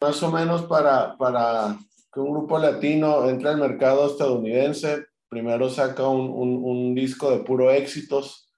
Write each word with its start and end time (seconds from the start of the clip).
más 0.00 0.22
o 0.22 0.30
menos 0.30 0.62
para, 0.62 1.16
para 1.16 1.76
que 2.12 2.20
un 2.20 2.30
grupo 2.30 2.58
latino 2.58 3.28
entre 3.28 3.50
al 3.50 3.58
mercado 3.58 4.06
estadounidense, 4.06 5.06
primero 5.28 5.68
saca 5.68 6.08
un, 6.08 6.30
un, 6.30 6.64
un 6.64 6.94
disco 6.94 7.30
de 7.30 7.40
puro 7.40 7.70
éxitos 7.70 8.50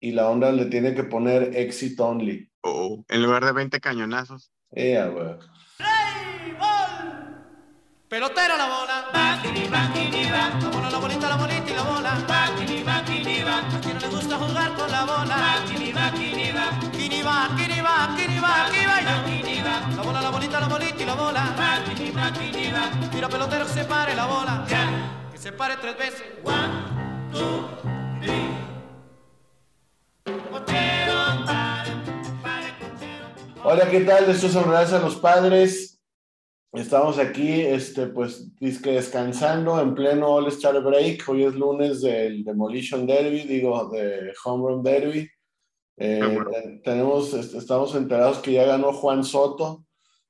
y 0.00 0.12
la 0.12 0.30
onda 0.30 0.50
le 0.50 0.66
tiene 0.66 0.94
que 0.94 1.04
poner 1.04 1.56
exit 1.56 1.98
only. 2.00 2.50
Oh, 2.62 3.04
en 3.08 3.22
lugar 3.22 3.44
de 3.44 3.52
20 3.52 3.80
cañonazos. 3.80 4.50
Yeah, 4.70 5.08
güey. 5.08 5.36
Pelotera 8.08 8.56
la 8.56 8.66
bola. 8.66 9.10
Bakini, 9.12 9.68
bakini, 9.68 10.30
ba. 10.30 10.58
La 10.60 10.70
bola, 10.70 10.90
la 10.90 10.98
bolita, 10.98 11.28
la 11.28 11.36
bolita 11.36 11.70
y 11.70 11.74
la 11.74 11.82
bola. 11.82 12.24
Bakini, 12.26 12.82
bakini, 12.82 13.42
ba. 13.42 13.76
A 13.76 13.80
quien 13.80 13.94
no 13.94 14.00
le 14.00 14.08
gusta 14.08 14.38
jugar 14.38 14.74
con 14.74 14.90
la 14.90 15.04
bola. 15.04 15.36
Bakini, 15.36 15.92
bakini, 15.92 16.52
ba. 16.52 16.87
Va, 17.38 17.54
kini 17.54 17.80
va, 17.80 18.16
kini 18.18 18.40
va, 18.40 18.66
aquí 18.66 18.84
va. 18.84 19.74
La 19.96 20.02
bola, 20.02 20.20
la 20.20 20.30
bolita, 20.30 20.58
la 20.58 20.66
bolita 20.66 21.02
y 21.02 21.06
la 21.06 21.14
bola. 21.14 21.54
Mira 23.14 23.28
pelotero 23.28 23.64
que 23.64 23.72
se 23.72 23.84
pare 23.84 24.16
la 24.16 24.26
bola. 24.26 24.66
Que 25.30 25.38
se 25.38 25.52
pare 25.52 25.76
tres 25.80 25.96
veces. 25.96 26.24
One, 26.42 27.30
two, 27.32 27.68
three. 28.20 28.58
Hola, 33.62 33.88
¿qué 33.88 34.00
tal? 34.00 34.28
Estos 34.30 34.50
son 34.50 34.68
Gracias 34.68 35.00
a 35.00 35.04
los 35.04 35.14
Padres. 35.14 36.00
Estamos 36.72 37.18
aquí, 37.20 37.60
este, 37.60 38.08
pues, 38.08 38.52
disque 38.56 38.90
descansando 38.90 39.80
en 39.80 39.94
pleno 39.94 40.26
All-Star 40.26 40.82
Break. 40.82 41.28
Hoy 41.28 41.44
es 41.44 41.54
lunes 41.54 42.00
del 42.00 42.42
Demolition 42.42 43.06
Derby, 43.06 43.44
digo, 43.44 43.88
de 43.90 44.32
Home 44.44 44.72
Run 44.72 44.82
Derby. 44.82 45.30
Eh, 45.98 46.20
bueno. 46.22 46.50
tenemos, 46.84 47.34
est- 47.34 47.54
estamos 47.54 47.94
enterados 47.94 48.38
que 48.38 48.52
ya 48.52 48.64
ganó 48.64 48.92
Juan 48.92 49.24
Soto, 49.24 49.84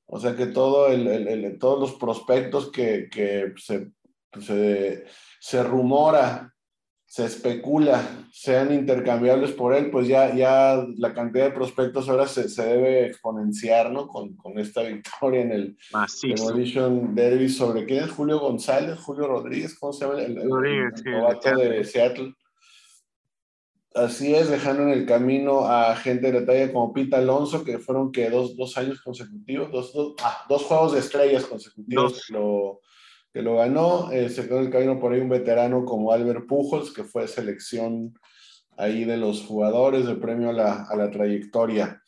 o 0.07 0.19
sea 0.19 0.35
que 0.35 0.47
todo 0.47 0.89
el, 0.89 1.07
el- 1.07 1.29
el- 1.29 1.59
todos 1.59 1.79
los 1.79 1.93
prospectos 1.99 2.71
que, 2.73 3.09
que 3.11 3.53
se, 3.57 3.91
se, 4.41 5.05
se 5.41 5.62
rumora, 5.62 6.55
se 7.05 7.25
especula, 7.25 8.03
sean 8.33 8.70
intercambiables 8.73 9.53
por 9.53 9.75
él, 9.75 9.91
pues 9.91 10.07
ya, 10.09 10.34
ya 10.34 10.84
la 10.98 11.15
cantidad 11.15 11.45
de 11.47 11.53
prospectos 11.53 12.07
ahora 12.09 12.27
se, 12.27 12.51
se 12.51 12.64
debe 12.67 13.07
exponenciar, 13.07 13.91
¿no? 13.91 14.07
Con, 14.09 14.37
con 14.37 14.59
esta 14.59 14.83
victoria 15.23 15.41
en 15.42 15.53
el. 15.53 15.77
Demolition 16.35 17.14
Derby 17.14 17.48
sobre 17.48 17.87
quién 17.87 18.05
es 18.05 18.11
Julio 18.11 18.39
González, 18.41 18.98
Julio 19.01 19.27
Rodríguez, 19.27 19.79
¿cómo 19.79 19.92
se 19.95 20.05
llama? 20.07 20.20
El, 20.20 20.37
Rodríguez, 20.51 20.92
sí, 20.97 21.03
de 21.57 21.85
Seattle. 21.85 22.35
Así 23.99 24.35
es, 24.35 24.49
dejando 24.49 24.85
en 24.85 24.91
el 24.91 25.07
camino 25.07 25.67
a 25.67 25.97
gente 25.97 26.31
de 26.31 26.41
la 26.41 26.47
talla 26.47 26.73
como 26.73 26.93
Pete 26.93 27.17
Alonso, 27.17 27.65
que 27.65 27.79
fueron 27.79 28.13
que 28.13 28.31
dos, 28.31 28.57
dos 28.57 28.77
años 28.79 29.01
consecutivos, 29.01 29.73
dos, 29.73 29.93
dos, 29.93 30.15
ah, 30.23 30.45
dos 30.49 30.63
juegos 30.63 30.93
de 30.93 31.01
estrellas 31.01 31.45
consecutivos 31.47 32.25
que 32.27 32.33
lo, 32.33 32.81
que 33.33 33.43
lo 33.43 33.57
ganó. 33.57 34.13
Eh, 34.13 34.29
se 34.29 34.47
quedó 34.47 34.59
en 34.59 34.67
el 34.67 34.71
camino 34.71 35.01
por 35.01 35.13
ahí 35.13 35.21
un 35.21 35.29
veterano 35.29 35.85
como 35.85 36.13
Albert 36.13 36.47
Pujols, 36.47 36.93
que 36.93 37.03
fue 37.03 37.27
selección 37.27 38.17
ahí 38.77 39.05
de 39.05 39.17
los 39.17 39.45
jugadores 39.45 40.07
de 40.07 40.15
premio 40.15 40.51
a 40.51 40.53
la, 40.53 40.85
a 40.85 40.95
la 40.95 41.11
trayectoria. 41.11 42.01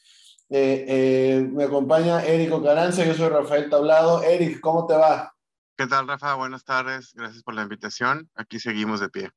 Eh, 0.48 0.84
eh, 0.88 1.48
me 1.52 1.64
acompaña 1.64 2.24
Érico 2.24 2.62
Caranza, 2.62 3.04
yo 3.04 3.14
soy 3.14 3.28
Rafael 3.28 3.68
Tablado. 3.68 4.22
Eric, 4.22 4.60
¿cómo 4.60 4.86
te 4.86 4.94
va? 4.94 5.34
¿Qué 5.76 5.86
tal, 5.86 6.06
Rafa? 6.06 6.34
Buenas 6.34 6.64
tardes. 6.64 7.12
Gracias 7.14 7.42
por 7.42 7.54
la 7.54 7.62
invitación. 7.62 8.30
Aquí 8.34 8.60
seguimos 8.60 9.00
de 9.00 9.08
pie. 9.08 9.30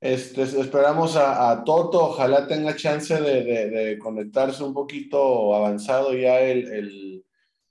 Este, 0.00 0.42
esperamos 0.42 1.16
a, 1.16 1.50
a 1.50 1.64
Toto, 1.64 2.10
ojalá 2.10 2.46
tenga 2.46 2.76
chance 2.76 3.20
de, 3.20 3.42
de- 3.42 3.70
de 3.70 3.98
conectarse 3.98 4.62
un 4.62 4.72
poquito 4.72 5.54
avanzado 5.54 6.14
ya 6.14 6.40
el, 6.40 6.68
el, 6.72 7.24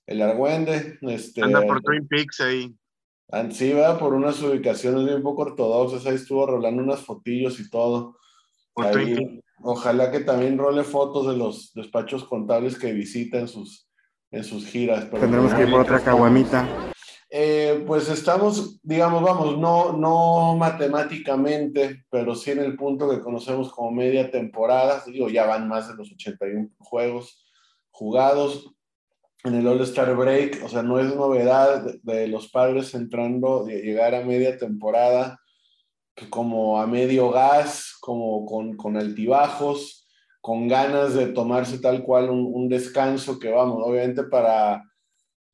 el 0.07 0.21
Argüende. 0.21 0.97
Este, 1.03 1.41
Anda 1.41 1.65
por 1.65 1.81
Twin 1.81 2.05
Peaks 2.07 2.41
ahí. 2.41 2.75
ah, 3.31 3.45
Sí, 3.49 3.71
va 3.71 3.97
por 3.97 4.13
unas 4.13 4.41
ubicaciones 4.41 5.05
bien 5.05 5.23
poco 5.23 5.43
ortodoxas, 5.43 6.05
ahí 6.05 6.15
estuvo 6.15 6.45
rolando 6.45 6.83
unas 6.83 6.99
fotillos 7.01 7.59
y 7.61 7.69
todo. 7.69 8.17
Por 8.73 8.87
Ahí, 8.87 8.93
Twin 8.93 9.15
Peaks. 9.15 9.43
ojalá 9.63 10.11
que 10.11 10.19
también 10.19 10.57
role 10.57 10.83
fotos 10.83 11.27
de 11.27 11.37
los 11.37 11.71
despachos 11.73 12.25
contables 12.25 12.77
que 12.77 12.91
visita 12.91 13.39
en 13.39 13.47
sus, 13.47 13.87
en 14.31 14.43
sus 14.43 14.65
giras. 14.65 15.05
pero 15.05 15.21
Tendremos 15.21 15.53
que 15.53 15.63
ir 15.63 15.71
por 15.71 15.79
otra 15.81 16.01
caguamita. 16.01 16.67
Eh, 17.29 17.83
pues 17.85 18.07
estamos, 18.07 18.79
digamos, 18.83 19.21
vamos, 19.21 19.57
no, 19.57 19.91
no 19.91 20.55
matemáticamente, 20.55 22.05
pero 22.09 22.33
sí 22.35 22.51
en 22.51 22.59
el 22.59 22.77
punto 22.77 23.09
que 23.09 23.19
conocemos 23.19 23.71
como 23.71 23.91
media 23.91 24.31
temporada. 24.31 25.03
Digo, 25.05 25.29
ya 25.29 25.45
van 25.45 25.67
más 25.67 25.89
de 25.89 25.95
los 25.95 26.11
81 26.11 26.69
juegos 26.79 27.45
jugados 27.91 28.71
en 29.43 29.55
el 29.55 29.67
All-Star 29.67 30.15
Break. 30.15 30.63
O 30.63 30.69
sea, 30.69 30.83
no 30.83 30.99
es 30.99 31.13
novedad 31.15 31.85
de, 32.01 32.27
los 32.27 32.49
padres 32.49 32.93
entrando, 32.93 33.67
llegar 33.67 34.15
a 34.15 34.23
media 34.23 34.57
temporada 34.57 35.39
como 36.29 36.79
a 36.81 36.87
medio 36.87 37.29
gas, 37.29 37.95
como 37.99 38.45
con, 38.45 38.75
con 38.75 38.97
altibajos, 38.97 40.07
con 40.41 40.67
ganas 40.67 41.13
de 41.13 41.27
tomarse 41.27 41.77
tal 41.77 42.03
cual 42.03 42.29
un, 42.29 42.49
un 42.51 42.69
descanso 42.69 43.37
que 43.37 43.51
vamos, 43.51 43.83
obviamente 43.85 44.23
para 44.23 44.83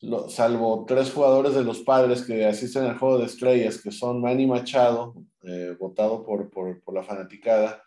lo- 0.03 0.29
salvo 0.29 0.85
tres 0.87 1.11
jugadores 1.11 1.53
de 1.55 1.63
los 1.63 1.79
padres 1.81 2.23
que 2.23 2.45
asisten 2.45 2.83
al 2.85 2.97
juego 2.97 3.17
de 3.19 3.25
estrellas, 3.25 3.81
que 3.81 3.91
son 3.91 4.21
Manny 4.21 4.45
Machado, 4.47 5.15
eh, 5.43 5.75
votado 5.79 6.23
por, 6.25 6.49
por, 6.49 6.81
por 6.81 6.93
la 6.93 7.03
fanaticada, 7.03 7.83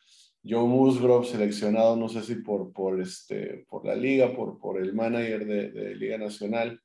Joe 0.48 0.66
Musgrove, 0.66 1.26
seleccionado, 1.26 1.96
no 1.96 2.08
sé 2.08 2.22
si 2.22 2.36
por, 2.36 2.72
por, 2.72 3.00
este, 3.00 3.66
por 3.68 3.84
la 3.84 3.94
liga, 3.94 4.34
por, 4.34 4.58
por 4.58 4.80
el 4.80 4.94
manager 4.94 5.46
de, 5.46 5.70
de 5.72 5.94
Liga 5.96 6.18
Nacional, 6.18 6.80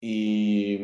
y 0.00 0.78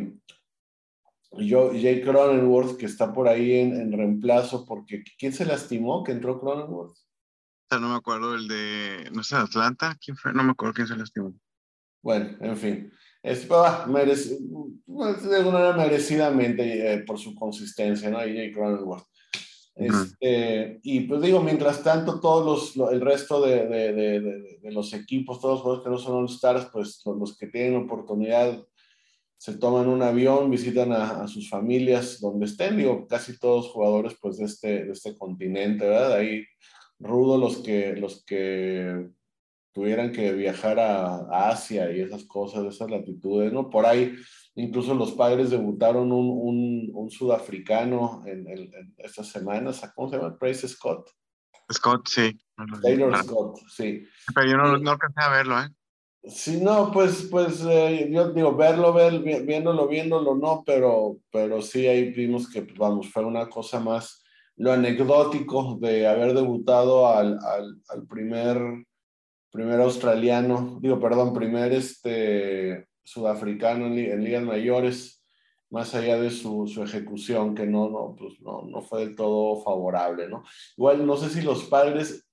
yo, 1.37 1.71
Jay 1.73 2.01
Cronenworth, 2.03 2.77
que 2.79 2.87
está 2.87 3.13
por 3.13 3.27
ahí 3.29 3.53
en, 3.59 3.75
en 3.75 3.93
reemplazo, 3.93 4.65
porque 4.65 5.03
¿quién 5.19 5.33
se 5.33 5.45
lastimó 5.45 6.05
que 6.05 6.13
entró 6.13 6.41
Cronenworth? 6.41 6.93
O 6.97 7.67
sea, 7.69 7.81
no 7.81 7.89
me 7.89 7.97
acuerdo 7.97 8.35
el 8.37 8.47
de, 8.47 9.11
no 9.13 9.25
sé, 9.25 9.35
Atlanta. 9.37 9.97
¿Quién 10.01 10.17
fue? 10.17 10.33
No 10.33 10.45
me 10.45 10.53
acuerdo 10.53 10.75
quién 10.75 10.87
se 10.87 10.97
lastimó. 10.97 11.35
Bueno, 12.03 12.37
en 12.41 12.57
fin. 12.57 12.93
Es, 13.25 13.47
ah, 13.51 13.87
merec- 13.89 14.39
pues, 14.87 15.23
de 15.29 15.37
alguna 15.37 15.59
manera 15.61 15.77
merecidamente 15.77 16.93
eh, 16.93 16.99
por 17.07 17.19
su 17.19 17.35
consistencia, 17.35 18.11
¿no? 18.11 18.25
Y 18.27 18.53
Cronenworth. 18.53 19.07
Este, 19.77 20.79
y 20.85 21.01
pues 21.01 21.21
digo, 21.21 21.41
mientras 21.41 21.83
tanto, 21.83 22.21
todos 22.21 22.45
los, 22.47 22.77
lo- 22.77 22.91
el 22.91 23.01
resto 23.01 23.41
de, 23.45 23.67
de, 23.67 23.93
de, 23.93 24.21
de- 24.63 24.71
los 24.73 24.93
equipos, 24.93 25.41
todos 25.41 25.55
los 25.55 25.63
jugadores 25.63 25.85
que 25.85 25.91
no 25.91 25.99
son 25.99 26.23
All-Stars, 26.23 26.69
pues 26.73 27.03
los, 27.05 27.17
los 27.19 27.37
que 27.37 27.49
tienen 27.49 27.77
oportunidad 27.77 28.63
se 29.37 29.57
toman 29.59 29.89
un 29.89 30.03
avión, 30.03 30.51
visitan 30.51 30.93
a, 30.93 31.23
a 31.25 31.29
sus 31.29 31.51
familias 31.51 32.21
donde 32.21 32.47
estén, 32.47 32.77
digo, 32.77 33.07
casi 33.09 33.39
todos 33.39 33.69
jugadores 33.71 34.15
pues 34.21 34.37
de 34.39 34.45
este, 34.45 34.85
de 34.85 34.93
este 34.93 35.17
continente, 35.19 35.85
¿verdad? 35.87 36.13
Ahí 36.15 36.45
rudo 37.01 37.37
los 37.37 37.57
que, 37.59 37.97
los 37.97 38.25
que 38.25 39.09
tuvieran 39.75 40.13
que 40.13 40.33
viajar 40.33 40.79
a, 40.79 41.17
a 41.17 41.51
Asia 41.51 41.91
y 41.93 42.01
esas 42.01 42.25
cosas, 42.25 42.65
esas 42.65 42.89
latitudes, 42.91 43.53
¿no? 43.53 43.69
Por 43.69 43.85
ahí, 43.85 44.15
incluso 44.55 44.95
los 44.95 45.13
padres 45.13 45.51
debutaron 45.51 46.13
un, 46.13 46.31
un, 46.31 46.91
un 46.95 47.11
sudafricano 47.11 48.23
en, 48.25 48.49
en- 48.49 48.73
en 48.73 48.95
estas 48.99 49.29
semanas, 49.29 49.83
¿cómo 49.95 50.09
se 50.09 50.17
llama? 50.17 50.37
Trace 50.39 50.69
Scott. 50.69 51.11
Scott, 51.73 52.07
sí. 52.09 52.39
Taylor 52.83 53.13
Ah, 53.15 53.23
Scott, 53.25 53.59
sí. 53.69 54.05
Pero 54.35 54.47
yo 54.51 54.57
no, 54.57 54.79
no 54.79 54.91
alcancé 54.93 55.21
a 55.21 55.29
verlo, 55.31 55.61
¿eh? 55.61 55.69
Sí, 56.27 56.59
no, 56.63 56.91
pues, 56.91 57.29
pues 57.31 57.63
eh, 57.69 58.09
yo 58.11 58.31
digo, 58.33 58.55
verlo, 58.57 58.93
ver, 58.95 59.19
vi- 59.21 59.43
viéndolo, 59.45 59.87
viéndolo, 59.89 60.35
no, 60.37 60.63
pero, 60.65 61.19
pero 61.31 61.61
sí 61.61 61.87
ahí 61.87 62.13
vimos 62.13 62.49
que, 62.49 62.63
pues, 62.63 62.79
vamos, 62.79 63.11
fue 63.11 63.25
una 63.25 63.49
cosa 63.49 63.79
más 63.81 64.23
lo 64.57 64.73
anecdótico 64.73 65.77
de 65.81 66.07
haber 66.07 66.33
debutado 66.33 67.09
al, 67.09 67.39
al, 67.45 67.83
al 67.89 68.07
primer, 68.07 68.57
primer 69.55 69.81
australiano, 69.81 70.79
digo, 70.83 70.99
perdón, 70.99 71.33
primer 71.33 71.73
este, 71.73 72.89
sudafricano 73.05 73.87
en, 73.87 73.95
li- 73.95 74.11
en 74.11 74.25
ligas 74.25 74.43
mayores, 74.43 75.25
más 75.71 75.95
allá 75.95 76.21
de 76.21 76.31
su, 76.31 76.67
su 76.67 76.83
ejecución, 76.83 77.55
que 77.55 77.65
no, 77.65 77.89
no, 77.89 78.17
pues 78.19 78.41
no, 78.41 78.63
no 78.63 78.83
fue 78.83 79.05
del 79.07 79.15
todo 79.15 79.63
favorable, 79.63 80.29
¿no? 80.29 80.43
Igual, 80.77 81.07
no 81.07 81.17
sé 81.17 81.31
si 81.31 81.41
los 81.43 81.63
padres 81.67 82.27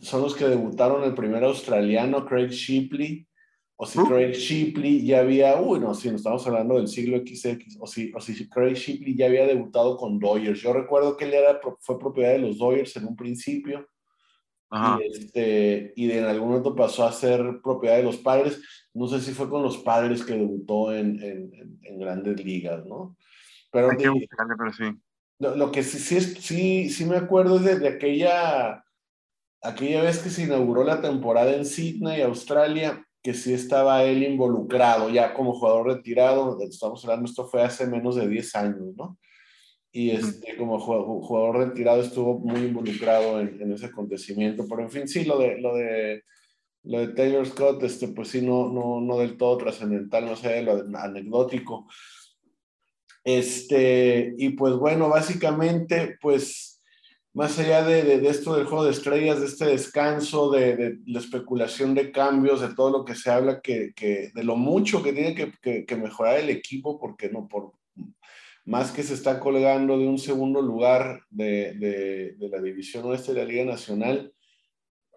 son 0.00 0.22
los 0.22 0.34
que 0.34 0.48
debutaron 0.48 1.04
el 1.04 1.14
primer 1.14 1.44
australiano, 1.44 2.26
Craig 2.26 2.48
Shipley, 2.50 3.24
o 3.78 3.86
si. 3.86 4.00
Craig 4.00 4.32
Shipley 4.32 5.06
ya 5.06 5.20
había, 5.20 5.60
uy, 5.60 5.78
no, 5.78 5.94
si 5.94 6.10
no 6.10 6.16
estamos 6.16 6.44
hablando 6.48 6.74
del 6.74 6.88
siglo 6.88 7.18
XX, 7.18 7.76
o 7.78 7.86
si, 7.86 8.10
o 8.12 8.20
si 8.20 8.48
Craig 8.48 8.74
Shipley 8.74 9.14
ya 9.16 9.26
había 9.26 9.46
debutado 9.46 9.96
con 9.96 10.18
Dodgers. 10.18 10.60
Yo 10.60 10.72
recuerdo 10.72 11.16
que 11.16 11.26
él 11.26 11.34
era, 11.34 11.60
fue 11.78 11.98
propiedad 12.00 12.32
de 12.32 12.40
los 12.40 12.58
Dodgers 12.58 12.96
en 12.96 13.06
un 13.06 13.14
principio, 13.14 13.86
Ajá. 14.70 14.98
y, 15.00 15.06
este, 15.06 15.92
y 15.96 16.06
de 16.06 16.18
en 16.18 16.24
algún 16.24 16.48
momento 16.48 16.74
pasó 16.74 17.04
a 17.06 17.12
ser 17.12 17.60
propiedad 17.62 17.96
de 17.96 18.02
los 18.02 18.16
padres. 18.16 18.62
No 18.94 19.06
sé 19.08 19.20
si 19.20 19.32
fue 19.32 19.48
con 19.48 19.62
los 19.62 19.78
padres 19.78 20.24
que 20.24 20.34
debutó 20.34 20.92
en, 20.94 21.22
en, 21.22 21.78
en- 21.82 21.98
grandes 21.98 22.42
ligas, 22.44 22.84
¿no? 22.86 23.16
Pero 23.70 23.90
di- 23.90 24.08
buscarle, 24.08 24.54
pero 24.58 24.72
sí. 24.72 24.84
lo, 25.38 25.56
lo 25.56 25.70
que 25.72 25.82
sí, 25.82 25.98
sí, 25.98 26.20
sí, 26.20 26.90
sí 26.90 27.04
me 27.04 27.16
acuerdo 27.16 27.56
es 27.56 27.64
de, 27.64 27.78
de 27.78 27.88
aquella, 27.88 28.84
aquella 29.62 30.02
vez 30.02 30.18
que 30.18 30.30
se 30.30 30.44
inauguró 30.44 30.82
la 30.84 31.00
temporada 31.00 31.54
en 31.54 31.64
Sydney, 31.64 32.22
Australia, 32.22 33.04
que 33.22 33.34
sí 33.34 33.52
estaba 33.52 34.02
él 34.04 34.22
involucrado 34.22 35.10
ya 35.10 35.34
como 35.34 35.52
jugador 35.54 35.86
retirado, 35.88 36.58
estamos 36.60 37.04
hablando, 37.04 37.26
esto 37.28 37.46
fue 37.46 37.62
hace 37.62 37.86
menos 37.86 38.16
de 38.16 38.28
10 38.28 38.54
años, 38.54 38.94
¿no? 38.96 39.18
Y 39.96 40.10
este, 40.10 40.58
como 40.58 40.78
jugador 40.78 41.56
retirado 41.56 42.02
estuvo 42.02 42.38
muy 42.38 42.66
involucrado 42.66 43.40
en, 43.40 43.58
en, 43.62 43.72
ese 43.72 43.86
acontecimiento, 43.86 44.66
pero 44.68 44.82
en 44.82 44.90
fin, 44.90 45.08
sí, 45.08 45.24
lo 45.24 45.38
de, 45.38 45.58
lo 45.58 45.74
de, 45.74 46.22
lo 46.82 46.98
de 46.98 47.14
Taylor 47.14 47.46
Scott, 47.46 47.82
este, 47.82 48.08
pues 48.08 48.28
sí, 48.28 48.42
no, 48.42 48.70
no, 48.70 49.00
no 49.00 49.16
del 49.16 49.38
todo 49.38 49.56
trascendental, 49.56 50.26
no 50.26 50.36
sé, 50.36 50.62
lo 50.62 50.84
anecdótico. 50.98 51.86
Este, 53.24 54.34
y 54.36 54.50
pues 54.50 54.74
bueno, 54.74 55.08
básicamente, 55.08 56.18
pues 56.20 56.82
más 57.32 57.58
allá 57.58 57.82
de, 57.82 58.02
de, 58.02 58.28
esto 58.28 58.54
del 58.54 58.66
juego 58.66 58.84
de 58.84 58.90
estrellas, 58.90 59.40
de 59.40 59.46
este 59.46 59.64
descanso, 59.64 60.50
de, 60.50 60.76
de, 60.76 60.98
la 61.06 61.20
especulación 61.20 61.94
de 61.94 62.12
cambios, 62.12 62.60
de 62.60 62.74
todo 62.74 62.90
lo 62.90 63.04
que 63.06 63.14
se 63.14 63.30
habla, 63.30 63.62
que, 63.62 63.94
que 63.96 64.30
de 64.34 64.44
lo 64.44 64.56
mucho 64.56 65.02
que 65.02 65.14
tiene 65.14 65.34
que, 65.34 65.86
que, 65.86 65.96
mejorar 65.96 66.38
el 66.38 66.50
equipo, 66.50 66.98
porque 66.98 67.30
no, 67.30 67.48
por 67.48 67.72
más 68.66 68.90
que 68.90 69.04
se 69.04 69.14
está 69.14 69.38
colgando 69.38 69.96
de 69.96 70.06
un 70.06 70.18
segundo 70.18 70.60
lugar 70.60 71.22
de, 71.30 72.34
la 72.38 72.60
división 72.60 73.06
oeste 73.06 73.32
de 73.32 73.38
la 73.38 73.48
Liga 73.48 73.64
Nacional, 73.64 74.32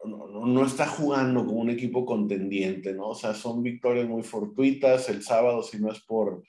no, 0.05 0.27
no, 0.27 0.45
no, 0.45 0.65
está 0.65 0.87
jugando 0.87 1.45
como 1.45 1.59
un 1.59 1.71
equipo 1.71 2.05
contendiente, 2.05 2.93
¿no? 2.93 3.09
O 3.09 3.15
sea, 3.15 3.33
son 3.33 3.61
victorias 3.61 4.07
muy 4.07 4.23
fortuitas. 4.23 5.09
El 5.09 5.23
sábado, 5.23 5.61
si 5.61 5.77
no 5.77 5.91
es 5.91 5.99
por 6.05 6.41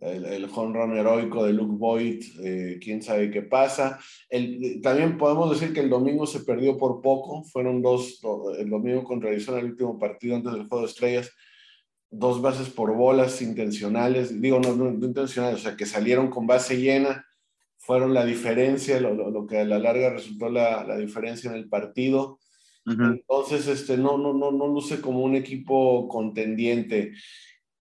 el, 0.00 0.24
el 0.24 0.44
home 0.44 0.78
run 0.78 0.96
heroico 0.96 1.44
de 1.44 1.52
Luke 1.52 1.76
Boyd, 1.76 2.22
eh, 2.44 2.78
quién 2.80 3.02
sabe 3.02 3.30
qué 3.30 3.42
pasa. 3.42 3.98
El, 4.28 4.80
también 4.82 5.18
podemos 5.18 5.50
decir 5.50 5.74
que 5.74 5.80
el 5.80 5.90
domingo 5.90 6.26
se 6.26 6.40
perdió 6.40 6.76
por 6.76 7.00
poco, 7.00 7.42
fueron 7.44 7.82
dos, 7.82 8.20
el 8.58 8.70
domingo 8.70 9.02
contra 9.02 9.30
Arizona, 9.30 9.58
el 9.58 9.72
último 9.72 9.98
partido 9.98 10.36
antes 10.36 10.52
del 10.52 10.68
juego 10.68 10.84
de 10.84 10.90
estrellas, 10.90 11.32
dos 12.12 12.42
bases 12.42 12.68
por 12.68 12.94
bolas 12.94 13.40
intencionales, 13.40 14.40
digo, 14.40 14.60
no, 14.60 14.76
no, 14.76 14.90
intencionales, 14.90 15.60
o 15.60 15.62
sea, 15.62 15.76
que 15.76 15.86
salieron 15.86 16.28
con 16.28 16.46
base 16.46 16.78
llena, 16.78 17.26
fueron 17.78 18.12
la 18.14 18.24
diferencia, 18.24 19.00
lo, 19.00 19.14
lo, 19.14 19.30
lo 19.30 19.46
que 19.46 19.58
a 19.58 19.64
la 19.64 19.78
larga 19.78 20.10
resultó 20.10 20.50
la, 20.50 20.84
la 20.84 20.98
diferencia 20.98 21.50
en 21.50 21.56
el 21.56 21.68
partido. 21.68 22.38
Uh 22.84 22.90
-huh. 22.90 23.12
Entonces, 23.12 23.66
este, 23.66 23.96
no, 23.96 24.18
no, 24.18 24.34
no, 24.34 24.52
no 24.52 24.68
luce 24.68 25.00
como 25.00 25.20
un 25.24 25.34
equipo 25.34 26.06
contendiente. 26.08 27.12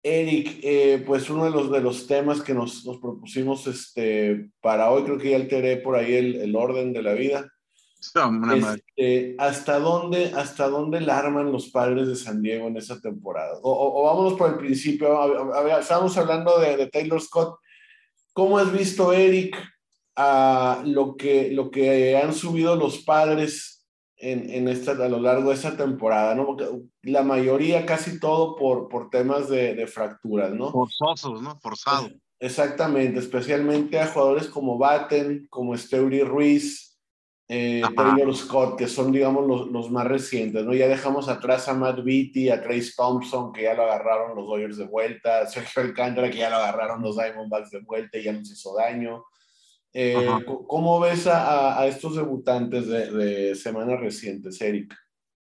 Eric, 0.04 0.60
eh, 0.62 1.04
pues 1.06 1.30
uno 1.30 1.46
de 1.46 1.52
los, 1.52 1.72
de 1.72 1.82
los 1.82 2.06
temas 2.06 2.42
que 2.42 2.54
nos, 2.54 2.86
nos, 2.86 2.98
propusimos 3.00 3.66
este, 3.66 4.50
para 4.62 4.92
hoy, 4.92 5.04
creo 5.04 5.18
que 5.18 5.32
ya 5.32 5.38
alteré 5.38 5.78
por 5.78 5.96
ahí 5.96 6.14
el, 6.14 6.36
el 6.36 6.56
orden 6.56 6.94
de 6.94 7.02
la 7.02 7.14
vida. 7.14 7.50
Este, 8.98 9.36
¿hasta, 9.38 9.80
dónde, 9.80 10.32
¿Hasta 10.36 10.70
dónde 10.70 11.02
la 11.02 11.18
arman 11.18 11.52
los 11.52 11.70
padres 11.70 12.08
de 12.08 12.16
San 12.16 12.42
Diego 12.42 12.68
en 12.68 12.78
esa 12.78 13.00
temporada? 13.00 13.60
O, 13.62 13.72
o, 13.72 14.02
o 14.02 14.04
vámonos 14.06 14.34
por 14.34 14.52
el 14.52 14.58
principio, 14.58 15.22
a, 15.22 15.62
ver, 15.64 15.80
estábamos 15.80 16.18
hablando 16.18 16.60
de, 16.60 16.78
de, 16.78 16.88
Taylor 16.88 17.22
Scott. 17.22 17.60
¿Cómo 18.34 18.58
has 18.58 18.72
visto, 18.72 19.14
Eric, 19.14 19.58
a 20.16 20.82
lo, 20.86 21.16
que, 21.16 21.52
lo 21.52 21.72
que 21.72 22.18
han 22.18 22.34
subido 22.34 22.76
los 22.76 23.00
padres 23.00 23.86
en, 24.18 24.50
en 24.50 24.68
esta, 24.68 24.92
a 24.92 25.10
lo 25.10 25.20
largo 25.20 25.50
de 25.50 25.56
esta 25.56 25.76
temporada, 25.76 26.34
¿no? 26.36 26.46
Porque 26.46 26.68
la 27.04 27.24
mayoría, 27.24 27.86
casi 27.86 28.20
todo 28.20 28.56
por, 28.56 28.90
por 28.90 29.10
temas 29.10 29.50
de, 29.50 29.76
de 29.76 29.88
fracturas, 29.88 30.54
¿no? 30.54 30.72
Forzosos, 30.72 31.42
¿no? 31.42 31.60
Forzados. 31.60 32.12
Exactamente, 32.40 33.20
especialmente 33.20 34.00
a 34.00 34.08
jugadores 34.08 34.48
como 34.48 34.78
Batten, 34.78 35.48
como 35.50 35.76
Steury 35.76 36.22
Ruiz, 36.22 36.87
eh, 37.50 37.82
Taylor 37.96 38.36
Scott, 38.36 38.78
que 38.78 38.88
son, 38.88 39.12
digamos, 39.12 39.48
los, 39.48 39.68
los, 39.68 39.90
más 39.90 40.06
recientes, 40.06 40.66
¿no? 40.66 40.74
Ya 40.74 40.88
dejamos 40.88 41.30
atrás 41.30 41.70
a 41.70 41.74
Matt 41.74 42.04
Beatty, 42.04 42.50
a 42.50 42.62
Trace 42.62 42.92
Thompson, 42.96 43.54
que 43.54 43.64
ya 43.64 43.74
lo 43.74 43.84
agarraron 43.84 44.36
los 44.36 44.46
Dodgers 44.46 44.78
de 44.78 44.86
vuelta, 44.86 45.40
a 45.40 45.48
Sergio 45.48 45.82
Alcántara, 45.84 46.30
que 46.30 46.40
ya 46.40 46.50
lo 46.50 46.58
agarraron 46.58 47.02
los 47.02 47.16
Diamondbacks 47.16 47.72
de 47.72 47.80
vuelta 47.80 48.18
y 48.18 48.24
ya 48.24 48.34
nos 48.34 48.52
hizo 48.52 48.76
daño. 48.76 49.24
Eh, 49.94 50.30
¿Cómo 50.68 51.00
ves 51.00 51.26
a, 51.26 51.80
a 51.80 51.88
estos 51.88 52.18
debutantes 52.18 52.88
de, 52.88 53.12
de, 53.12 53.56
semanas 53.56 54.00
recientes, 54.02 54.60
Eric? 54.60 54.94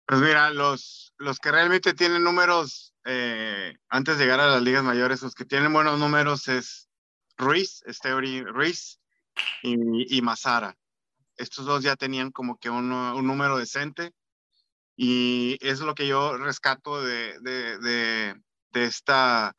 Pues 0.05 0.21
mira, 0.21 0.51
los, 0.51 1.15
los 1.17 1.39
que 1.39 1.51
realmente 1.51 1.93
tienen 1.95 2.23
números 2.23 2.93
eh, 3.05 3.73
antes 3.89 4.17
de 4.17 4.23
llegar 4.23 4.39
a 4.39 4.47
las 4.47 4.61
ligas 4.61 4.83
mayores, 4.83 5.23
los 5.23 5.33
que 5.33 5.45
tienen 5.45 5.73
buenos 5.73 5.99
números 5.99 6.47
es 6.47 6.89
Ruiz, 7.37 7.81
Esteori 7.87 8.43
Ruiz 8.43 8.99
y, 9.63 10.17
y 10.17 10.21
Mazara. 10.21 10.77
Estos 11.37 11.65
dos 11.65 11.83
ya 11.83 11.95
tenían 11.95 12.31
como 12.31 12.57
que 12.57 12.69
un, 12.69 12.91
un, 12.91 13.27
número 13.27 13.57
decente 13.57 14.11
y 14.95 15.57
es 15.61 15.79
lo 15.79 15.93
que 15.93 16.07
yo 16.07 16.37
rescato 16.37 17.03
de, 17.03 17.39
de, 17.41 17.77
de, 17.79 18.35
de 18.71 18.83
esta 18.85 19.55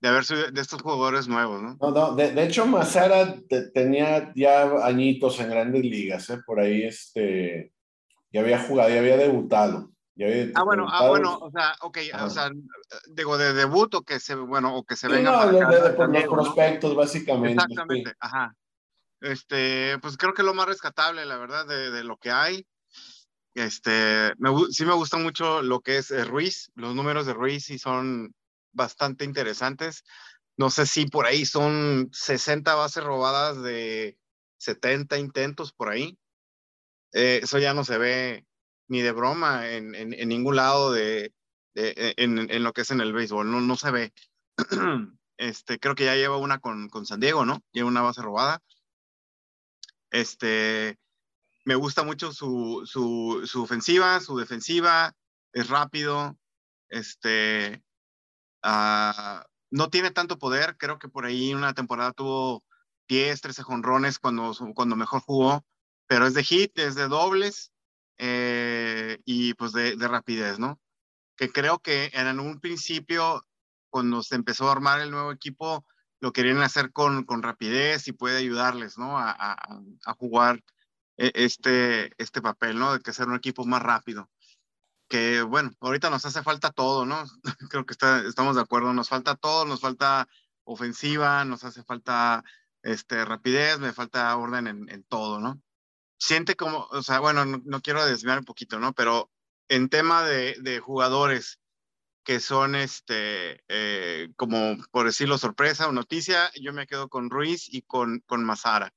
de 0.00 0.08
haber 0.08 0.24
sido 0.24 0.50
de 0.50 0.60
estos 0.60 0.80
jugadores 0.80 1.28
nuevos, 1.28 1.62
¿no? 1.62 1.76
No, 1.80 1.90
no, 1.90 2.14
de, 2.14 2.32
de 2.32 2.44
hecho 2.44 2.66
Mazara 2.66 3.36
te, 3.48 3.70
tenía 3.70 4.32
ya 4.34 4.62
añitos 4.84 5.38
en 5.40 5.50
grandes 5.50 5.82
ligas, 5.82 6.30
¿eh? 6.30 6.40
Por 6.46 6.58
ahí 6.58 6.84
este, 6.84 7.72
ya 8.32 8.40
había 8.40 8.60
jugado, 8.60 8.88
ya 8.90 8.98
había 8.98 9.18
debutado. 9.18 9.90
Ya 10.14 10.26
había 10.26 10.50
ah, 10.54 10.64
bueno, 10.64 10.86
ah, 10.90 11.08
bueno, 11.08 11.38
o 11.38 11.50
sea, 11.50 11.74
ok, 11.82 11.98
Ajá. 12.12 12.24
o 12.24 12.30
sea, 12.30 12.50
digo, 13.10 13.38
de 13.38 13.52
debut 13.52 13.94
o 13.94 14.02
que 14.02 14.20
se, 14.20 14.34
bueno, 14.34 14.74
o 14.74 14.84
que 14.84 14.96
se 14.96 15.06
sí, 15.06 15.12
venga 15.12 15.32
no, 15.32 15.38
para 15.38 15.52
de, 15.52 15.60
acá, 15.60 15.88
de, 15.88 15.90
por 15.92 16.08
los 16.12 16.24
prospectos, 16.24 16.94
básicamente. 16.94 17.62
Exactamente, 17.62 18.10
sí. 18.10 18.16
ajá. 18.20 18.56
Este, 19.20 19.98
pues 20.00 20.16
creo 20.16 20.34
que 20.34 20.42
lo 20.42 20.54
más 20.54 20.66
rescatable, 20.66 21.26
la 21.26 21.36
verdad, 21.36 21.66
de, 21.66 21.90
de 21.90 22.04
lo 22.04 22.16
que 22.16 22.30
hay. 22.30 22.66
Este, 23.54 24.32
me, 24.38 24.50
sí 24.70 24.84
me 24.84 24.94
gusta 24.94 25.16
mucho 25.16 25.62
lo 25.62 25.80
que 25.80 25.98
es 25.98 26.10
eh, 26.10 26.24
Ruiz, 26.24 26.70
los 26.74 26.94
números 26.94 27.26
de 27.26 27.34
Ruiz 27.34 27.64
sí 27.64 27.78
son 27.78 28.34
bastante 28.72 29.24
interesantes. 29.24 30.04
No 30.56 30.70
sé 30.70 30.86
si 30.86 31.06
por 31.06 31.26
ahí 31.26 31.44
son 31.44 32.08
60 32.12 32.74
bases 32.74 33.02
robadas 33.02 33.62
de 33.62 34.16
70 34.58 35.18
intentos 35.18 35.72
por 35.72 35.88
ahí. 35.88 36.18
Eh, 37.12 37.40
eso 37.42 37.58
ya 37.58 37.74
no 37.74 37.84
se 37.84 37.98
ve 37.98 38.46
ni 38.88 39.00
de 39.02 39.12
broma 39.12 39.68
en, 39.70 39.94
en, 39.94 40.12
en 40.12 40.28
ningún 40.28 40.56
lado 40.56 40.92
de, 40.92 41.32
de 41.74 42.14
en, 42.16 42.50
en, 42.50 42.62
lo 42.62 42.72
que 42.72 42.82
es 42.82 42.90
en 42.90 43.00
el 43.00 43.12
béisbol, 43.12 43.50
no, 43.50 43.60
no 43.60 43.76
se 43.76 43.90
ve. 43.90 44.12
Este, 45.36 45.78
creo 45.78 45.94
que 45.94 46.04
ya 46.04 46.16
lleva 46.16 46.36
una 46.36 46.58
con, 46.58 46.90
con 46.90 47.06
San 47.06 47.18
Diego, 47.18 47.46
¿no? 47.46 47.62
Lleva 47.72 47.88
una 47.88 48.02
base 48.02 48.20
robada. 48.20 48.62
Este, 50.10 50.98
me 51.64 51.74
gusta 51.74 52.02
mucho 52.02 52.32
su, 52.32 52.82
su, 52.84 53.42
su 53.46 53.62
ofensiva, 53.62 54.20
su 54.20 54.36
defensiva, 54.36 55.14
es 55.52 55.68
rápido, 55.68 56.38
este, 56.88 57.82
Uh, 58.62 59.40
no 59.70 59.88
tiene 59.88 60.10
tanto 60.10 60.38
poder, 60.38 60.76
creo 60.76 60.98
que 60.98 61.08
por 61.08 61.24
ahí 61.24 61.54
una 61.54 61.72
temporada 61.72 62.12
tuvo 62.12 62.64
10, 63.08 63.40
13 63.40 63.62
jonrones 63.62 64.18
cuando, 64.18 64.52
cuando 64.74 64.96
mejor 64.96 65.22
jugó, 65.22 65.64
pero 66.06 66.26
es 66.26 66.34
de 66.34 66.44
hit, 66.44 66.78
es 66.78 66.94
de 66.94 67.08
dobles 67.08 67.72
eh, 68.18 69.18
y 69.24 69.54
pues 69.54 69.72
de, 69.72 69.96
de, 69.96 70.08
rapidez, 70.08 70.58
¿no? 70.58 70.78
Que 71.36 71.50
creo 71.50 71.78
que 71.78 72.10
en 72.12 72.38
un 72.40 72.60
principio, 72.60 73.46
cuando 73.88 74.22
se 74.22 74.34
empezó 74.34 74.68
a 74.68 74.72
armar 74.72 75.00
el 75.00 75.10
nuevo 75.10 75.32
equipo, 75.32 75.86
lo 76.20 76.32
querían 76.32 76.62
hacer 76.62 76.92
con, 76.92 77.24
con 77.24 77.42
rapidez 77.42 78.06
y 78.08 78.12
puede 78.12 78.38
ayudarles, 78.38 78.98
¿no? 78.98 79.18
A, 79.18 79.30
a, 79.30 80.14
jugar 80.14 80.62
e, 81.16 81.32
este, 81.34 82.12
este 82.18 82.42
papel, 82.42 82.78
¿no? 82.78 82.92
De 82.92 83.00
que 83.00 83.12
ser 83.12 83.28
un 83.28 83.36
equipo 83.36 83.64
más 83.64 83.82
rápido 83.82 84.30
que 85.10 85.42
bueno, 85.42 85.72
ahorita 85.80 86.08
nos 86.08 86.24
hace 86.24 86.42
falta 86.42 86.70
todo, 86.70 87.04
¿no? 87.04 87.24
Creo 87.70 87.84
que 87.84 87.92
está, 87.92 88.20
estamos 88.20 88.54
de 88.54 88.62
acuerdo, 88.62 88.94
nos 88.94 89.08
falta 89.08 89.34
todo, 89.34 89.64
nos 89.66 89.80
falta 89.80 90.28
ofensiva, 90.64 91.44
nos 91.44 91.64
hace 91.64 91.82
falta 91.82 92.44
este, 92.82 93.24
rapidez, 93.24 93.80
me 93.80 93.92
falta 93.92 94.34
orden 94.36 94.68
en, 94.68 94.88
en 94.88 95.02
todo, 95.04 95.40
¿no? 95.40 95.60
Siente 96.18 96.54
como, 96.54 96.86
o 96.90 97.02
sea, 97.02 97.18
bueno, 97.18 97.44
no, 97.44 97.60
no, 97.64 97.80
quiero 97.80 98.06
desviar 98.06 98.38
un 98.38 98.44
poquito, 98.44 98.78
¿no? 98.78 98.92
Pero 98.92 99.30
en 99.68 99.88
tema 99.88 100.22
de, 100.22 100.56
de 100.60 100.78
jugadores 100.78 101.59
que 102.30 102.38
son, 102.38 102.76
este, 102.76 103.64
eh, 103.66 104.28
como 104.36 104.76
por 104.92 105.06
decirlo, 105.06 105.36
sorpresa 105.36 105.88
o 105.88 105.92
noticia, 105.92 106.48
yo 106.54 106.72
me 106.72 106.86
quedo 106.86 107.08
con 107.08 107.28
Ruiz 107.28 107.66
y 107.68 107.82
con, 107.82 108.22
con 108.24 108.44
Mazara. 108.44 108.94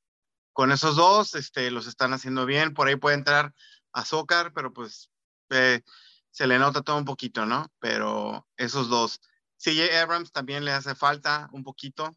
Con 0.52 0.72
esos 0.72 0.96
dos, 0.96 1.34
este, 1.34 1.72
los 1.72 1.88
están 1.88 2.14
haciendo 2.14 2.46
bien, 2.46 2.76
por 2.76 2.88
ahí 2.88 2.96
puede 2.96 3.16
entrar 3.16 3.56
Azócar, 3.92 4.52
pero 4.54 4.72
pues 4.72 5.10
eh, 5.50 5.82
se 6.30 6.46
le 6.46 6.60
nota 6.60 6.84
todo 6.84 6.96
un 6.96 7.06
poquito, 7.06 7.48
¿no? 7.48 7.72
Pero 7.80 8.48
esos 8.56 8.88
dos. 8.88 9.20
CJ 9.58 9.98
Abrams 10.00 10.32
también 10.32 10.64
le 10.64 10.72
hace 10.72 10.94
falta 10.94 11.50
un 11.54 11.64
poquito. 11.64 12.16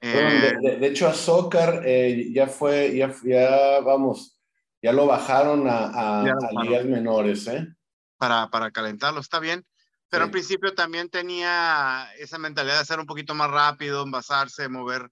Eh, 0.00 0.56
de, 0.62 0.70
de, 0.70 0.76
de, 0.78 0.86
hecho, 0.86 1.06
a 1.06 1.12
Soccer 1.12 1.82
eh, 1.84 2.32
ya 2.32 2.46
fue, 2.46 2.96
ya, 2.96 3.14
ya, 3.24 3.80
vamos, 3.80 4.40
ya 4.80 4.94
lo 4.94 5.04
bajaron 5.04 5.68
a, 5.68 5.88
a, 5.88 6.22
a 6.22 6.62
ligas 6.62 6.86
menores, 6.86 7.46
¿eh? 7.46 7.68
Para, 8.16 8.48
para 8.48 8.70
calentarlo, 8.70 9.20
está 9.20 9.38
bien. 9.38 9.66
Pero 10.08 10.24
sí. 10.24 10.26
al 10.26 10.30
principio 10.30 10.74
también 10.74 11.08
tenía 11.08 12.08
esa 12.18 12.38
mentalidad 12.38 12.78
de 12.78 12.84
ser 12.84 13.00
un 13.00 13.06
poquito 13.06 13.34
más 13.34 13.50
rápido, 13.50 14.02
envasarse, 14.02 14.68
mover, 14.68 15.10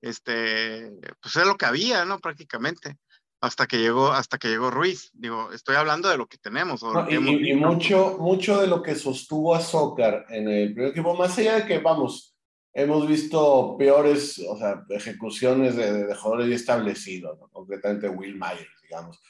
este, 0.00 0.92
pues 1.20 1.36
es 1.36 1.46
lo 1.46 1.56
que 1.56 1.66
había, 1.66 2.04
¿no? 2.04 2.18
Prácticamente. 2.18 2.98
hasta 3.40 3.66
que 3.66 3.78
llegó, 3.78 4.10
hasta 4.10 4.38
que 4.38 4.48
llegó 4.48 4.70
Ruiz. 4.70 5.10
Digo, 5.12 5.52
estoy 5.52 5.76
hablando 5.76 6.08
de 6.08 6.16
lo 6.16 6.26
que 6.26 6.38
tenemos. 6.38 6.82
y, 7.10 7.18
mucho, 7.54 8.16
mucho 8.18 8.60
de 8.60 8.66
lo 8.66 8.82
que 8.82 8.94
sostuvo 8.94 9.54
a 9.54 9.60
Zócar 9.60 10.24
en 10.30 10.48
el 10.48 10.72
primer 10.72 10.92
equipo, 10.92 11.14
más 11.14 11.36
allá 11.36 11.56
de 11.56 11.66
que, 11.66 11.78
vamos, 11.78 12.34
hemos 12.72 13.06
visto 13.06 13.76
peores, 13.78 14.42
o 14.48 14.56
sea, 14.56 14.82
ejecuciones 14.90 15.76
de, 15.76 16.06
de, 16.06 16.14
jugadores 16.14 16.48
ya 16.48 16.56
establecidos, 16.56 17.38
concretamente 17.52 18.08
Will 18.08 18.34
Myers, 18.34 18.80
digamos. 18.82 19.20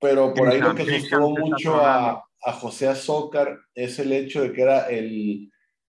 Pero 0.00 0.32
por 0.34 0.48
ahí 0.48 0.60
lo 0.60 0.74
que 0.74 1.00
sostuvo 1.00 1.30
mucho 1.30 1.76
a, 1.76 2.27
a 2.44 2.52
José 2.52 2.88
Azócar 2.88 3.58
es 3.74 3.98
el 3.98 4.12
hecho 4.12 4.42
de 4.42 4.52
que 4.52 4.62
era 4.62 4.88
el, 4.88 5.50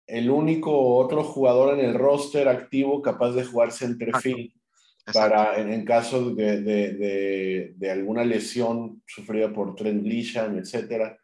el 0.07 0.31
único 0.31 0.97
otro 0.97 1.25
jugador 1.25 1.79
en 1.79 1.85
el 1.85 1.95
roster 1.95 2.49
activo 2.49 3.01
capaz 3.01 3.33
de 3.33 3.45
jugar 3.45 3.73
centerfield 3.73 4.53
para 5.13 5.59
en, 5.59 5.85
caso 5.85 6.31
de, 6.35 6.61
de, 6.63 7.73
de, 7.75 7.91
alguna 7.91 8.25
lesión 8.25 9.03
sufrida 9.07 9.53
por 9.53 9.75
Trent 9.75 10.05
Grisham, 10.05 10.59
etcétera. 10.59 11.19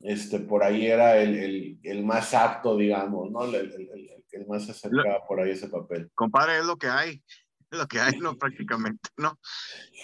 Este, 0.00 0.38
por 0.40 0.62
ahí 0.62 0.86
era 0.86 1.20
el, 1.20 1.34
el, 1.34 1.78
el 1.82 2.04
más 2.04 2.34
apto, 2.34 2.76
digamos, 2.76 3.30
¿no? 3.30 3.44
El, 3.44 3.54
el, 3.56 4.46
más 4.46 4.66
se 4.66 4.72
acercaba 4.72 5.24
por 5.26 5.40
ahí 5.40 5.52
ese 5.52 5.68
papel. 5.68 6.10
Compadre, 6.14 6.58
es 6.58 6.64
lo 6.64 6.76
que 6.76 6.88
hay, 6.88 7.22
lo 7.74 7.86
que 7.86 8.00
hay, 8.00 8.18
¿no? 8.18 8.36
Prácticamente, 8.38 9.10
¿no? 9.16 9.38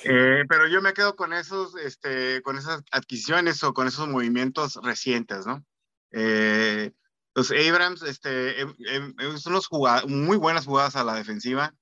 Eh, 0.05 0.45
pero 0.49 0.67
yo 0.69 0.83
me 0.83 0.93
quedo 0.93 1.17
con 1.17 1.33
esos, 1.33 1.77
este, 1.77 2.43
con 2.43 2.59
esas 2.59 2.83
adquisiciones 2.93 3.63
o 3.65 3.75
con 3.75 3.87
esos 3.87 4.09
movimientos 4.09 4.79
recientes, 4.83 5.47
¿no? 5.47 5.65
Eh, 6.13 6.93
los 7.35 7.51
Abrams, 7.53 8.03
este, 8.03 8.61
em, 8.61 9.15
son 9.39 9.53
unos 9.53 9.69
muy 10.07 10.37
buenas 10.37 10.67
jugadas 10.67 10.97
a 10.97 11.05
la 11.05 11.15
defensiva. 11.15 11.75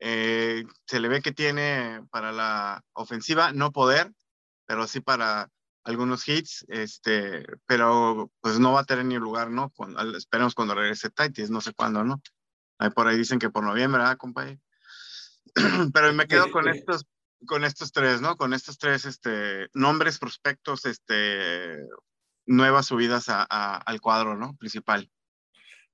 Eh, 0.00 0.64
se 0.86 1.00
le 1.00 1.08
ve 1.08 1.22
que 1.22 1.32
tiene 1.32 2.02
para 2.10 2.32
la 2.32 2.84
ofensiva 2.92 3.52
no 3.52 3.72
poder, 3.72 4.12
pero 4.66 4.86
sí 4.86 5.00
para 5.00 5.50
algunos 5.84 6.28
hits, 6.28 6.66
este, 6.68 7.46
pero 7.66 8.30
pues 8.40 8.58
no 8.58 8.72
va 8.72 8.80
a 8.80 8.84
tener 8.84 9.04
ni 9.04 9.16
lugar, 9.16 9.50
¿no? 9.50 9.72
Esperemos 10.16 10.54
cuando 10.54 10.74
regrese 10.74 11.10
Titus, 11.10 11.50
no 11.50 11.60
sé 11.60 11.72
cuándo, 11.72 12.04
¿no? 12.04 12.20
Ahí 12.78 12.90
por 12.90 13.08
ahí 13.08 13.16
dicen 13.16 13.38
que 13.38 13.50
por 13.50 13.64
noviembre, 13.64 14.00
¿verdad, 14.00 14.18
compadre? 14.18 14.60
pero 15.92 16.12
me 16.12 16.26
quedo 16.26 16.50
con 16.50 16.68
estos, 16.68 17.06
con 17.46 17.64
estos 17.64 17.92
tres, 17.92 18.20
¿no? 18.20 18.36
Con 18.36 18.54
estos 18.54 18.78
tres, 18.78 19.04
este, 19.04 19.68
nombres, 19.74 20.18
prospectos, 20.18 20.86
este, 20.86 21.76
nuevas 22.46 22.86
subidas 22.86 23.26
a, 23.28 23.76
al 23.76 24.00
cuadro, 24.00 24.36
¿no? 24.36 24.56
Principal. 24.56 25.10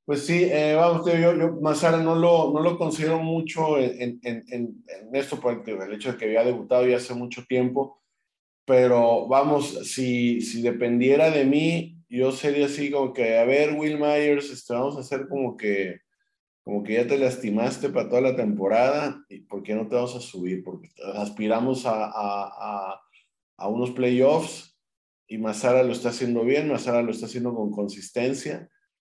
Pues 0.04 0.26
sí, 0.26 0.44
eh, 0.44 0.74
vamos, 0.74 1.06
yo, 1.06 1.34
yo 1.34 1.58
Mazara 1.62 1.96
no 1.96 2.14
lo, 2.14 2.52
no 2.52 2.60
lo 2.60 2.76
considero 2.76 3.18
mucho 3.20 3.78
en, 3.78 4.20
en, 4.22 4.44
en, 4.48 4.84
esto, 5.14 5.40
por 5.40 5.62
el 5.66 5.92
hecho 5.94 6.12
de 6.12 6.18
que 6.18 6.26
había 6.26 6.44
debutado 6.44 6.86
ya 6.86 6.98
hace 6.98 7.14
mucho 7.14 7.44
tiempo, 7.46 8.02
pero 8.66 9.26
vamos, 9.28 9.88
si, 9.90 10.42
si 10.42 10.60
dependiera 10.60 11.30
de 11.30 11.46
mí, 11.46 11.96
yo 12.10 12.32
sería 12.32 12.66
así 12.66 12.90
como 12.90 13.14
que, 13.14 13.38
a 13.38 13.44
ver, 13.44 13.72
Will 13.72 13.98
Myers, 13.98 14.50
este, 14.50 14.74
vamos 14.74 14.96
a 14.98 15.00
hacer 15.00 15.26
como 15.26 15.56
que, 15.56 16.00
como 16.64 16.82
que 16.82 16.94
ya 16.94 17.06
te 17.06 17.18
lastimaste 17.18 17.90
para 17.90 18.08
toda 18.08 18.22
la 18.22 18.36
temporada, 18.36 19.24
¿y 19.28 19.40
por 19.40 19.62
qué 19.62 19.74
no 19.74 19.86
te 19.86 19.94
vamos 19.94 20.16
a 20.16 20.20
subir? 20.20 20.64
Porque 20.64 20.90
aspiramos 21.14 21.86
a, 21.86 22.06
a, 22.06 22.10
a, 22.10 23.00
a 23.58 23.68
unos 23.68 23.90
playoffs 23.90 24.76
y 25.28 25.38
Mazara 25.38 25.82
lo 25.82 25.92
está 25.92 26.08
haciendo 26.08 26.44
bien, 26.44 26.68
Mazara 26.68 27.02
lo 27.02 27.10
está 27.10 27.26
haciendo 27.26 27.54
con 27.54 27.70
consistencia 27.70 28.70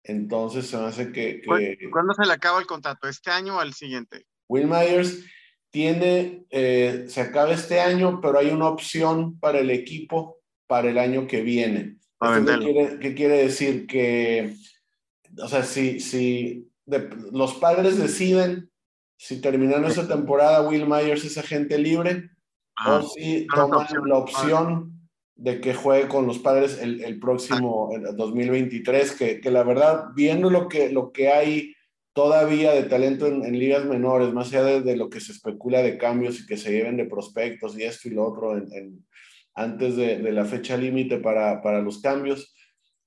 entonces 0.08 0.68
se 0.68 0.78
me 0.78 0.86
hace 0.86 1.12
que, 1.12 1.42
¿Cuándo 1.92 2.14
se 2.14 2.26
le 2.26 2.32
acaba 2.32 2.60
el 2.60 2.66
contrato? 2.66 3.10
¿Este 3.10 3.30
año 3.30 3.58
o 3.58 3.60
al 3.60 3.74
siguiente? 3.74 4.26
Will 4.48 4.66
Myers 4.66 5.26
tiene, 5.70 6.46
eh, 6.50 7.06
se 7.10 7.20
acaba 7.20 7.52
este 7.52 7.82
año, 7.82 8.22
pero 8.22 8.40
hay 8.40 8.50
una 8.50 8.70
opción 8.70 9.38
para 9.38 9.60
el 9.60 9.70
equipo 9.70 10.40
para 10.66 10.90
el 10.90 10.98
año 10.98 11.28
que 11.28 11.42
viene. 11.42 11.98
¿Qué 12.20 12.58
quiere, 12.58 13.00
¿Qué 13.00 13.16
quiere, 13.16 13.38
decir? 13.44 13.86
Que, 13.86 14.56
o 15.38 15.48
sea, 15.50 15.64
si, 15.64 16.00
si 16.00 16.72
los 17.32 17.56
padres 17.56 17.98
deciden 17.98 18.72
si 19.18 19.42
terminan 19.42 19.86
esa 19.86 20.08
temporada 20.08 20.68
Will 20.68 20.88
Myers 20.88 21.26
es 21.26 21.38
agente 21.38 21.78
libre 21.78 22.30
o 22.86 23.02
si 23.02 23.48
toman 23.48 23.88
la 24.06 24.18
opción 24.18 24.98
de 25.36 25.62
que 25.62 25.74
juegue 25.74 26.08
con 26.08 26.26
los 26.28 26.40
padres 26.40 26.80
el, 26.82 27.04
el 27.04 27.20
próximo 27.20 27.92
2023, 28.16 29.12
que, 29.12 29.40
que, 29.40 29.52
la 29.52 29.64
verdad, 29.64 30.06
viendo 30.16 30.50
lo 30.50 30.68
que, 30.68 30.90
lo 30.90 31.12
que 31.12 31.30
hay 31.30 31.76
todavía 32.14 32.72
de 32.72 32.84
talento 32.84 33.28
en, 33.28 33.46
en 33.46 33.60
ligas 33.60 33.86
menores, 33.86 34.34
más 34.34 34.48
allá 34.48 34.82
de, 34.82 34.98
lo 34.98 35.10
que 35.10 35.20
se 35.20 35.32
especula 35.32 35.84
de 35.84 35.98
cambios 35.98 36.40
y 36.40 36.48
que 36.48 36.58
se 36.58 36.72
lleven 36.72 36.98
de 36.98 37.06
prospectos 37.06 37.78
y 37.78 37.84
esto 37.84 38.08
y 38.08 38.12
lo 38.12 38.26
otro 38.26 38.58
en, 38.58 39.06
antes 39.54 39.96
de, 39.96 40.18
de, 40.18 40.32
la 40.32 40.46
fecha 40.46 40.76
límite 40.76 41.18
para, 41.18 41.62
para, 41.62 41.82
los 41.82 42.02
cambios, 42.02 42.56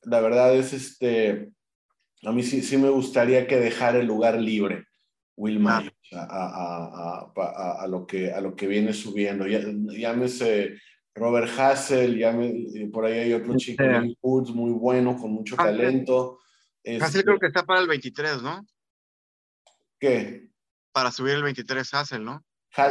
la 0.02 0.20
verdad 0.20 0.54
es, 0.54 0.72
este, 0.72 1.50
a 2.25 2.33
mí 2.33 2.43
sí, 2.43 2.62
sí 2.62 2.77
me 2.77 2.91
gustaría 2.91 3.47
que 3.47 3.57
dejara 3.57 3.99
el 3.99 4.07
lugar 4.07 4.41
libre. 4.41 4.87
Will 5.37 5.59
Myers, 5.59 5.93
a, 6.12 6.23
a, 6.23 7.33
a, 7.35 7.83
a, 7.83 7.87
lo 7.87 8.07
que, 8.07 8.31
a 8.31 8.43
lo 8.43 8.55
que 8.55 8.67
viene 8.67 8.93
subiendo. 8.93 9.47
Ya, 9.47 9.61
llámese 9.65 10.79
Robert 11.15 11.50
Hassel, 11.59 12.19
ya 12.19 12.37
por 12.93 13.07
ahí 13.07 13.19
hay 13.21 13.33
otro 13.33 13.57
chico, 13.57 13.83
Woods, 14.21 14.50
muy 14.50 14.71
bueno, 14.73 15.17
con 15.17 15.33
mucho 15.33 15.57
talento. 15.57 16.41
Hassel 16.85 17.23
creo 17.23 17.35
este 17.37 17.41
que 17.41 17.47
está 17.47 17.65
para 17.65 17.81
el 17.81 17.89
23, 17.89 18.43
¿no? 18.43 18.67
¿Qué? 19.99 20.50
Para 20.93 21.11
subir 21.11 21.35
el 21.35 21.43
23 21.43 21.95
Hassel, 21.95 22.25
¿no? 22.25 22.45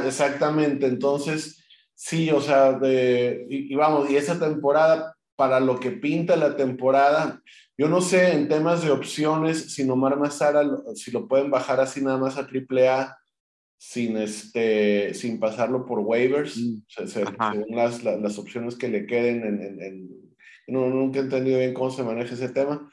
Exactamente, 0.05 0.87
entonces, 0.87 1.63
sí, 1.93 2.29
o 2.31 2.41
sea, 2.41 2.73
de, 2.73 3.45
y, 3.49 3.75
vamos, 3.75 4.09
y 4.09 4.17
esa 4.17 4.39
temporada, 4.39 5.15
para 5.39 5.61
lo 5.61 5.79
que 5.79 5.91
pinta 5.91 6.35
la 6.35 6.57
temporada, 6.57 7.41
yo 7.77 7.87
no 7.87 8.01
sé 8.01 8.33
en 8.33 8.49
temas 8.49 8.83
de 8.83 8.91
opciones 8.91 9.73
si 9.73 9.85
Nomar 9.85 10.19
Mazara, 10.19 10.69
si 10.95 11.11
lo 11.11 11.29
pueden 11.29 11.49
bajar 11.49 11.79
así 11.79 12.01
nada 12.03 12.17
más 12.17 12.35
a 12.35 12.41
AAA 12.41 13.17
sin, 13.77 14.17
este, 14.17 15.13
sin 15.13 15.39
pasarlo 15.39 15.85
por 15.85 15.99
waivers, 15.99 16.57
mm. 16.57 17.07
según 17.07 17.37
las, 17.69 18.03
las, 18.03 18.37
opciones 18.37 18.75
que 18.75 18.89
le 18.89 19.05
queden. 19.05 19.45
En, 19.45 19.81
en, 19.81 20.09
no, 20.67 20.89
nunca 20.89 21.19
he 21.19 21.21
entendido 21.21 21.59
bien 21.59 21.73
cómo 21.73 21.89
se 21.89 22.03
maneja 22.03 22.33
ese 22.33 22.49
tema, 22.49 22.91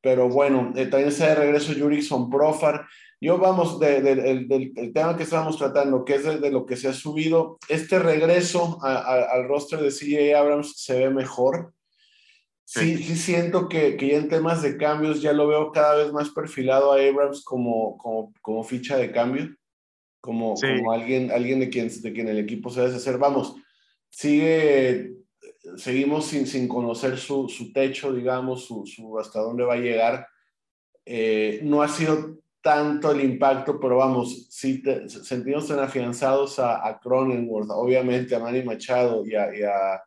pero 0.00 0.30
bueno, 0.30 0.72
eh, 0.74 0.86
también 0.86 1.10
está 1.10 1.26
de 1.26 1.34
regreso 1.34 1.74
Jurickson 1.78 2.30
Profar. 2.30 2.86
Yo 3.20 3.36
vamos 3.36 3.78
del 3.78 4.48
del 4.48 4.92
tema 4.94 5.14
que 5.14 5.24
estábamos 5.24 5.58
tratando, 5.58 6.06
que 6.06 6.14
es 6.14 6.40
de, 6.40 6.50
lo 6.50 6.64
que 6.64 6.76
se 6.76 6.88
ha 6.88 6.94
subido. 6.94 7.58
Este 7.68 7.98
regreso 7.98 8.82
al 8.82 9.46
roster 9.46 9.80
de 9.80 9.90
CJ 9.90 10.34
Abrams 10.34 10.82
se 10.82 10.98
ve 10.98 11.10
mejor. 11.10 11.74
Sí, 12.64 12.96
sí, 12.96 13.16
siento 13.16 13.68
que, 13.68 13.96
que, 13.96 14.08
ya 14.08 14.16
en 14.16 14.28
temas 14.28 14.62
de 14.62 14.76
cambios 14.76 15.20
ya 15.20 15.32
lo 15.32 15.46
veo 15.46 15.72
cada 15.72 15.96
vez 15.96 16.12
más 16.12 16.30
perfilado 16.30 16.92
a 16.92 16.96
Abrams 16.96 17.44
como, 17.44 17.98
como, 17.98 18.32
como 18.40 18.64
ficha 18.64 18.96
de 18.96 19.10
cambio 19.10 19.54
como, 20.22 20.54
como 20.54 20.92
alguien, 20.92 21.32
alguien 21.32 21.58
de, 21.58 21.68
quien, 21.68 21.90
de 22.00 22.12
quien 22.12 22.28
el 22.28 22.38
equipo 22.38 22.70
se 22.70 22.80
debe 22.80 22.94
hacer. 22.94 23.18
Vamos, 23.18 23.56
sigue, 24.08 25.16
seguimos 25.76 26.26
sin, 26.26 26.46
sin 26.46 26.68
conocer 26.68 27.18
su, 27.18 27.48
su 27.48 27.72
techo, 27.72 28.12
digamos, 28.12 28.64
su, 28.64 28.86
su, 28.86 29.18
hasta 29.18 29.40
dónde 29.40 29.64
va 29.64 29.74
a 29.74 29.78
llegar. 29.78 30.28
Eh, 31.04 31.58
no 31.64 31.82
ha 31.82 31.88
sido 31.88 32.38
tanto 32.62 33.10
el 33.10 33.20
impacto, 33.20 33.80
pero 33.80 33.96
vamos, 33.96 34.46
sí 34.48 34.80
sentimos 35.08 35.66
tan 35.66 35.80
afianzados 35.80 36.60
a, 36.60 36.86
a 36.86 37.00
Cronenworth, 37.00 37.70
obviamente 37.70 38.36
a 38.36 38.38
Manny 38.38 38.62
Machado 38.62 39.26
y 39.26 39.34
a, 39.34 39.58
y 39.58 39.62
a, 39.64 40.00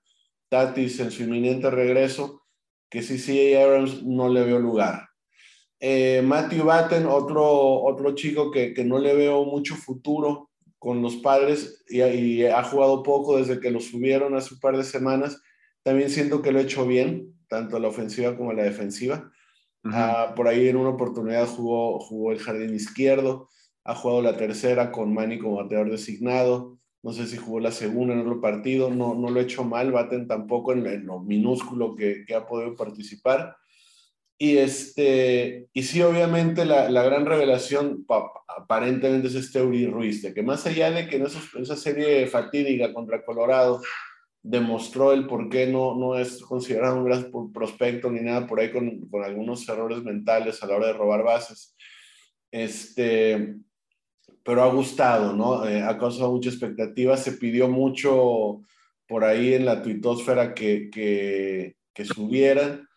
Tatis 0.48 1.00
en 1.00 1.12
su 1.12 1.24
inminente 1.24 1.70
regreso, 1.70 2.45
que 2.96 3.04
sí, 3.04 3.18
sí, 3.18 3.54
Abrams 3.54 4.04
no 4.04 4.30
le 4.30 4.46
veo 4.46 4.58
lugar. 4.58 5.10
Eh, 5.82 6.22
Matthew 6.24 6.64
Batten, 6.64 7.06
otro, 7.08 7.44
otro 7.84 8.16
chico 8.16 8.50
que, 8.52 8.74
que, 8.74 8.86
no 8.86 9.00
le 9.00 9.14
veo 9.14 9.44
mucho 9.44 9.76
futuro 9.76 10.50
con 10.80 11.02
los 11.02 11.18
padres 11.18 11.84
y, 11.90 12.46
ha 12.46 12.64
jugado 12.64 13.04
poco 13.04 13.38
desde 13.38 13.60
que 13.60 13.70
lo 13.70 13.82
subieron 13.82 14.34
hace 14.34 14.54
un 14.54 14.62
par 14.62 14.78
de 14.78 14.86
semanas. 14.86 15.42
También 15.84 16.10
siento 16.10 16.42
que 16.42 16.54
lo 16.54 16.60
ha 16.60 16.62
hecho 16.62 16.88
bien, 16.88 17.36
tanto 17.50 17.80
la 17.80 17.90
ofensiva 17.90 18.38
como 18.38 18.54
la 18.54 18.64
defensiva. 18.64 19.30
Ah, 19.84 20.32
por 20.34 20.48
ahí 20.48 20.70
en 20.70 20.78
una 20.78 20.92
oportunidad 20.92 21.48
jugó, 21.48 22.00
jugó 22.00 22.32
el 22.32 22.40
jardín 22.40 22.74
izquierdo, 22.74 23.50
ha 23.84 23.94
jugado 23.94 24.22
la 24.22 24.38
tercera 24.38 24.94
con 24.94 25.14
Manny 25.14 25.38
como 25.38 25.58
bateador 25.58 25.92
designado. 25.92 26.80
No 27.06 27.14
sé 27.14 27.28
si 27.28 27.38
jugó 27.38 27.60
la 27.60 27.72
segunda 27.72 28.16
en 28.16 28.22
otro 28.22 28.42
partido, 28.42 28.90
no, 28.90 29.14
no 29.14 29.30
lo 29.30 29.40
ha 29.40 29.44
hecho 29.44 29.64
mal, 29.64 29.92
Batten 29.92 30.28
tampoco 30.28 30.74
en, 30.74 30.88
en 30.88 31.06
lo 31.06 31.20
minúsculo 31.20 31.96
que, 31.96 32.26
que 32.26 32.34
ha 32.34 32.48
podido 32.48 32.76
participar. 32.76 33.56
Y, 34.40 34.58
este, 34.58 35.68
y 35.72 35.84
sí, 35.84 36.02
obviamente 36.02 36.66
la, 36.66 36.90
la 36.90 37.04
gran 37.04 37.28
revelación 37.28 38.08
aparentemente 38.48 39.28
es 39.28 39.36
este 39.36 39.62
Uri 39.62 39.86
Ruiz, 39.86 40.24
de 40.24 40.34
que 40.34 40.42
más 40.42 40.66
allá 40.66 40.90
de 40.90 41.08
que 41.08 41.18
en, 41.18 41.28
esa 41.28 41.76
serie 41.76 42.26
fatídica 42.26 42.92
contra 42.92 43.24
Colorado 43.24 43.84
demostró 44.42 45.14
el 45.14 45.28
por 45.28 45.48
qué 45.50 45.68
no, 45.68 45.94
no 45.94 46.18
es 46.18 46.42
considerado 46.42 46.98
un 46.98 47.06
gran 47.06 47.32
prospecto 47.54 48.10
ni 48.10 48.22
nada 48.22 48.48
por 48.48 48.60
ahí 48.60 48.72
con, 48.72 49.08
con 49.10 49.24
algunos 49.24 49.70
errores 49.70 50.02
mentales 50.02 50.64
a 50.64 50.66
la 50.66 50.76
hora 50.76 50.88
de 50.88 50.94
robar 50.94 51.24
bases. 51.24 51.78
Este, 52.50 53.58
pero 54.46 54.62
ha 54.62 54.72
gustado, 54.72 55.34
¿no? 55.34 55.68
Eh, 55.68 55.82
ha 55.82 55.98
causado 55.98 56.32
mucha 56.32 56.50
expectativa. 56.50 57.18
Se 57.18 57.32
pidió 57.32 57.68
mucho 57.68 58.62
por 59.08 59.24
ahí 59.24 59.56
en 59.56 59.66
la 59.66 59.82
tuitosfera 59.82 60.54
que, 60.54 60.92
que, 60.92 61.76
que 61.92 62.06
subieran. 62.06 62.88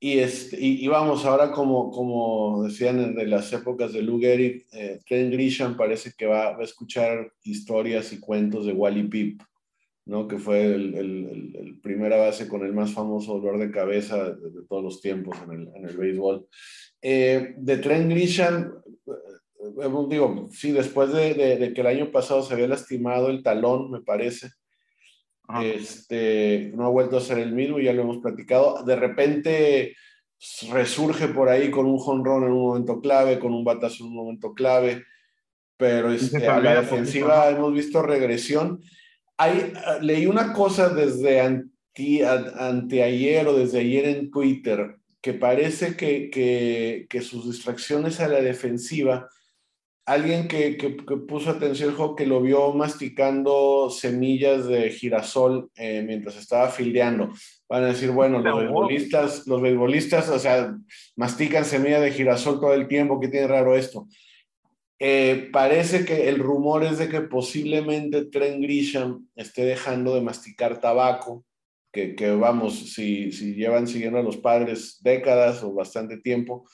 Y, 0.00 0.20
este, 0.20 0.56
y, 0.58 0.86
vamos, 0.88 1.26
ahora 1.26 1.52
como, 1.52 1.90
como 1.90 2.62
decían 2.64 3.16
de 3.16 3.26
las 3.26 3.52
épocas 3.52 3.92
de 3.92 4.00
Lou 4.00 4.18
Gehrig, 4.18 4.66
eh, 4.72 5.00
Grisham 5.06 5.76
parece 5.76 6.12
que 6.16 6.24
va, 6.24 6.52
va, 6.52 6.60
a 6.60 6.64
escuchar 6.64 7.32
historias 7.42 8.12
y 8.12 8.20
cuentos 8.20 8.64
de 8.64 8.72
Wally 8.72 9.08
Pip, 9.08 9.42
¿no? 10.06 10.26
que 10.26 10.38
fue 10.38 10.66
el, 10.66 10.94
el, 10.94 11.52
el, 11.54 11.80
primera 11.80 12.16
base 12.16 12.46
con 12.46 12.64
el 12.64 12.72
más 12.72 12.92
famoso 12.92 13.40
dolor 13.40 13.58
de 13.58 13.72
cabeza 13.72 14.30
de, 14.30 14.50
de 14.50 14.62
todos 14.68 14.84
los 14.84 15.00
tiempos 15.02 15.36
en 15.44 15.50
el, 15.50 15.68
en 15.74 15.84
el 15.84 15.96
béisbol. 15.96 16.46
Eh, 17.02 17.54
de 17.56 17.76
Trent 17.78 18.10
Grisham, 18.10 18.72
digo, 20.08 20.48
sí, 20.52 20.72
después 20.72 21.12
de, 21.12 21.34
de, 21.34 21.72
que 21.72 21.80
el 21.80 21.86
año 21.86 22.10
pasado 22.10 22.42
se 22.42 22.54
había 22.54 22.68
lastimado 22.68 23.28
el 23.28 23.42
talón, 23.42 23.90
me 23.90 24.00
parece, 24.00 24.50
este, 25.62 26.72
no 26.74 26.84
ha 26.84 26.90
vuelto 26.90 27.16
a 27.16 27.22
ser 27.22 27.38
el 27.38 27.52
mismo, 27.52 27.78
ya 27.78 27.92
lo 27.92 28.02
hemos 28.02 28.18
platicado. 28.18 28.84
De 28.84 28.96
repente 28.96 29.96
resurge 30.70 31.28
por 31.28 31.48
ahí 31.48 31.70
con 31.70 31.86
un 31.86 31.98
jonrón 31.98 32.44
en 32.44 32.52
un 32.52 32.66
momento 32.66 33.00
clave, 33.00 33.38
con 33.38 33.52
un 33.54 33.64
batazo 33.64 34.04
en 34.04 34.10
un 34.10 34.16
momento 34.16 34.52
clave, 34.52 35.04
pero 35.76 36.12
este, 36.12 36.46
a 36.46 36.60
la 36.60 36.80
defensiva 36.80 37.48
hemos 37.48 37.72
visto 37.72 38.02
regresión. 38.02 38.80
Hay, 39.36 39.72
leí 40.02 40.26
una 40.26 40.52
cosa 40.52 40.90
desde 40.90 41.40
anti, 41.40 42.22
anteayer 42.22 43.46
o 43.48 43.54
desde 43.54 43.80
ayer 43.80 44.04
en 44.06 44.30
Twitter, 44.30 44.96
que 45.20 45.32
parece 45.32 45.96
que, 45.96 46.30
que, 46.30 47.06
que 47.08 47.22
sus 47.22 47.46
distracciones 47.48 48.20
a 48.20 48.28
la 48.28 48.40
defensiva 48.40 49.28
alguien 50.08 50.48
que, 50.48 50.78
que, 50.78 50.88
puso 51.28 51.50
atención, 51.50 51.94
que 52.16 52.26
lo 52.26 52.40
vio 52.40 52.72
masticando 52.72 53.90
semillas 53.90 54.66
de 54.66 54.90
girasol 54.90 55.70
eh, 55.76 56.02
mientras 56.02 56.36
estaba 56.36 56.70
fildeando. 56.70 57.30
Van 57.68 57.84
a 57.84 57.88
decir, 57.88 58.10
bueno, 58.10 58.38
los 58.38 58.58
beisbolistas, 58.58 59.46
los 59.46 59.60
beisbolistas, 59.60 60.30
o 60.30 60.38
sea, 60.38 60.74
mastican 61.14 61.66
semillas 61.66 62.00
de 62.00 62.12
girasol 62.12 62.58
todo 62.58 62.72
el 62.72 62.88
tiempo, 62.88 63.20
¿qué 63.20 63.28
tiene 63.28 63.48
raro 63.48 63.76
esto? 63.76 64.08
Eh, 64.98 65.50
parece 65.52 66.06
que 66.06 66.30
el 66.30 66.38
rumor 66.38 66.84
es 66.84 66.96
de 66.96 67.10
que 67.10 67.20
posiblemente 67.20 68.24
Trent 68.24 68.62
Grisham 68.62 69.28
esté 69.36 69.66
dejando 69.66 70.14
de 70.14 70.22
masticar 70.22 70.80
tabaco, 70.80 71.44
que, 71.92 72.14
que 72.14 72.30
vamos, 72.30 72.94
si, 72.94 73.30
si 73.30 73.54
llevan 73.54 73.86
siguiendo 73.86 74.18
a 74.18 74.22
los 74.22 74.38
padres 74.38 74.98
décadas 75.02 75.62
o 75.62 75.74
bastante 75.74 76.16
tiempo, 76.16 76.66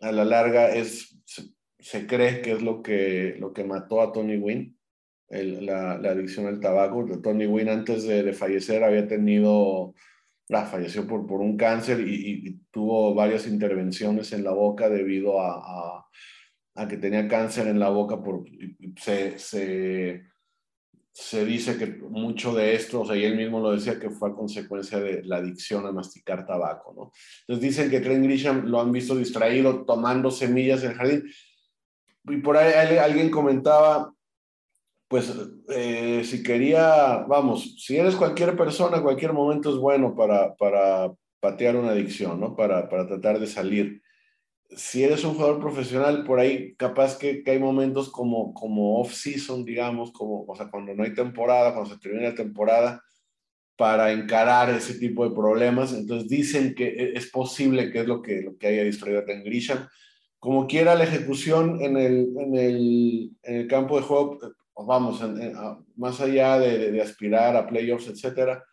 a 0.00 0.12
la 0.12 0.24
larga 0.24 0.74
es 0.74 1.19
se 1.80 2.06
cree 2.06 2.42
que 2.42 2.52
es 2.52 2.62
lo 2.62 2.82
que, 2.82 3.36
lo 3.38 3.52
que 3.52 3.64
mató 3.64 4.00
a 4.00 4.12
Tony 4.12 4.36
Wynn, 4.36 4.76
la, 5.30 5.98
la, 5.98 6.10
adicción 6.10 6.46
al 6.46 6.60
tabaco. 6.60 7.06
Tony 7.22 7.46
Wynn 7.46 7.68
antes 7.68 8.04
de, 8.04 8.32
fallecer 8.32 8.82
había 8.82 9.06
tenido, 9.06 9.94
ah, 10.50 10.66
falleció 10.66 11.06
por, 11.06 11.26
por 11.26 11.40
un 11.40 11.56
cáncer 11.56 12.00
y, 12.00 12.60
tuvo 12.70 13.14
varias 13.14 13.46
intervenciones 13.46 14.32
en 14.32 14.44
la 14.44 14.52
boca 14.52 14.88
debido 14.88 15.40
a, 15.40 16.06
a, 16.74 16.88
que 16.88 16.96
tenía 16.96 17.28
cáncer 17.28 17.68
en 17.68 17.78
la 17.78 17.90
boca. 17.90 18.22
Por, 18.22 18.44
se, 18.96 19.38
se, 19.38 20.22
se 21.12 21.44
dice 21.44 21.76
que 21.76 21.86
mucho 21.86 22.54
de 22.54 22.74
esto, 22.74 23.02
o 23.02 23.06
sea, 23.06 23.16
y 23.16 23.24
él 23.24 23.36
mismo 23.36 23.60
lo 23.60 23.72
decía, 23.72 23.98
que 23.98 24.10
fue 24.10 24.30
a 24.30 24.34
consecuencia 24.34 24.98
de 24.98 25.22
la 25.24 25.36
adicción 25.36 25.86
a 25.86 25.92
masticar 25.92 26.46
tabaco, 26.46 26.92
¿no? 26.94 27.12
Entonces 27.46 27.68
dicen 27.68 27.90
que 27.90 28.00
Trent 28.00 28.24
Grisham 28.24 28.66
lo 28.66 28.80
han 28.80 28.92
visto 28.92 29.16
distraído 29.16 29.84
tomando 29.84 30.30
semillas 30.30 30.82
en 30.82 30.90
el 30.90 30.96
jardín 30.96 31.24
y 32.24 32.36
por 32.38 32.56
ahí 32.56 32.98
alguien 32.98 33.30
comentaba, 33.30 34.12
pues 35.08 35.32
eh, 35.68 36.22
si 36.24 36.42
quería, 36.42 37.24
vamos, 37.28 37.76
si 37.78 37.96
eres 37.96 38.14
cualquier 38.14 38.56
persona, 38.56 39.02
cualquier 39.02 39.32
momento 39.32 39.70
es 39.70 39.76
bueno 39.76 40.14
para, 40.14 40.54
para 40.54 41.12
patear 41.40 41.76
una 41.76 41.90
adicción, 41.90 42.38
¿no? 42.38 42.54
Para, 42.54 42.88
para 42.88 43.06
tratar 43.06 43.40
de 43.40 43.46
salir. 43.46 44.02
Si 44.68 45.02
eres 45.02 45.24
un 45.24 45.34
jugador 45.34 45.58
profesional, 45.58 46.24
por 46.24 46.38
ahí 46.38 46.76
capaz 46.76 47.18
que, 47.18 47.42
hay 47.44 47.58
momentos 47.58 48.08
como, 48.10 48.54
como 48.54 49.00
off-season, 49.00 49.64
digamos, 49.64 50.12
como, 50.12 50.44
o 50.46 50.54
sea, 50.54 50.70
cuando 50.70 50.94
no 50.94 51.02
hay 51.02 51.12
temporada, 51.12 51.74
cuando 51.74 51.92
se 51.92 51.98
termina 51.98 52.28
la 52.28 52.34
temporada, 52.36 53.02
para 53.76 54.12
encarar 54.12 54.70
ese 54.70 54.94
tipo 54.94 55.28
de 55.28 55.34
problemas. 55.34 55.92
Entonces 55.92 56.28
dicen 56.28 56.74
que 56.74 56.86
e, 56.86 57.12
es 57.16 57.30
posible 57.30 57.90
que 57.90 58.00
es 58.00 58.06
lo 58.06 58.22
que, 58.22 58.42
lo 58.42 58.56
que 58.58 58.68
haya 58.68 58.84
distraído 58.84 59.20
a 59.20 59.22
Grisham 59.24 59.88
como 60.40 60.66
quiera 60.66 60.94
la 60.94 61.04
ejecución 61.04 61.82
en 61.82 61.96
el, 61.98 62.34
en 62.38 62.56
el, 63.44 63.66
campo 63.68 63.96
de 63.96 64.02
juego, 64.02 64.38
pues 64.38 64.86
vamos, 64.86 65.22
más 65.96 66.20
allá 66.20 66.58
de, 66.58 67.00
aspirar 67.00 67.54
a 67.54 67.66
playoffs, 67.66 68.08
etcétera, 68.08 68.64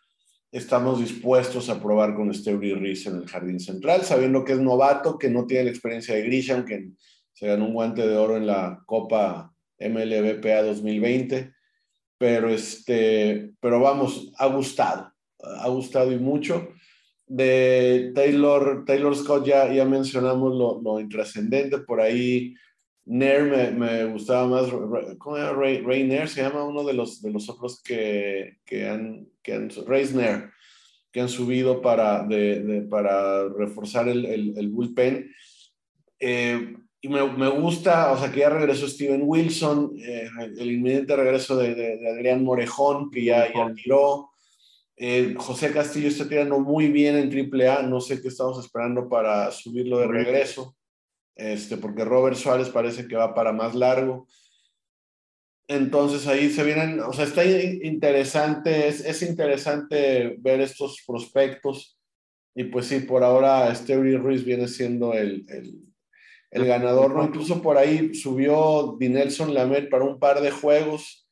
estamos 0.50 0.98
dispuestos 0.98 1.68
a 1.68 1.80
probar 1.80 2.14
con 2.14 2.32
Stevie 2.32 2.74
Reese 2.74 3.10
en 3.10 3.16
el 3.16 3.28
jardín 3.28 3.60
central, 3.60 4.02
sabiendo 4.02 4.44
que 4.44 4.54
es 4.54 4.60
novato, 4.60 5.18
que 5.18 5.28
no 5.28 5.46
tiene 5.46 5.64
la 5.64 5.70
experiencia 5.70 6.14
de 6.14 6.22
Grisham, 6.22 6.64
que 6.64 6.88
se 7.34 7.46
ganó 7.46 7.66
un 7.66 7.74
guante 7.74 8.06
de 8.06 8.16
oro 8.16 8.38
en 8.38 8.46
la 8.46 8.82
Copa 8.86 9.52
MLBPA 9.78 10.62
2020, 10.62 11.52
pero, 12.16 12.48
este, 12.48 13.52
pero 13.60 13.78
vamos, 13.78 14.32
ha 14.38 14.46
gustado, 14.46 15.12
ha 15.38 15.68
gustado 15.68 16.10
y 16.10 16.18
mucho 16.18 16.70
de 17.28 18.12
Taylor, 18.14 18.84
Taylor 18.84 19.14
Scott 19.14 19.46
ya, 19.46 19.72
ya 19.72 19.84
mencionamos 19.84 20.56
lo, 20.56 20.80
lo 20.82 21.00
intrascendente, 21.00 21.78
por 21.78 22.00
ahí 22.00 22.54
Nair 23.04 23.44
me, 23.44 23.70
me, 23.70 24.04
gustaba 24.04 24.46
más, 24.46 24.70
¿cómo 25.16 25.38
era 25.38 25.52
Ray, 25.52 25.80
Ray 25.80 26.06
Nair? 26.06 26.28
Se 26.28 26.42
llama 26.42 26.64
uno 26.64 26.84
de 26.84 26.92
los, 26.92 27.22
de 27.22 27.30
los 27.30 27.48
otros 27.48 27.82
que, 27.82 28.58
que 28.66 28.86
han, 28.86 29.26
que 29.42 29.54
han 29.54 29.70
Ray 29.86 30.10
Nair, 30.12 30.50
que 31.10 31.20
han 31.20 31.28
subido 31.30 31.80
para, 31.80 32.24
de, 32.24 32.62
de, 32.62 32.82
para 32.82 33.48
reforzar 33.48 34.08
el, 34.08 34.26
el, 34.26 34.58
el 34.58 34.68
bullpen. 34.68 35.30
Eh, 36.20 36.76
y 37.00 37.08
me, 37.08 37.24
me, 37.32 37.48
gusta, 37.48 38.12
o 38.12 38.18
sea, 38.18 38.30
que 38.30 38.40
ya 38.40 38.50
regresó 38.50 38.86
Steven 38.86 39.22
Wilson, 39.24 39.92
eh, 39.98 40.28
el 40.58 40.72
inminente 40.72 41.16
regreso 41.16 41.56
de, 41.56 41.74
de, 41.74 42.10
Adrián 42.10 42.44
Morejón, 42.44 43.10
que 43.10 43.24
ya, 43.24 43.50
ya 43.52 43.72
tiró. 43.72 44.30
Eh, 45.00 45.34
José 45.38 45.70
Castillo 45.70 46.08
está 46.08 46.28
tirando 46.28 46.58
muy 46.58 46.88
bien 46.88 47.16
en 47.16 47.30
AAA, 47.30 47.82
no 47.82 48.00
sé 48.00 48.20
qué 48.20 48.28
estamos 48.28 48.58
esperando 48.58 49.08
para 49.08 49.48
subirlo 49.52 49.98
de 49.98 50.08
regreso, 50.08 50.76
este, 51.36 51.76
porque 51.76 52.04
Robert 52.04 52.36
Suárez 52.36 52.68
parece 52.68 53.06
que 53.06 53.14
va 53.14 53.32
para 53.32 53.52
más 53.52 53.76
largo. 53.76 54.26
Entonces 55.68 56.26
ahí 56.26 56.50
se 56.50 56.64
vienen, 56.64 56.98
o 56.98 57.12
sea, 57.12 57.26
está 57.26 57.44
interesante, 57.44 58.88
es, 58.88 59.04
es 59.04 59.22
interesante 59.22 60.36
ver 60.40 60.60
estos 60.62 61.04
prospectos. 61.06 61.96
Y 62.56 62.64
pues 62.64 62.86
sí, 62.86 62.98
por 63.00 63.22
ahora 63.22 63.72
Stevie 63.76 64.18
Ruiz 64.18 64.44
viene 64.44 64.66
siendo 64.66 65.12
el, 65.14 65.46
el, 65.48 65.78
el 66.50 66.66
ganador, 66.66 67.14
¿no? 67.14 67.22
Incluso 67.22 67.62
por 67.62 67.78
ahí 67.78 68.14
subió 68.14 68.96
Dinelson 68.98 69.54
Lamet 69.54 69.88
para 69.90 70.04
un 70.04 70.18
par 70.18 70.40
de 70.40 70.50
juegos 70.50 71.28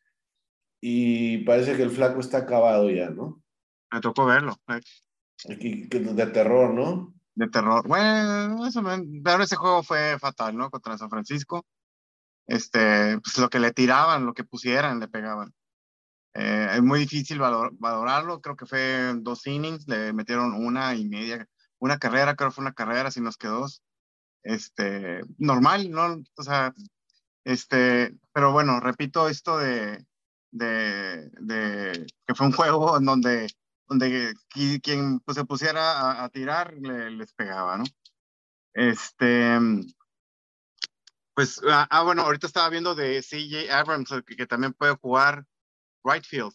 y 0.81 1.39
parece 1.39 1.77
que 1.77 1.83
el 1.83 1.91
flaco 1.91 2.21
está 2.21 2.39
acabado 2.39 2.91
ya, 2.91 3.11
¿no? 3.11 3.43
Me 3.93 4.01
tocó 4.01 4.27
verlo. 4.27 4.57
De 5.45 6.27
terror, 6.33 6.75
¿no? 6.75 7.15
De 7.35 7.49
terror. 7.49 7.87
Bueno, 7.87 8.67
eso, 8.67 8.83
ese 9.43 9.57
juego 9.57 9.83
fue 9.83 10.19
fatal, 10.19 10.57
¿no? 10.57 10.71
Contra 10.71 10.97
San 10.99 11.11
Francisco. 11.11 11.65
Este, 12.47 13.19
pues 13.19 13.39
lo 13.39 13.49
que 13.51 13.59
le 13.59 13.73
tiraban, 13.73 14.25
lo 14.25 14.33
que 14.33 14.45
pusieran, 14.45 15.01
le 15.01 15.09
pegaban. 15.09 15.53
Eh, 16.35 16.69
es 16.75 16.83
muy 16.83 17.01
difícil 17.01 17.39
valorarlo. 17.39 18.41
Creo 18.41 18.57
que 18.57 18.67
fue 18.67 19.15
dos 19.19 19.47
innings, 19.47 19.87
le 19.89 20.13
metieron 20.13 20.55
una 20.55 20.95
y 20.95 21.09
media, 21.09 21.47
una 21.79 21.99
carrera, 21.99 22.35
creo 22.35 22.51
que 22.51 22.55
fue 22.55 22.63
una 22.63 22.75
carrera, 22.75 23.11
si 23.11 23.21
nos 23.21 23.37
quedó. 23.37 23.67
Este, 24.43 25.23
normal, 25.39 25.91
¿no? 25.91 26.23
O 26.37 26.43
sea, 26.43 26.73
este, 27.45 28.17
pero 28.33 28.53
bueno, 28.53 28.81
repito 28.81 29.29
esto 29.29 29.59
de, 29.59 30.05
de, 30.53 31.31
de 31.41 32.07
que 32.27 32.35
fue 32.35 32.47
un 32.47 32.53
juego 32.53 32.97
en 32.97 33.05
donde 33.05 33.49
donde 33.89 34.35
quien 34.83 35.21
pues, 35.21 35.37
se 35.37 35.45
pusiera 35.45 36.25
a, 36.25 36.29
tirar 36.31 36.75
les 36.75 37.33
pegaba, 37.33 37.79
¿no? 37.79 37.85
Este, 38.75 39.59
pues, 41.35 41.61
ah, 41.69 41.87
ah, 41.91 42.03
bueno, 42.03 42.23
ahorita 42.23 42.47
estaba 42.47 42.69
viendo 42.69 42.95
de 42.95 43.23
CJ 43.23 43.71
Abrams, 43.71 44.11
que, 44.27 44.47
también 44.47 44.73
puede 44.73 44.97
jugar 44.97 45.47
right 46.05 46.25
field. 46.25 46.53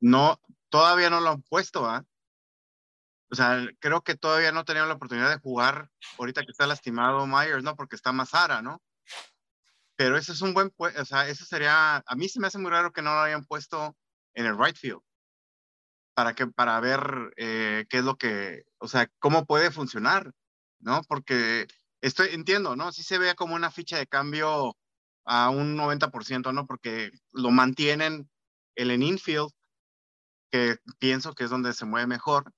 No, 0.00 0.40
todavía 0.68 1.10
no 1.10 1.20
lo 1.20 1.30
han 1.30 1.42
puesto, 1.42 1.86
¿ah? 1.86 2.04
O 3.30 3.34
sea, 3.34 3.66
creo 3.80 4.02
que 4.02 4.14
todavía 4.14 4.52
no 4.52 4.64
tenían 4.64 4.88
la 4.88 4.94
oportunidad 4.94 5.30
de 5.30 5.40
jugar 5.40 5.90
ahorita 6.18 6.44
que 6.44 6.52
está 6.52 6.66
lastimado 6.66 7.26
Myers, 7.26 7.64
¿no? 7.64 7.74
Porque 7.74 7.96
está 7.96 8.12
Mazara, 8.12 8.62
¿no? 8.62 8.82
Pero 9.96 10.16
ese 10.16 10.32
es 10.32 10.42
un 10.42 10.54
buen, 10.54 10.72
o 10.76 11.04
sea, 11.04 11.28
eso 11.28 11.44
sería, 11.44 11.96
a 11.96 12.14
mí 12.16 12.28
se 12.28 12.40
me 12.40 12.48
hace 12.48 12.58
muy 12.58 12.70
raro 12.70 12.92
que 12.92 13.02
no 13.02 13.14
lo 13.14 13.20
hayan 13.20 13.44
puesto 13.44 13.96
en 14.34 14.46
el 14.46 14.58
right 14.58 14.76
field 14.76 15.02
para, 16.14 16.34
que, 16.34 16.46
para 16.46 16.80
ver 16.80 17.32
eh, 17.36 17.86
qué 17.88 17.98
es 17.98 18.04
lo 18.04 18.16
que, 18.16 18.64
o 18.78 18.88
sea, 18.88 19.08
cómo 19.18 19.46
puede 19.46 19.70
funcionar, 19.70 20.32
¿no? 20.80 21.02
Porque 21.08 21.66
estoy, 22.00 22.28
entiendo, 22.32 22.76
¿no? 22.76 22.92
Sí 22.92 23.02
se 23.02 23.18
ve 23.18 23.34
como 23.34 23.54
una 23.54 23.70
ficha 23.70 23.98
de 23.98 24.06
cambio 24.06 24.76
a 25.24 25.50
un 25.50 25.76
90%, 25.76 26.52
¿no? 26.52 26.66
Porque 26.66 27.10
lo 27.32 27.50
mantienen 27.50 28.30
el 28.76 28.90
en 28.90 29.02
infield, 29.02 29.50
que 30.50 30.76
pienso 30.98 31.34
que 31.34 31.44
es 31.44 31.50
donde 31.50 31.72
se 31.72 31.84
mueve 31.84 32.06
mejor. 32.06 32.52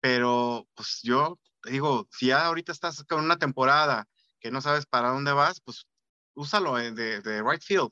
Pero, 0.00 0.66
pues 0.74 1.00
yo 1.02 1.38
digo, 1.64 2.08
si 2.10 2.26
ya 2.26 2.46
ahorita 2.46 2.72
estás 2.72 3.04
con 3.04 3.24
una 3.24 3.38
temporada 3.38 4.06
que 4.40 4.50
no 4.50 4.60
sabes 4.60 4.86
para 4.86 5.10
dónde 5.10 5.32
vas, 5.32 5.60
pues 5.60 5.86
úsalo 6.34 6.74
de, 6.76 6.92
de 6.92 7.42
right 7.42 7.62
field. 7.62 7.90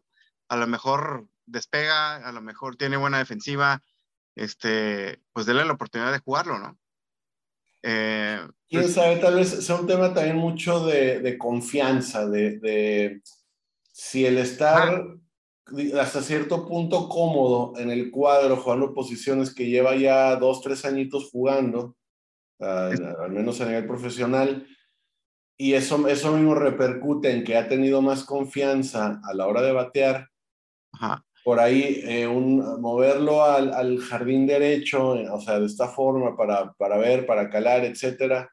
A 0.48 0.56
lo 0.56 0.66
mejor 0.66 1.28
despega, 1.46 2.16
a 2.16 2.32
lo 2.32 2.40
mejor 2.40 2.76
tiene 2.76 2.96
buena 2.96 3.18
defensiva, 3.18 3.82
este, 4.40 5.20
pues 5.32 5.44
déle 5.44 5.64
la 5.64 5.74
oportunidad 5.74 6.12
de 6.12 6.20
jugarlo, 6.20 6.58
¿no? 6.58 6.78
Eh, 7.82 8.40
Quién 8.68 8.82
pues 8.82 8.94
sabe, 8.94 9.16
tal 9.16 9.36
vez 9.36 9.48
sea 9.48 9.76
un 9.76 9.86
tema 9.86 10.14
también 10.14 10.36
mucho 10.36 10.84
de, 10.86 11.20
de 11.20 11.36
confianza, 11.36 12.26
de, 12.26 12.58
de, 12.58 13.22
si 13.92 14.24
el 14.24 14.38
estar 14.38 15.04
hasta 16.00 16.22
cierto 16.22 16.66
punto 16.66 17.08
cómodo 17.08 17.78
en 17.78 17.90
el 17.90 18.10
cuadro, 18.10 18.56
jugando 18.56 18.94
posiciones 18.94 19.54
que 19.54 19.68
lleva 19.68 19.94
ya 19.94 20.36
dos, 20.36 20.62
tres 20.62 20.84
añitos 20.84 21.30
jugando, 21.30 21.96
al 22.58 23.30
menos 23.30 23.60
a 23.60 23.66
nivel 23.66 23.86
profesional, 23.86 24.66
y 25.56 25.74
eso, 25.74 26.08
eso 26.08 26.32
mismo 26.32 26.54
repercute 26.54 27.30
en 27.30 27.44
que 27.44 27.56
ha 27.56 27.68
tenido 27.68 28.00
más 28.00 28.24
confianza 28.24 29.20
a 29.22 29.34
la 29.34 29.46
hora 29.46 29.60
de 29.62 29.72
batear. 29.72 30.28
Por 31.42 31.58
ahí, 31.58 32.02
eh, 32.04 32.26
un, 32.26 32.80
moverlo 32.80 33.42
al, 33.42 33.72
al, 33.72 33.98
jardín 33.98 34.46
derecho, 34.46 35.10
o 35.10 35.40
sea, 35.40 35.58
de 35.58 35.66
esta 35.66 35.88
forma, 35.88 36.36
para, 36.36 36.72
para 36.74 36.98
ver, 36.98 37.26
para 37.26 37.48
calar, 37.48 37.84
etcétera. 37.84 38.50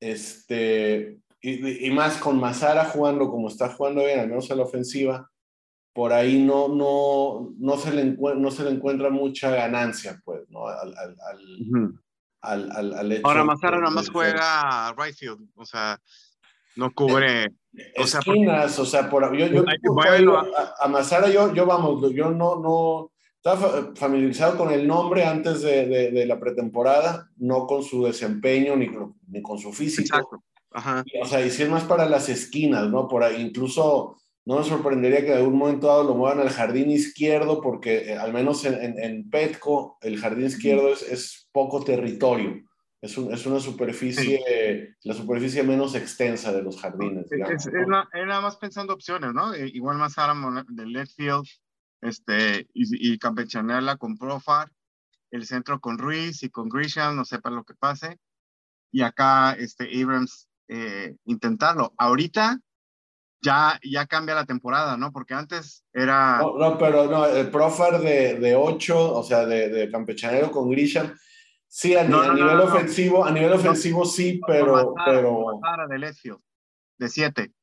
Este, 0.00 1.18
y, 1.40 1.86
y, 1.86 1.90
más 1.90 2.18
con 2.18 2.38
Mazara 2.38 2.84
jugando 2.84 3.30
como 3.30 3.48
está 3.48 3.68
jugando 3.70 4.04
bien, 4.04 4.20
al 4.20 4.28
menos 4.28 4.50
en 4.50 4.58
la 4.58 4.62
ofensiva, 4.64 5.30
por 5.92 6.12
ahí 6.12 6.42
no, 6.42 6.68
no, 6.68 7.52
no, 7.58 7.76
se, 7.76 7.92
le 7.92 8.04
no 8.04 8.50
se 8.50 8.64
le 8.64 8.70
encuentra 8.70 9.10
mucha 9.10 9.50
ganancia, 9.50 10.20
pues, 10.24 10.48
¿no? 10.48 10.66
Al, 10.66 10.94
al, 10.96 11.16
al, 12.40 12.72
al, 12.72 12.94
al 12.94 13.12
hecho 13.12 13.26
Ahora 13.26 13.44
Mazara 13.44 13.78
nada 13.78 13.90
más 13.90 14.08
juega 14.08 14.94
right 14.96 15.14
field, 15.14 15.48
o 15.54 15.64
sea, 15.64 16.00
no 16.76 16.92
cubre. 16.92 17.52
o 17.98 18.06
sea, 18.06 18.20
esquinas, 18.20 18.78
o 18.78 18.86
sea, 18.86 19.08
por, 19.08 19.36
yo, 19.36 19.46
yo, 19.46 19.64
a, 20.80 20.88
Mazara 20.88 21.28
yo, 21.28 21.52
yo 21.54 21.66
vamos, 21.66 22.12
yo 22.12 22.30
no, 22.30 22.60
no 22.60 23.12
estaba 23.36 23.92
familiarizado 23.94 24.56
con 24.56 24.70
el 24.70 24.86
nombre 24.86 25.24
antes 25.24 25.62
de, 25.62 25.86
de, 25.86 26.10
de 26.10 26.26
la 26.26 26.38
pretemporada, 26.38 27.28
no 27.36 27.66
con 27.66 27.82
su 27.82 28.04
desempeño 28.04 28.76
ni, 28.76 28.90
ni 29.28 29.42
con 29.42 29.58
su 29.58 29.72
físico. 29.72 30.16
Exacto. 30.16 30.42
Ajá. 30.74 31.04
o 31.20 31.26
sea, 31.26 31.44
y 31.44 31.50
si 31.50 31.64
es 31.64 31.68
más 31.68 31.84
para 31.84 32.06
las 32.06 32.28
esquinas, 32.28 32.88
¿no? 32.88 33.08
Por 33.08 33.22
ahí, 33.22 33.42
incluso 33.42 34.16
no 34.44 34.58
me 34.58 34.64
sorprendería 34.64 35.20
que 35.20 35.32
en 35.32 35.38
algún 35.38 35.58
momento 35.58 35.86
dado 35.86 36.04
lo 36.04 36.14
muevan 36.14 36.40
al 36.40 36.50
jardín 36.50 36.90
izquierdo, 36.90 37.60
porque 37.60 38.12
eh, 38.12 38.16
al 38.16 38.32
menos 38.32 38.64
en, 38.64 38.74
en, 38.74 38.98
en, 38.98 39.30
Petco 39.30 39.98
el 40.00 40.18
jardín 40.18 40.46
izquierdo 40.46 40.92
es, 40.92 41.02
es 41.02 41.48
poco 41.52 41.84
territorio. 41.84 42.62
Es, 43.02 43.18
un, 43.18 43.34
es 43.34 43.44
una 43.46 43.58
superficie, 43.58 44.38
sí. 44.38 45.08
la 45.08 45.14
superficie 45.14 45.64
menos 45.64 45.96
extensa 45.96 46.52
de 46.52 46.62
los 46.62 46.80
jardines. 46.80 47.28
Digamos, 47.28 47.52
es, 47.52 47.66
es, 47.66 47.88
¿no? 47.88 48.04
es, 48.12 48.26
nada 48.26 48.40
más 48.40 48.56
pensando 48.56 48.94
opciones, 48.94 49.34
¿no? 49.34 49.52
Eh, 49.54 49.68
igual 49.74 49.98
más 49.98 50.16
Aram 50.18 50.64
del 50.68 50.92
left 50.92 51.12
field 51.16 51.44
este, 52.00 52.68
y, 52.72 53.12
y 53.12 53.18
campechanearla 53.18 53.96
con 53.96 54.16
Profar, 54.16 54.70
el 55.32 55.46
centro 55.46 55.80
con 55.80 55.98
Ruiz 55.98 56.44
y 56.44 56.50
con 56.50 56.68
Grisham, 56.68 57.16
no 57.16 57.24
sepa 57.24 57.50
lo 57.50 57.64
que 57.64 57.74
pase. 57.74 58.20
Y 58.92 59.02
acá 59.02 59.54
este, 59.54 59.88
Abrams 60.00 60.48
eh, 60.68 61.16
intentarlo. 61.24 61.92
Ahorita 61.98 62.60
ya, 63.42 63.80
ya 63.82 64.06
cambia 64.06 64.36
la 64.36 64.46
temporada, 64.46 64.96
¿no? 64.96 65.10
Porque 65.10 65.34
antes 65.34 65.84
era... 65.92 66.38
No, 66.38 66.56
no 66.56 66.78
pero 66.78 67.10
no, 67.10 67.26
el 67.26 67.50
Profar 67.50 68.00
de, 68.00 68.38
de 68.38 68.54
8, 68.54 69.14
o 69.14 69.24
sea, 69.24 69.44
de, 69.44 69.70
de 69.70 69.90
campechanero 69.90 70.52
con 70.52 70.70
Grisham 70.70 71.12
Sí, 71.74 71.96
a, 71.96 72.04
no, 72.04 72.20
a 72.20 72.26
no, 72.26 72.34
nivel 72.34 72.58
no, 72.58 72.64
ofensivo, 72.64 73.24
a 73.24 73.30
nivel 73.30 73.54
ofensivo 73.54 74.04
sí, 74.04 74.42
pero... 74.46 74.94
Matara, 74.94 75.04
pero... 75.06 75.58
Matara 75.58 75.86
de 75.86 75.98
Lesio, 75.98 76.42
de 76.98 77.08
7. 77.08 77.54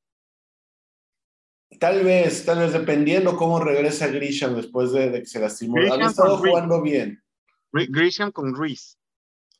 Tal 1.80 2.04
vez, 2.04 2.44
tal 2.44 2.58
vez, 2.58 2.74
dependiendo 2.74 3.38
cómo 3.38 3.60
regresa 3.60 4.08
Grisham 4.08 4.56
después 4.56 4.92
de, 4.94 5.12
de 5.12 5.20
que 5.20 5.28
se 5.28 5.40
lastimó. 5.40 5.76
Han 5.94 6.02
estado 6.02 6.38
jugando 6.40 6.82
bien. 6.82 7.24
Grisham 7.72 8.32
con 8.32 8.56
Ruiz. 8.56 8.98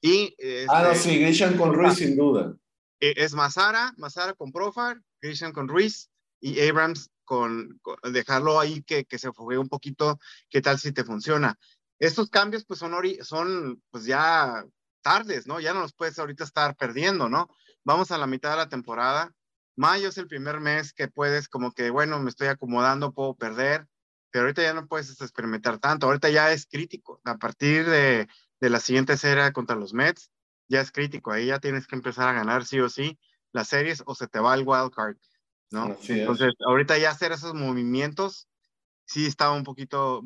Y, 0.02 0.34
este, 0.40 0.66
ah, 0.68 0.82
no, 0.82 0.96
sí, 0.96 1.20
Grisham 1.20 1.56
con 1.56 1.72
Ruiz, 1.72 1.94
sin 1.94 2.18
duda. 2.18 2.56
E, 3.00 3.14
es 3.18 3.36
Mazara, 3.36 3.94
Mazara 3.98 4.34
con 4.34 4.52
Profar, 4.52 5.00
Grisham 5.22 5.54
con 5.54 5.68
Ruiz 5.68 6.10
y 6.42 6.60
Abrams 6.68 7.12
con, 7.24 7.78
con 7.84 7.98
dejarlo 8.12 8.60
ahí 8.60 8.82
que, 8.82 9.06
que 9.06 9.20
se 9.20 9.32
fogue 9.32 9.60
un 9.60 9.70
poquito, 9.70 10.20
qué 10.50 10.60
tal 10.60 10.80
si 10.80 10.92
te 10.92 11.04
funciona 11.04 11.56
estos 12.00 12.30
cambios 12.30 12.66
pues 12.66 12.80
son, 12.80 12.94
son 13.22 13.82
pues 13.92 14.06
ya 14.06 14.66
tardes, 15.02 15.48
¿no? 15.48 15.60
Ya 15.60 15.74
no 15.74 15.82
los 15.82 15.94
puedes 15.94 16.18
ahorita 16.20 16.44
estar 16.44 16.76
perdiendo, 16.76 17.30
¿no? 17.30 17.50
Vamos 17.84 18.12
a 18.12 18.18
la 18.18 18.28
mitad 18.28 18.52
de 18.52 18.58
la 18.58 18.70
temporada. 18.70 19.34
Mayo 19.76 20.10
es 20.10 20.18
el 20.18 20.28
primer 20.28 20.60
mes 20.60 20.94
que 20.94 21.08
puedes 21.08 21.48
como 21.48 21.72
que, 21.72 21.90
bueno, 21.90 22.20
me 22.20 22.30
estoy 22.30 22.48
acomodando, 22.48 23.14
puedo 23.14 23.36
perder, 23.36 23.88
pero 24.32 24.44
ahorita 24.44 24.62
ya 24.62 24.74
no 24.74 24.88
puedes 24.88 25.10
experimentar 25.22 25.80
tanto. 25.80 26.08
Ahorita 26.08 26.30
ya 26.30 26.52
es 26.52 26.66
crítico. 26.66 27.22
A 27.24 27.38
partir 27.38 27.86
de, 27.90 28.28
de 28.60 28.70
la 28.70 28.80
siguiente 28.80 29.18
serie 29.18 29.52
contra 29.54 29.76
los 29.76 29.94
Mets, 29.94 30.32
ya 30.68 30.82
es 30.82 30.92
crítico. 30.92 31.32
Ahí 31.32 31.48
ya 31.48 31.60
tienes 31.60 31.88
que 31.88 31.96
empezar 31.96 32.28
a 32.28 32.34
ganar 32.34 32.66
sí 32.66 32.80
o 32.80 32.90
sí 32.90 33.18
las 33.52 33.68
series 33.68 34.04
o 34.06 34.16
se 34.16 34.28
te 34.28 34.40
va 34.40 34.54
el 34.54 34.64
wild 34.66 34.92
card, 34.92 35.18
¿no? 35.72 35.98
Entonces, 36.08 36.50
es. 36.50 36.66
ahorita 36.66 36.98
ya 36.98 37.12
hacer 37.12 37.32
esos 37.32 37.54
movimientos 37.54 38.49
sí 39.10 39.26
estaba 39.26 39.54
un 39.54 39.64
poquito 39.64 40.22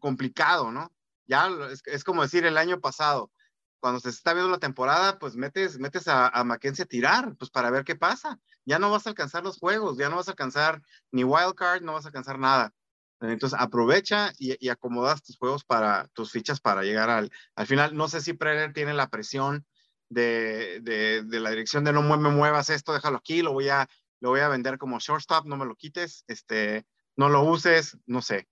complicado, 0.00 0.70
¿no? 0.70 0.92
Ya 1.26 1.48
es, 1.72 1.82
es, 1.86 2.04
como 2.04 2.22
decir 2.22 2.46
el 2.46 2.56
año 2.56 2.80
pasado, 2.80 3.32
cuando 3.80 3.98
se 3.98 4.10
está 4.10 4.32
viendo 4.32 4.50
la 4.50 4.58
temporada, 4.60 5.18
pues 5.18 5.34
metes, 5.34 5.80
metes 5.80 6.06
a, 6.06 6.28
a 6.28 6.44
Mackenzie 6.44 6.84
a 6.84 6.86
tirar, 6.86 7.36
pues 7.36 7.50
para 7.50 7.70
ver 7.70 7.84
qué 7.84 7.96
pasa. 7.96 8.38
Ya 8.64 8.78
no 8.78 8.92
vas 8.92 9.06
a 9.06 9.10
alcanzar 9.10 9.42
los 9.42 9.58
juegos, 9.58 9.98
ya 9.98 10.08
no 10.08 10.16
vas 10.16 10.28
a 10.28 10.32
alcanzar 10.32 10.80
ni 11.10 11.24
wild 11.24 11.54
card, 11.56 11.82
no 11.82 11.94
vas 11.94 12.04
a 12.04 12.08
alcanzar 12.08 12.38
nada. 12.38 12.72
Entonces 13.20 13.58
aprovecha 13.58 14.32
y, 14.38 14.56
y 14.64 14.68
acomodas 14.68 15.24
tus 15.24 15.36
juegos 15.36 15.64
para 15.64 16.06
tus 16.12 16.30
fichas 16.30 16.60
para 16.60 16.82
llegar 16.82 17.10
al, 17.10 17.32
al 17.56 17.66
final. 17.66 17.96
No 17.96 18.06
sé 18.08 18.20
si 18.20 18.34
Preller 18.34 18.72
tiene 18.72 18.94
la 18.94 19.10
presión 19.10 19.66
de, 20.08 20.78
de, 20.82 21.24
de, 21.24 21.40
la 21.40 21.50
dirección 21.50 21.82
de 21.82 21.92
no 21.92 22.02
me 22.02 22.30
muevas 22.30 22.70
esto, 22.70 22.92
déjalo 22.92 23.16
aquí, 23.18 23.42
lo 23.42 23.52
voy 23.52 23.68
a, 23.68 23.88
lo 24.20 24.30
voy 24.30 24.40
a 24.40 24.48
vender 24.48 24.78
como 24.78 25.00
shortstop, 25.00 25.46
no 25.46 25.56
me 25.56 25.66
lo 25.66 25.74
quites, 25.74 26.24
este, 26.28 26.86
no 27.16 27.28
lo 27.28 27.42
uses, 27.44 27.96
no 28.06 28.22
sé. 28.22 28.48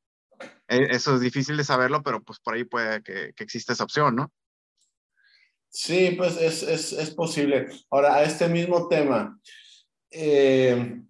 E, 0.69 0.89
eso 0.91 1.15
es 1.15 1.21
difícil 1.21 1.57
de 1.57 1.65
saberlo, 1.65 2.03
pero 2.03 2.23
pues 2.23 2.41
por 2.41 2.55
ahí 2.55 2.65
puede 2.65 3.03
que, 3.03 3.33
que 3.35 3.45
exista 3.45 3.73
esa 3.73 3.85
opción, 3.85 4.17
¿no? 4.17 4.33
Sí, 5.69 6.15
pues 6.17 6.37
es, 6.37 6.63
es, 6.63 6.93
es, 6.93 7.11
posible. 7.11 7.67
Ahora, 7.91 8.15
a 8.15 8.23
este 8.23 8.49
mismo 8.49 8.87
tema, 8.87 9.41
eh, 10.13 11.03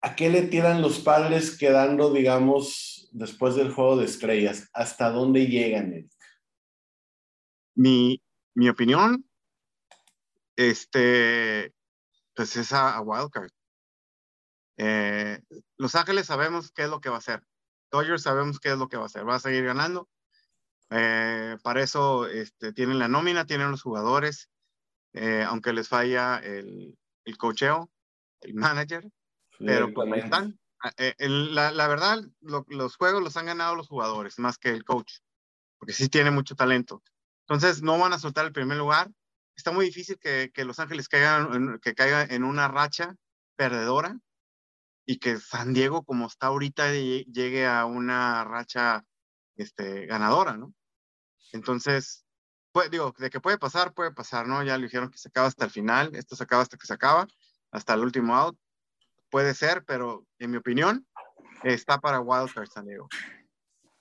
¿a 0.00 0.14
qué 0.14 0.30
le 0.30 0.42
tiran 0.42 0.80
los 0.80 1.00
padres 1.00 1.58
quedando, 1.58 2.12
digamos, 2.12 3.08
después 3.10 3.56
del 3.56 3.72
juego 3.72 3.96
de 3.96 4.04
estrellas? 4.04 4.70
¿Hasta 4.72 5.10
dónde 5.10 5.48
llegan, 5.48 5.92
Eric? 5.92 6.12
Mi, 7.74 8.22
mi 8.54 8.68
opinión, 8.68 9.28
este, 10.54 11.74
pues 12.34 12.54
es 12.56 12.72
a, 12.72 12.96
a 12.96 13.00
Wildcard. 13.00 13.50
Eh, 14.78 15.42
Los 15.76 15.94
Ángeles 15.96 16.26
sabemos 16.26 16.70
qué 16.72 16.84
es 16.84 16.88
lo 16.88 17.00
que 17.00 17.10
va 17.10 17.16
a 17.16 17.18
hacer. 17.18 17.42
Dodgers 17.90 18.22
sabemos 18.22 18.60
qué 18.60 18.70
es 18.70 18.78
lo 18.78 18.88
que 18.88 18.96
va 18.96 19.02
a 19.02 19.06
hacer. 19.06 19.28
Va 19.28 19.34
a 19.34 19.40
seguir 19.40 19.64
ganando. 19.64 20.08
Eh, 20.90 21.56
para 21.62 21.82
eso 21.82 22.26
este, 22.26 22.72
tienen 22.72 22.98
la 22.98 23.08
nómina, 23.08 23.44
tienen 23.44 23.70
los 23.70 23.82
jugadores, 23.82 24.48
eh, 25.12 25.44
aunque 25.46 25.72
les 25.72 25.88
falla 25.88 26.38
el, 26.38 26.96
el 27.24 27.36
cocheo, 27.36 27.90
el 28.40 28.54
manager, 28.54 29.02
sí, 29.02 29.64
pero 29.66 29.92
pues 29.92 30.24
están. 30.24 30.58
El, 30.96 31.54
la, 31.54 31.72
la, 31.72 31.88
verdad, 31.88 32.20
lo, 32.40 32.64
los 32.68 32.96
juegos 32.96 33.22
los 33.22 33.36
han 33.36 33.46
ganado 33.46 33.74
los 33.74 33.88
jugadores 33.88 34.38
más 34.38 34.56
que 34.56 34.70
el 34.70 34.84
coach, 34.84 35.18
porque 35.76 35.92
sí 35.92 36.08
tiene 36.08 36.30
mucho 36.30 36.54
talento. 36.54 37.02
Entonces, 37.46 37.82
no 37.82 37.98
van 37.98 38.12
a 38.12 38.18
soltar 38.18 38.46
el 38.46 38.52
primer 38.52 38.78
lugar. 38.78 39.10
Está 39.56 39.72
muy 39.72 39.86
difícil 39.86 40.18
que, 40.18 40.52
que 40.54 40.64
Los 40.64 40.78
Ángeles 40.78 41.08
caigan, 41.08 41.80
que 41.80 41.94
caiga 41.94 42.22
en 42.22 42.44
una 42.44 42.68
racha 42.68 43.16
perdedora 43.56 44.16
y 45.10 45.16
que 45.16 45.38
San 45.38 45.72
Diego, 45.72 46.04
como 46.04 46.26
está 46.26 46.48
ahorita, 46.48 46.92
llegue 46.92 47.66
a 47.66 47.86
una 47.86 48.44
racha 48.44 49.06
este, 49.56 50.04
ganadora, 50.04 50.58
¿no? 50.58 50.74
Entonces, 51.54 52.26
pues, 52.72 52.90
digo, 52.90 53.14
de 53.16 53.30
que 53.30 53.40
puede 53.40 53.56
pasar, 53.56 53.94
puede 53.94 54.12
pasar, 54.12 54.46
¿no? 54.46 54.62
Ya 54.62 54.76
le 54.76 54.84
dijeron 54.84 55.10
que 55.10 55.16
se 55.16 55.30
acaba 55.30 55.46
hasta 55.46 55.64
el 55.64 55.70
final, 55.70 56.14
esto 56.14 56.36
se 56.36 56.44
acaba 56.44 56.60
hasta 56.60 56.76
que 56.76 56.86
se 56.86 56.92
acaba, 56.92 57.26
hasta 57.70 57.94
el 57.94 58.00
último 58.00 58.36
out. 58.36 58.58
Puede 59.30 59.54
ser, 59.54 59.82
pero 59.86 60.26
en 60.38 60.50
mi 60.50 60.58
opinión, 60.58 61.08
está 61.62 61.98
para 61.98 62.20
Wildcard 62.20 62.68
San 62.68 62.84
Diego. 62.84 63.08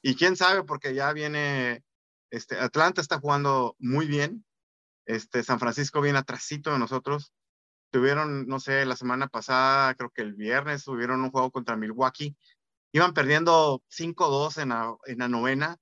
Y 0.01 0.13
quién 0.15 0.35
sabe, 0.35 0.63
porque 0.63 0.93
ya 0.93 1.13
viene, 1.13 1.85
este, 2.31 2.59
Atlanta 2.59 2.99
está 2.99 3.17
jugando 3.21 3.77
muy 3.79 4.07
bien, 4.07 4.45
este, 5.05 5.41
San 5.41 5.57
Francisco 5.57 6.01
viene 6.01 6.19
atrasito 6.19 6.73
de 6.73 6.79
nosotros, 6.79 7.31
tuvieron, 7.97 8.45
no 8.47 8.59
sé, 8.59 8.85
la 8.85 8.95
semana 8.95 9.27
pasada, 9.27 9.95
creo 9.95 10.11
que 10.11 10.21
el 10.21 10.35
viernes, 10.35 10.83
tuvieron 10.83 11.21
un 11.21 11.31
juego 11.31 11.51
contra 11.51 11.75
Milwaukee. 11.75 12.37
Iban 12.91 13.13
perdiendo 13.13 13.81
5-2 13.89 14.61
en 14.61 14.69
la, 14.69 14.95
en 15.05 15.17
la 15.17 15.27
novena, 15.27 15.77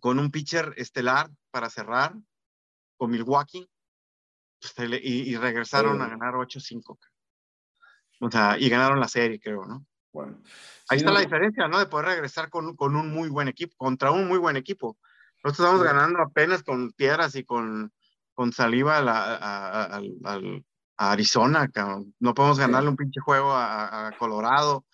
con 0.00 0.18
un 0.18 0.32
pitcher 0.32 0.74
estelar 0.76 1.30
para 1.52 1.70
cerrar, 1.70 2.14
con 2.96 3.10
Milwaukee, 3.12 3.70
pues, 4.60 4.74
y, 5.02 5.30
y 5.30 5.36
regresaron 5.36 6.02
a 6.02 6.08
ganar 6.08 6.34
8-5. 6.34 6.98
O 8.20 8.30
sea, 8.30 8.58
y 8.58 8.68
ganaron 8.68 8.98
la 8.98 9.08
serie, 9.08 9.40
creo, 9.40 9.64
¿no? 9.66 9.86
Bueno. 10.12 10.42
Ahí 10.88 10.98
Sí, 10.98 11.04
está 11.04 11.10
no, 11.10 11.14
la 11.14 11.20
diferencia, 11.20 11.68
¿no? 11.68 11.78
De 11.78 11.86
poder 11.86 12.06
regresar 12.06 12.50
con, 12.50 12.74
con 12.74 12.96
un 12.96 13.10
muy 13.10 13.28
buen 13.28 13.46
equipo, 13.46 13.76
contra 13.76 14.10
un 14.10 14.26
muy 14.26 14.38
buen 14.38 14.56
equipo. 14.56 14.98
Nosotros 15.44 15.66
estamos 15.66 15.80
Sí. 15.80 15.86
ganando 15.86 16.20
apenas 16.20 16.64
con 16.64 16.90
piedras 16.92 17.36
y 17.36 17.44
con, 17.44 17.92
con 18.40 18.54
saliva 18.54 18.96
a, 18.96 19.02
la- 19.02 19.34
a- 19.34 19.68
a- 19.82 19.84
al- 19.96 20.16
al- 20.24 20.64
a 20.96 21.12
Arizona, 21.12 21.68
cabrón. 21.68 22.14
No 22.18 22.32
podemos 22.32 22.58
ganarle 22.58 22.88
un 22.88 22.96
pinche 22.96 23.20
juego 23.20 23.52
a, 23.52 24.14
Colorado. 24.18 24.86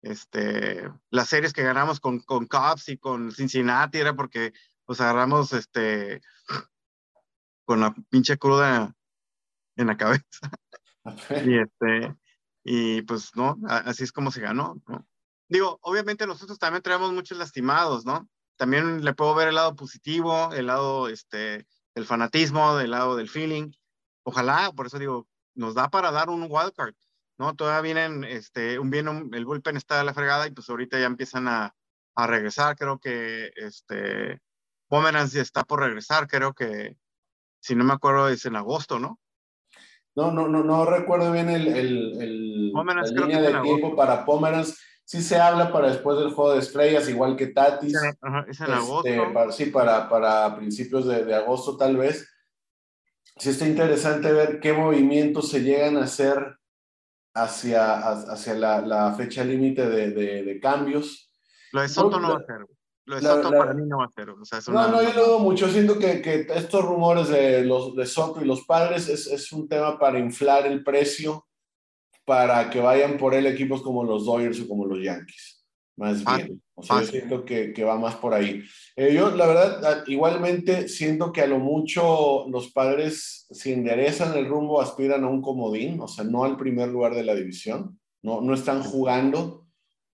Este, 0.00 0.88
las 1.10 1.28
series 1.28 1.52
que 1.52 1.64
ganamos 1.64 1.98
con, 1.98 2.20
con 2.20 2.46
Cubs 2.46 2.88
y 2.90 2.96
con 2.96 3.32
Cincinnati 3.32 3.98
era 3.98 4.14
porque 4.14 4.52
los 4.86 5.00
agarramos 5.00 5.52
este, 5.54 6.20
con 7.64 7.80
la 7.80 7.92
pinche 8.10 8.38
cruda 8.38 8.94
en 9.74 9.88
la 9.88 9.96
cabeza. 9.96 10.22
Y 11.44 11.58
este, 11.58 12.14
y 12.62 13.02
pues 13.02 13.34
no, 13.34 13.56
así 13.66 14.04
es 14.04 14.12
como 14.12 14.30
se 14.30 14.40
ganó, 14.40 14.80
¿no? 14.86 15.04
Digo, 15.48 15.80
obviamente 15.82 16.28
nosotros 16.28 16.60
también 16.60 16.82
traemos 16.84 17.12
muchos 17.12 17.38
lastimados, 17.38 18.06
¿no? 18.06 18.28
También 18.56 19.04
le 19.04 19.14
puedo 19.14 19.34
ver 19.34 19.48
el 19.48 19.56
lado 19.56 19.74
positivo, 19.74 20.52
el 20.52 20.66
lado 20.66 21.08
este, 21.08 21.66
del 21.94 22.06
fanatismo, 22.06 22.76
del 22.76 22.90
lado 22.90 23.16
del 23.16 23.28
feeling. 23.28 23.72
Ojalá, 24.24 24.72
por 24.74 24.86
eso 24.86 24.98
digo, 24.98 25.28
nos 25.54 25.74
da 25.74 25.88
para 25.88 26.10
dar 26.10 26.28
un 26.30 26.46
wildcard, 26.48 26.94
¿no? 27.38 27.54
Todavía 27.54 27.80
vienen, 27.82 28.24
este, 28.24 28.78
un 28.78 28.90
bien, 28.90 29.08
un- 29.08 29.34
el 29.34 29.44
bullpen 29.44 29.76
está 29.76 29.98
de 29.98 30.04
la 30.04 30.14
fregada 30.14 30.46
y 30.46 30.50
pues 30.50 30.68
ahorita 30.68 30.98
ya 30.98 31.06
empiezan 31.06 31.46
a, 31.48 31.74
a 32.16 32.26
regresar. 32.26 32.76
Creo 32.76 32.98
que 32.98 33.52
este, 33.56 34.40
Pomeranz 34.88 35.34
está 35.34 35.64
por 35.64 35.80
regresar, 35.80 36.26
creo 36.26 36.52
que, 36.54 36.96
si 37.60 37.74
no 37.74 37.84
me 37.84 37.92
acuerdo, 37.92 38.28
es 38.28 38.44
en 38.46 38.56
agosto, 38.56 38.98
¿no? 38.98 39.20
No, 40.16 40.30
no, 40.30 40.46
no, 40.48 40.62
no 40.62 40.84
recuerdo 40.86 41.32
bien 41.32 41.50
el, 41.50 41.66
el, 41.68 42.72
la 43.02 43.02
línea 43.26 43.38
de 43.40 43.52
tiempo 43.62 43.96
para 43.96 44.24
Pomeranz. 44.24 44.78
Sí 45.06 45.22
se 45.22 45.36
habla 45.36 45.70
para 45.70 45.88
después 45.88 46.18
del 46.18 46.30
juego 46.32 46.52
de 46.54 46.60
estrellas, 46.60 47.08
igual 47.08 47.36
que 47.36 47.48
Tatis. 47.48 47.94
Ajá, 48.22 48.46
es 48.48 48.58
en 48.60 48.66
Este, 48.66 48.72
agosto. 48.72 49.32
para- 49.34 49.52
sí, 49.52 49.66
para, 49.66 50.08
para 50.08 50.56
principios 50.56 51.06
de, 51.06 51.24
de 51.24 51.34
agosto 51.34 51.76
tal 51.76 51.96
vez. 51.96 52.26
Sí 53.36 53.50
está 53.50 53.66
interesante 53.66 54.32
ver 54.32 54.60
qué 54.60 54.72
movimientos 54.72 55.50
se 55.50 55.60
llegan 55.62 55.96
a 55.98 56.04
hacer 56.04 56.56
hacia, 57.34 57.94
hacia 58.10 58.54
la, 58.54 58.80
la 58.80 59.12
fecha 59.14 59.44
límite 59.44 59.88
de, 59.88 60.10
de- 60.10 60.42
de 60.44 60.60
cambios. 60.60 61.30
Lo 61.72 61.82
de 61.82 61.88
Soto 61.88 62.20
no 62.20 62.30
va 62.30 62.36
a 62.38 62.46
ser. 62.46 62.64
Lo 63.06 63.16
de 63.16 63.22
la- 63.22 63.30
Soto 63.34 63.50
la- 63.50 63.58
para 63.58 63.74
mí 63.74 63.82
no 63.86 63.98
va 63.98 64.04
a 64.06 64.10
ser. 64.10 64.30
O 64.30 64.44
sea, 64.44 64.58
es 64.60 64.68
No, 64.68 64.74
una. 64.74 64.88
no, 64.88 65.02
yo 65.02 65.12
lo 65.12 65.26
dudo 65.26 65.38
mucho. 65.40 65.68
Siento 65.68 65.98
que, 65.98 66.22
que 66.22 66.46
estos 66.54 66.84
rumores 66.84 67.28
de 67.28 67.64
los 67.64 67.94
de 67.96 68.06
Soto 68.06 68.40
y 68.40 68.46
los 68.46 68.64
padres 68.64 69.08
es, 69.08 69.26
es 69.26 69.52
un 69.52 69.68
tema 69.68 69.98
para 69.98 70.18
inflar 70.18 70.66
el 70.66 70.82
precio 70.84 71.46
para 72.24 72.70
que 72.70 72.80
vayan 72.80 73.18
por 73.18 73.34
él 73.34 73.46
equipos 73.46 73.82
como 73.82 74.04
los 74.04 74.24
Dodgers 74.26 74.60
o 74.60 74.68
como 74.68 74.86
los 74.86 75.02
Yankees. 75.02 75.64
Más 75.96 76.22
Fácil, 76.22 76.46
bien. 76.46 76.62
O 76.74 76.82
sea, 76.82 77.00
yo 77.00 77.06
siento 77.06 77.44
que, 77.44 77.72
que 77.72 77.84
va 77.84 77.96
más 77.96 78.16
por 78.16 78.34
ahí. 78.34 78.64
Eh, 78.96 79.14
yo, 79.14 79.30
la 79.30 79.46
verdad, 79.46 79.84
a- 79.84 80.04
igualmente 80.08 80.88
siento 80.88 81.32
que 81.32 81.42
a 81.42 81.46
lo 81.46 81.60
mucho 81.60 82.46
los 82.48 82.72
padres, 82.72 83.46
si 83.50 83.72
enderezan 83.72 84.36
el 84.36 84.48
rumbo, 84.48 84.80
aspiran 84.80 85.22
a 85.22 85.28
un 85.28 85.40
comodín, 85.40 86.00
o 86.00 86.08
sea, 86.08 86.24
no 86.24 86.42
al 86.44 86.56
primer 86.56 86.88
lugar 86.88 87.14
de 87.14 87.22
la 87.22 87.34
división. 87.34 88.00
No, 88.22 88.40
no 88.40 88.54
están 88.54 88.82
jugando 88.82 89.66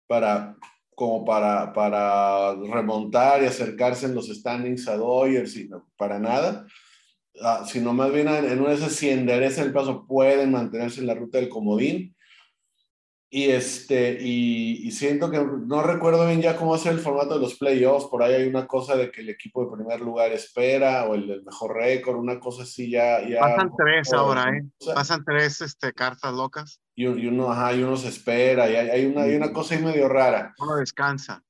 para 0.07 0.57
como 0.95 1.25
para, 1.25 1.73
para 1.73 2.55
remontar 2.57 3.43
y 3.43 3.47
acercarse 3.47 4.05
en 4.05 4.15
los 4.15 4.29
standings 4.29 4.87
a 4.87 4.97
Dodgers, 4.99 5.57
y 5.57 5.67
no, 5.67 5.89
para 5.97 6.19
nada, 6.19 6.67
Ah, 7.43 7.65
sino 7.67 7.93
más 7.93 8.13
bien 8.13 8.29
en 8.29 8.45
en 8.45 8.61
una 8.61 8.71
de 8.71 8.77
esas, 8.77 8.93
si 8.93 9.09
enderezan 9.09 9.67
el 9.67 9.73
paso, 9.73 10.07
pueden 10.07 10.51
mantenerse 10.53 11.01
en 11.01 11.07
la 11.07 11.15
ruta 11.15 11.39
del 11.39 11.49
comodín. 11.49 12.15
Y, 13.33 13.45
este, 13.45 14.19
y, 14.21 14.89
y 14.89 14.91
siento 14.91 15.31
que 15.31 15.39
no 15.39 15.85
recuerdo 15.85 16.27
bien 16.27 16.43
ya 16.43 16.57
cómo 16.57 16.77
ser 16.77 16.95
el 16.95 16.99
formato 16.99 17.35
de 17.35 17.41
los 17.41 17.55
playoffs, 17.55 18.07
por 18.07 18.25
ahí 18.25 18.35
hay 18.35 18.49
una 18.49 18.67
cosa 18.67 18.97
de 18.97 19.13
que 19.13 19.21
el 19.21 19.29
equipo 19.29 19.65
de 19.65 19.77
primer 19.77 20.01
lugar 20.01 20.33
espera, 20.33 21.07
o 21.07 21.15
el 21.15 21.29
del 21.29 21.45
mejor 21.45 21.77
récord, 21.77 22.17
una 22.17 22.41
cosa 22.41 22.65
así 22.65 22.91
ya... 22.91 23.27
ya 23.27 23.39
Pasan 23.39 23.71
tres 23.77 24.13
ahora, 24.13 24.51
¿eh? 24.51 24.65
Pasan 24.93 25.25
tres 25.25 25.61
este, 25.61 25.93
cartas 25.93 26.35
locas. 26.35 26.81
y, 26.97 27.05
y 27.05 27.27
uno, 27.29 27.53
ajá, 27.53 27.73
y 27.73 27.85
uno 27.85 27.97
se 27.97 28.09
espera, 28.09 28.69
y 28.69 28.75
hay, 28.75 28.89
hay 28.91 29.07
una, 29.07 29.23
hay 29.23 29.37
una 29.37 29.53
cosa 29.53 29.77
ahí 29.77 29.83
medio 29.83 30.09
rara. 30.09 30.53
Uno 30.59 30.75
descansa. 30.75 31.45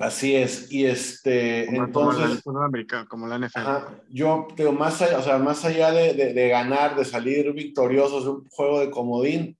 Así 0.00 0.34
es, 0.34 0.72
y 0.72 0.86
este, 0.86 1.66
Como, 1.66 1.92
como 1.92 2.12
la, 2.12 2.18
entonces, 2.18 2.42
fútbol 2.42 2.64
americano, 2.64 3.06
como 3.08 3.26
la 3.26 3.38
NFL. 3.38 3.58
ajá, 3.58 4.02
yo 4.08 4.48
digo, 4.56 4.72
más 4.72 5.02
allá, 5.02 5.18
o 5.18 5.22
sea, 5.22 5.38
más 5.38 5.64
allá 5.64 5.92
de, 5.92 6.14
de, 6.14 6.32
de 6.32 6.48
ganar, 6.48 6.96
de 6.96 7.04
salir 7.04 7.52
victoriosos 7.52 8.24
de 8.24 8.30
un 8.30 8.48
juego 8.48 8.80
de 8.80 8.90
comodín, 8.90 9.58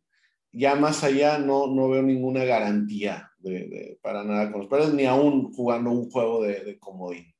ya 0.52 0.74
más 0.74 1.04
allá 1.04 1.38
no, 1.38 1.66
no 1.66 1.88
veo 1.90 2.02
ninguna 2.02 2.44
garantía 2.44 3.30
de, 3.38 3.98
para 4.02 4.24
nada 4.24 4.50
con 4.50 4.62
los 4.62 4.70
Padres, 4.70 4.92
ni 4.94 5.04
aún 5.04 5.52
jugando 5.52 5.90
un 5.90 6.10
juego 6.10 6.42
de, 6.42 6.64
de 6.64 6.78
comodín. 6.78 7.32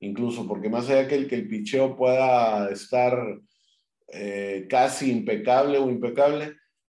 Incluso, 0.00 0.46
porque 0.46 0.68
más 0.68 0.88
allá 0.88 1.08
que 1.08 1.14
el, 1.14 1.28
que 1.28 1.36
el 1.36 1.48
picheo 1.48 1.96
pueda 1.96 2.70
estar 2.70 3.18
eh, 4.12 4.66
casi 4.68 5.10
impecable 5.10 5.78
o 5.78 5.90
impecable, 5.90 6.56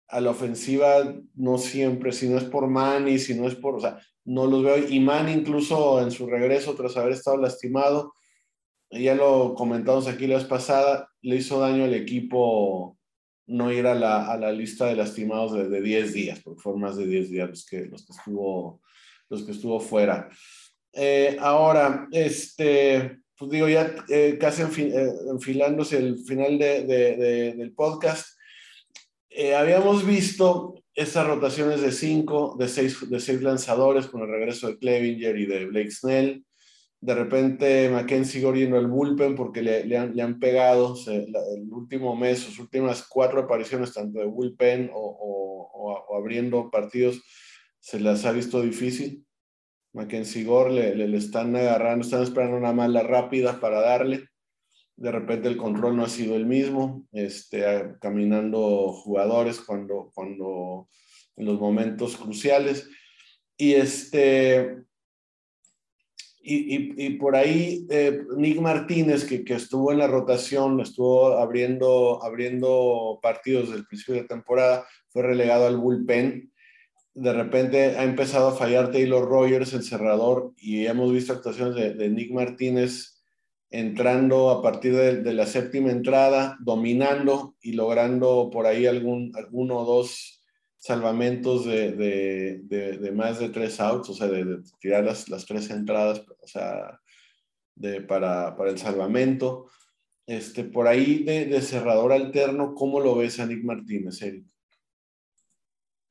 a 0.08 0.20
la 0.20 0.30
ofensiva 0.30 1.14
no 1.34 1.58
siempre, 1.58 2.12
si 2.12 2.28
no 2.28 2.38
es 2.38 2.44
por 2.44 2.68
Manny, 2.68 3.18
si 3.18 3.34
no 3.34 3.46
es 3.46 3.54
por, 3.54 3.76
o 3.76 3.80
sea, 3.80 3.98
no 4.26 4.46
los 4.46 4.62
veo. 4.62 4.76
Manny 5.00 5.32
incluso 5.32 6.00
en 6.02 6.10
su 6.10 6.26
regreso 6.26 6.74
tras 6.74 6.96
haber 6.96 7.12
estado 7.12 7.38
lastimado, 7.38 8.14
ya 8.90 9.14
lo 9.14 9.54
comentamos 9.54 10.06
aquí 10.06 10.26
la 10.26 10.36
vez 10.36 10.44
pasada, 10.44 11.08
le 11.22 11.36
hizo 11.36 11.58
daño 11.58 11.84
al 11.84 11.94
equipo 11.94 12.96
no 13.48 13.72
ir 13.72 13.86
a 13.86 13.94
la, 13.94 14.30
a 14.30 14.36
la 14.36 14.52
lista 14.52 14.86
de 14.86 14.96
lastimados 14.96 15.52
de, 15.52 15.68
de 15.68 15.80
10 15.80 16.12
días, 16.12 16.40
porque 16.42 16.60
fueron 16.60 16.82
más 16.82 16.96
de 16.96 17.06
10 17.06 17.30
días 17.30 17.48
los 17.48 17.64
que, 17.66 17.86
los 17.86 18.04
que, 18.04 18.12
estuvo, 18.12 18.80
los 19.28 19.42
que 19.44 19.52
estuvo 19.52 19.80
fuera. 19.80 20.28
Eh, 20.92 21.36
ahora, 21.40 22.08
este, 22.10 23.18
pues 23.38 23.50
digo, 23.50 23.68
ya 23.68 23.94
eh, 24.08 24.36
casi 24.40 24.62
eh, 24.62 25.08
enfilándose 25.30 25.98
el 25.98 26.18
final 26.18 26.58
de, 26.58 26.82
de- 26.84 27.16
de- 27.16 27.52
del 27.54 27.72
podcast, 27.72 28.26
habíamos 29.56 30.06
visto 30.06 30.82
esas 30.96 31.26
rotaciones 31.26 31.82
de 31.82 31.92
cinco, 31.92 32.56
de 32.58 32.68
seis, 32.68 33.08
de 33.08 33.20
seis 33.20 33.42
lanzadores 33.42 34.06
con 34.06 34.22
el 34.22 34.28
regreso 34.28 34.66
de 34.66 34.78
Clevinger 34.78 35.38
y 35.38 35.46
de 35.46 35.66
Blake 35.66 35.90
Snell. 35.90 36.44
De 36.98 37.14
repente 37.14 37.90
Mackenzie 37.90 38.40
Gore 38.40 38.60
yendo 38.60 38.78
al 38.78 38.86
bullpen 38.86 39.36
porque 39.36 39.60
le, 39.60 39.96
han, 39.96 40.40
pegado 40.40 40.96
el 41.06 41.70
último 41.70 42.16
mes, 42.16 42.38
sus 42.38 42.58
últimas 42.58 43.06
cuatro 43.06 43.42
apariciones, 43.42 43.92
tanto 43.92 44.18
de 44.18 44.24
bullpen 44.24 44.90
o, 44.92 46.16
abriendo 46.18 46.70
partidos, 46.70 47.22
se 47.78 48.00
las 48.00 48.24
ha 48.24 48.32
visto 48.32 48.62
difícil. 48.62 49.24
Mackenzie 49.92 50.44
Gore 50.44 50.72
le- 50.72 51.06
le 51.08 51.16
están 51.18 51.54
agarrando, 51.54 52.04
están 52.04 52.22
esperando 52.22 52.56
una 52.56 52.72
mala 52.72 53.02
rápida 53.02 53.60
para 53.60 53.80
darle. 53.80 54.26
De 54.96 55.12
repente 55.12 55.48
el 55.48 55.58
control 55.58 55.96
no 55.96 56.04
ha 56.04 56.08
sido 56.08 56.36
el 56.36 56.46
mismo, 56.46 57.06
este, 57.12 57.64
caminando 58.00 58.92
jugadores 58.92 59.60
cuando, 59.60 60.10
cuando 60.14 60.88
en 61.36 61.44
los 61.46 61.60
momentos 61.60 62.16
cruciales. 62.16 62.88
Y 63.58 63.74
este, 63.74 64.86
y, 66.48 67.04
y, 67.04 67.10
por 67.18 67.34
ahí 67.34 67.86
eh, 67.90 68.22
Nick 68.36 68.60
Martínez, 68.60 69.24
que, 69.24 69.44
que 69.44 69.54
estuvo 69.54 69.90
en 69.90 69.98
la 69.98 70.06
rotación, 70.06 70.80
estuvo 70.80 71.38
abriendo, 71.38 72.22
abriendo 72.22 73.18
partidos 73.20 73.64
desde 73.64 73.80
el 73.80 73.86
principio 73.86 74.14
de 74.14 74.28
temporada, 74.28 74.86
fue 75.08 75.22
relegado 75.24 75.66
al 75.66 75.76
bullpen. 75.76 76.52
De 77.14 77.32
repente 77.32 77.96
ha 77.96 78.04
empezado 78.04 78.48
a 78.48 78.54
fallar 78.54 78.92
Taylor 78.92 79.28
Rogers, 79.28 79.72
el 79.72 79.82
cerrador, 79.82 80.52
y 80.56 80.86
hemos 80.86 81.12
visto 81.12 81.32
actuaciones 81.32 81.98
de 81.98 82.08
Nick 82.10 82.30
Martínez 82.30 83.15
entrando 83.70 84.50
a 84.50 84.62
partir 84.62 84.94
de, 84.94 85.34
la 85.34 85.46
séptima 85.46 85.90
entrada, 85.90 86.56
dominando 86.60 87.56
y 87.60 87.72
logrando 87.72 88.50
por 88.52 88.66
ahí 88.66 88.86
algún, 88.86 89.32
alguno 89.36 89.78
o 89.78 89.84
dos 89.84 90.42
salvamentos 90.78 91.64
de, 91.64 93.12
más 93.14 93.40
de 93.40 93.48
tres 93.48 93.80
outs, 93.80 94.10
o 94.10 94.14
sea, 94.14 94.28
de, 94.28 94.62
tirar 94.78 95.04
las, 95.04 95.46
tres 95.46 95.70
entradas, 95.70 96.22
o 96.40 96.46
sea, 96.46 97.00
para, 98.06 98.56
el 98.66 98.78
salvamento. 98.78 99.70
Este, 100.26 100.64
por 100.64 100.88
ahí 100.88 101.24
de, 101.24 101.60
cerrador 101.60 102.12
alterno, 102.12 102.74
¿cómo 102.74 103.00
lo 103.00 103.16
ves 103.16 103.40
a 103.40 103.46
Martínez, 103.46 104.22
Eric? 104.22 104.46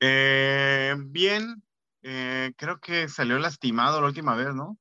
Eh, 0.00 0.94
bien, 1.06 1.62
eh, 2.02 2.52
creo 2.56 2.78
que 2.80 3.08
salió 3.08 3.38
lastimado 3.38 4.00
la 4.00 4.08
última 4.08 4.34
vez, 4.36 4.54
¿no? 4.54 4.78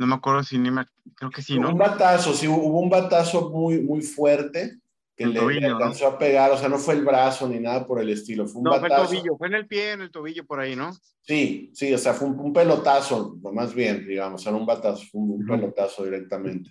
No 0.00 0.06
me 0.06 0.14
acuerdo 0.14 0.42
si 0.42 0.56
ni 0.56 0.70
me, 0.70 0.86
creo 1.14 1.30
que 1.30 1.42
sí, 1.42 1.58
¿no? 1.58 1.68
Un 1.68 1.76
batazo, 1.76 2.32
sí, 2.32 2.48
hubo 2.48 2.80
un 2.80 2.88
batazo 2.88 3.50
muy, 3.50 3.82
muy 3.82 4.00
fuerte, 4.00 4.78
que 5.14 5.24
El 5.24 5.34
le, 5.34 5.40
tobillo, 5.40 5.60
le 5.60 5.68
¿no? 5.68 5.76
alcanzó 5.76 6.06
a 6.06 6.18
pegar, 6.18 6.50
o 6.52 6.56
sea, 6.56 6.70
no 6.70 6.78
fue 6.78 6.94
el 6.94 7.04
brazo 7.04 7.46
ni 7.46 7.60
nada 7.60 7.86
por 7.86 8.00
el 8.00 8.08
estilo, 8.08 8.48
fue 8.48 8.62
un 8.62 8.64
No, 8.64 8.70
fue 8.78 8.88
el 8.88 8.92
batazo. 8.92 9.10
tobillo, 9.10 9.36
fue 9.36 9.48
en 9.48 9.54
el 9.56 9.66
pie, 9.66 9.92
en 9.92 10.00
el 10.00 10.10
tobillo 10.10 10.46
por 10.46 10.58
ahí, 10.58 10.74
¿no? 10.74 10.90
Sí, 11.20 11.70
sí, 11.74 11.92
o 11.92 11.98
sea, 11.98 12.14
fue 12.14 12.28
un, 12.28 12.40
un 12.40 12.50
pelotazo, 12.50 13.36
más 13.52 13.74
bien, 13.74 14.06
digamos, 14.06 14.46
era 14.46 14.56
un 14.56 14.64
batazo, 14.64 15.04
fue 15.12 15.20
un, 15.20 15.44
pelotazo 15.44 16.02
directamente. 16.02 16.70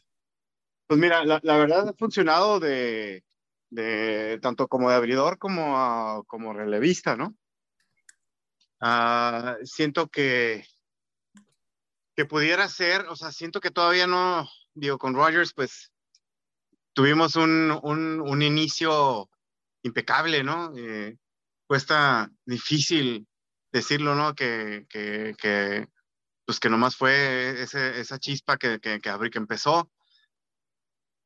Pues 0.87 0.99
mira, 0.99 1.23
la, 1.23 1.39
la 1.43 1.57
verdad 1.57 1.89
ha 1.89 1.93
funcionado 1.93 2.59
de, 2.59 3.23
de 3.69 4.39
tanto 4.41 4.67
como 4.67 4.89
de 4.89 4.95
abridor 4.95 5.37
como, 5.37 6.23
como 6.25 6.51
relevista, 6.51 7.15
¿no? 7.15 7.35
Ah, 8.81 9.55
siento 9.63 10.07
que, 10.07 10.63
que 12.19 12.25
pudiera 12.25 12.67
ser, 12.67 13.05
o 13.07 13.15
sea, 13.15 13.31
siento 13.31 13.61
que 13.61 13.71
todavía 13.71 14.05
no, 14.05 14.45
digo, 14.73 14.97
con 14.97 15.13
Rogers, 15.13 15.53
pues 15.53 15.89
tuvimos 16.91 17.37
un, 17.37 17.79
un, 17.81 18.19
un 18.19 18.41
inicio 18.41 19.29
impecable, 19.83 20.43
¿no? 20.43 20.73
Eh, 20.75 21.15
cuesta 21.65 22.29
difícil 22.43 23.25
decirlo, 23.71 24.15
¿no? 24.15 24.35
Que, 24.35 24.85
que, 24.89 25.33
que, 25.37 25.87
pues 26.43 26.59
que 26.59 26.69
nomás 26.69 26.97
fue 26.97 27.61
ese, 27.61 28.01
esa 28.01 28.19
chispa 28.19 28.57
que, 28.57 28.81
que, 28.81 28.99
que, 28.99 29.09
empezó. 29.35 29.89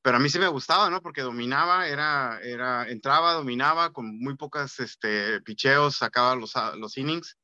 Pero 0.03 0.17
a 0.17 0.19
mí 0.19 0.29
sí 0.29 0.37
me 0.37 0.47
gustaba, 0.47 0.91
¿no? 0.91 1.01
Porque 1.01 1.23
dominaba, 1.23 1.87
era, 1.87 2.39
era, 2.43 2.87
entraba, 2.87 3.33
dominaba 3.33 3.91
con 3.91 4.19
muy 4.19 4.35
pocas 4.35 4.79
este, 4.79 5.41
picheos, 5.41 5.95
sacaba 5.95 6.35
los, 6.35 6.55
a- 6.55 6.75
los 6.75 6.95
innings 6.99 7.35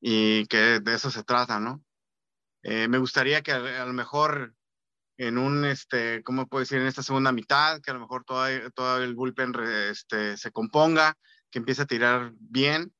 y 0.00 0.46
que 0.46 0.78
de 0.78 0.94
eso 0.94 1.10
se 1.10 1.24
trata, 1.24 1.58
¿no? 1.58 1.82
Eh, 2.68 2.88
me 2.88 2.98
gustaría 2.98 3.42
que 3.42 3.52
a, 3.52 3.86
lo 3.86 3.92
mejor 3.92 4.52
en 5.18 5.38
un, 5.38 5.64
este, 5.64 6.24
¿cómo 6.24 6.48
puedo 6.48 6.62
decir? 6.62 6.80
En 6.80 6.88
esta 6.88 7.04
segunda 7.04 7.30
mitad, 7.30 7.80
que 7.80 7.92
a 7.92 7.94
lo 7.94 8.00
mejor 8.00 8.24
todo, 8.24 8.44
todo 8.74 9.04
el 9.04 9.14
bullpen 9.14 9.54
este, 9.88 10.36
se 10.36 10.50
componga, 10.50 11.14
que 11.48 11.60
empiece 11.60 11.82
a 11.82 11.86
tirar 11.86 12.32
bien 12.40 12.92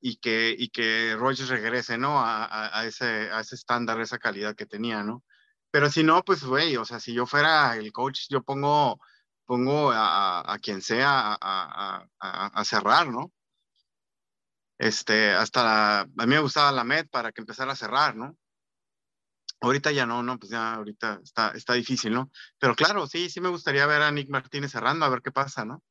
y 0.00 0.18
que, 0.18 0.54
y 0.56 0.68
que 0.68 1.16
Rogers 1.18 1.48
regrese, 1.48 1.98
¿no? 1.98 2.20
A, 2.20 2.78
a, 2.78 2.86
ese, 2.86 3.28
a 3.32 3.40
ese 3.40 3.56
estándar, 3.56 4.00
esa 4.00 4.18
calidad 4.18 4.54
que 4.54 4.66
tenía, 4.66 5.02
¿no? 5.02 5.24
Pero 5.72 5.90
si 5.90 6.04
no, 6.04 6.22
pues, 6.22 6.44
güey, 6.44 6.76
o 6.76 6.84
sea, 6.84 7.00
si 7.00 7.12
yo 7.12 7.26
fuera 7.26 7.74
el 7.76 7.90
coach, 7.92 8.26
yo 8.30 8.44
pongo, 8.44 9.00
pongo 9.46 9.90
a, 9.90 10.52
a- 10.52 10.58
quien 10.60 10.80
sea 10.80 11.36
a 11.40 12.64
cerrar, 12.64 13.08
¿no? 13.08 13.32
Este, 14.78 15.32
hasta 15.32 15.64
la, 15.64 16.00
a 16.02 16.06
mí 16.26 16.34
me 16.34 16.38
gustaba 16.40 16.70
la 16.70 16.84
Met 16.84 17.08
para 17.10 17.32
que 17.32 17.40
empezara 17.40 17.72
a 17.72 17.76
cerrar, 17.76 18.14
¿no? 18.14 18.36
Ahorita 19.62 19.92
ya 19.92 20.04
no, 20.06 20.24
no, 20.24 20.38
pues 20.38 20.50
ya 20.50 20.74
ahorita 20.74 21.20
está, 21.22 21.52
está 21.54 21.74
difícil, 21.74 22.12
¿no? 22.12 22.32
Pero 22.58 22.74
claro, 22.74 23.06
sí, 23.06 23.30
sí 23.30 23.40
me 23.40 23.48
gustaría 23.48 23.86
ver 23.86 24.02
a 24.02 24.10
Nick 24.10 24.28
Martínez 24.28 24.72
cerrando, 24.72 25.06
a 25.06 25.08
ver 25.08 25.22
qué 25.22 25.30
pasa, 25.30 25.64
¿no? 25.64 25.82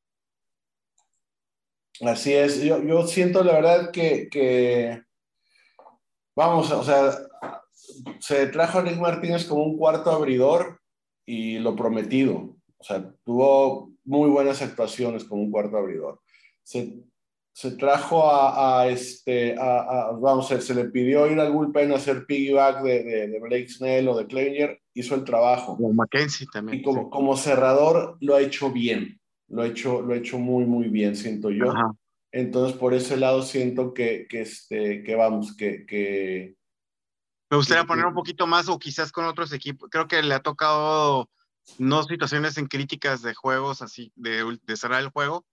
Así 2.01 2.33
es, 2.33 2.61
yo, 2.61 2.83
yo 2.83 3.07
siento 3.07 3.43
la 3.45 3.53
verdad 3.53 3.91
que, 3.91 4.27
que, 4.29 5.03
vamos, 6.35 6.69
o 6.71 6.83
sea, 6.83 7.17
se 8.19 8.47
trajo 8.47 8.79
a 8.79 8.81
Rick 8.81 8.99
Martínez 8.99 9.45
como 9.45 9.63
un 9.63 9.77
cuarto 9.77 10.11
abridor 10.11 10.81
y 11.25 11.59
lo 11.59 11.73
prometido, 11.75 12.57
o 12.77 12.83
sea, 12.83 13.13
tuvo 13.23 13.93
muy 14.03 14.29
buenas 14.29 14.61
actuaciones 14.61 15.23
como 15.23 15.43
un 15.43 15.51
cuarto 15.51 15.77
abridor. 15.77 16.19
Se, 16.63 17.05
se 17.53 17.71
trajo 17.71 18.31
a, 18.31 18.81
a 18.81 18.87
este, 18.87 19.57
a, 19.57 19.79
a- 19.81 20.11
vamos, 20.11 20.47
se, 20.47 20.61
se 20.61 20.73
le 20.73 20.85
pidió 20.85 21.29
ir 21.29 21.39
al 21.39 21.51
bullpen 21.51 21.91
a 21.91 21.95
hacer 21.95 22.25
piggyback 22.25 22.81
de, 22.81 23.03
de, 23.03 23.27
de 23.27 23.39
Blake 23.39 23.67
Snell 23.67 24.07
o 24.07 24.17
de 24.17 24.25
Clevinger, 24.25 24.81
hizo 24.93 25.15
el 25.15 25.23
trabajo. 25.23 25.77
O 25.79 25.93
Mackenzie 25.93 26.47
también. 26.51 26.79
Y 26.79 26.81
como, 26.81 27.03
sí. 27.03 27.07
como 27.11 27.35
cerrador 27.37 28.17
lo 28.21 28.35
ha 28.35 28.41
hecho 28.41 28.71
bien, 28.71 29.19
lo 29.49 29.63
ha 29.63 29.67
hecho, 29.67 30.01
lo 30.01 30.13
ha 30.13 30.17
hecho 30.17 30.37
muy, 30.39 30.65
muy 30.65 30.87
bien, 30.87 31.15
siento 31.15 31.49
yo. 31.49 31.71
Ajá. 31.71 31.91
Entonces, 32.31 32.77
por 32.77 32.93
ese 32.93 33.17
lado 33.17 33.41
siento 33.41 33.93
que, 33.93 34.25
que, 34.29 34.41
este, 34.41 35.03
que 35.03 35.15
vamos, 35.15 35.53
que, 35.55 35.85
que 35.85 36.55
Me 37.49 37.57
gustaría 37.57 37.83
poner 37.83 38.05
un 38.05 38.13
poquito 38.13 38.47
más 38.47 38.69
o 38.69 38.79
quizás 38.79 39.11
con 39.11 39.25
otros 39.25 39.51
equipos. 39.51 39.89
Creo 39.91 40.07
que 40.07 40.23
le 40.23 40.33
ha 40.33 40.39
tocado 40.39 41.29
no 41.77 42.03
situaciones 42.03 42.57
en 42.57 42.67
críticas 42.67 43.21
de 43.21 43.33
juegos 43.33 43.81
así, 43.81 44.13
de, 44.15 44.57
de 44.63 44.77
cerrar 44.77 45.01
el 45.01 45.09
juego. 45.09 45.45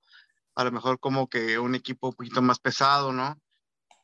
A 0.58 0.64
lo 0.64 0.72
mejor 0.72 0.98
como 0.98 1.28
que 1.28 1.56
un 1.56 1.76
equipo 1.76 2.08
un 2.08 2.14
poquito 2.14 2.42
más 2.42 2.58
pesado, 2.58 3.12
¿no? 3.12 3.38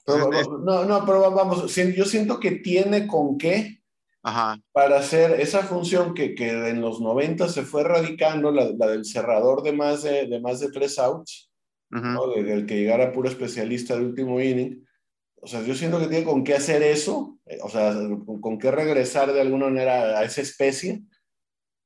pero, 0.06 0.26
Entonces, 0.26 0.48
no, 0.64 0.84
no, 0.84 1.04
pero 1.04 1.28
vamos, 1.32 1.74
yo 1.74 2.04
siento 2.04 2.38
que 2.38 2.52
tiene 2.52 3.08
con 3.08 3.36
qué 3.38 3.82
ajá, 4.22 4.60
para 4.72 4.98
hacer 5.00 5.40
esa 5.40 5.64
función 5.64 6.14
que, 6.14 6.36
que 6.36 6.68
en 6.68 6.80
los 6.80 7.00
90 7.00 7.48
se 7.48 7.64
fue 7.64 7.82
radicando, 7.82 8.52
la, 8.52 8.70
la 8.78 8.86
del 8.86 9.04
cerrador 9.04 9.62
de 9.64 9.72
más 9.72 10.04
de, 10.04 10.28
de 10.28 10.40
más 10.40 10.60
de 10.60 10.70
tres 10.70 10.96
outs, 11.00 11.50
ujú, 11.90 12.06
¿no? 12.06 12.28
De- 12.28 12.44
del 12.44 12.66
que 12.66 12.76
llegara 12.76 13.10
puro 13.12 13.28
especialista 13.28 13.96
de 13.96 14.04
último 14.04 14.40
inning. 14.40 14.86
O 15.42 15.48
sea, 15.48 15.60
yo 15.62 15.74
siento 15.74 15.98
que 15.98 16.06
tiene 16.06 16.24
con 16.24 16.44
qué 16.44 16.54
hacer 16.54 16.84
eso, 16.84 17.38
eh, 17.46 17.58
o 17.62 17.68
sea, 17.68 17.92
con, 18.24 18.40
con 18.40 18.58
qué 18.60 18.70
regresar 18.70 19.32
de 19.32 19.40
alguna 19.40 19.66
manera 19.66 20.20
a 20.20 20.22
esa 20.24 20.40
especie. 20.40 21.02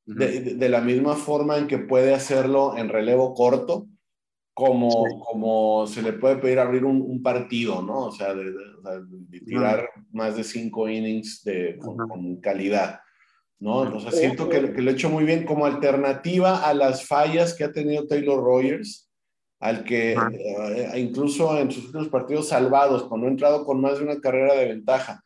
ujú. 0.06 0.18
de, 0.18 0.40
de- 0.40 0.54
de 0.56 0.68
la 0.68 0.82
misma 0.82 1.14
forma 1.16 1.56
en 1.56 1.66
que 1.68 1.78
puede 1.78 2.12
hacerlo 2.14 2.76
en 2.76 2.90
relevo 2.90 3.32
corto, 3.32 3.86
como, 4.58 4.90
Sí. 5.06 5.14
como 5.20 5.86
se 5.86 6.02
le 6.02 6.12
puede 6.14 6.36
pedir 6.36 6.58
abrir 6.58 6.84
un, 6.84 7.00
un 7.00 7.22
partido, 7.22 7.80
¿no? 7.80 8.06
O 8.06 8.10
sea, 8.10 8.34
de, 8.34 8.44
de- 8.46 8.56
de 9.28 9.40
tirar 9.40 9.88
más 10.10 10.36
de 10.36 10.42
cinco 10.42 10.88
innings 10.88 11.44
de, 11.44 11.78
con, 11.78 11.96
con 12.08 12.40
calidad, 12.40 12.98
¿no? 13.60 13.84
Entonces 13.84 14.18
siento 14.18 14.48
que, 14.48 14.72
que 14.72 14.82
lo 14.82 14.90
he 14.90 14.94
hecho 14.94 15.10
muy 15.10 15.22
bien 15.24 15.44
como 15.44 15.64
alternativa 15.64 16.68
a 16.68 16.74
las 16.74 17.06
fallas 17.06 17.54
que 17.54 17.62
ha 17.62 17.70
tenido 17.72 18.08
Taylor 18.08 18.42
Rogers, 18.42 19.08
al 19.60 19.84
que 19.84 20.16
Ajá. 20.16 20.28
eh, 20.32 20.98
incluso 20.98 21.56
en 21.56 21.70
sus 21.70 21.84
últimos 21.86 22.08
partidos 22.08 22.48
salvados, 22.48 23.04
cuando 23.04 23.28
ha 23.28 23.30
entrado 23.30 23.64
con 23.64 23.80
más 23.80 23.98
de 23.98 24.04
una 24.04 24.20
carrera 24.20 24.54
de 24.54 24.66
ventaja, 24.66 25.22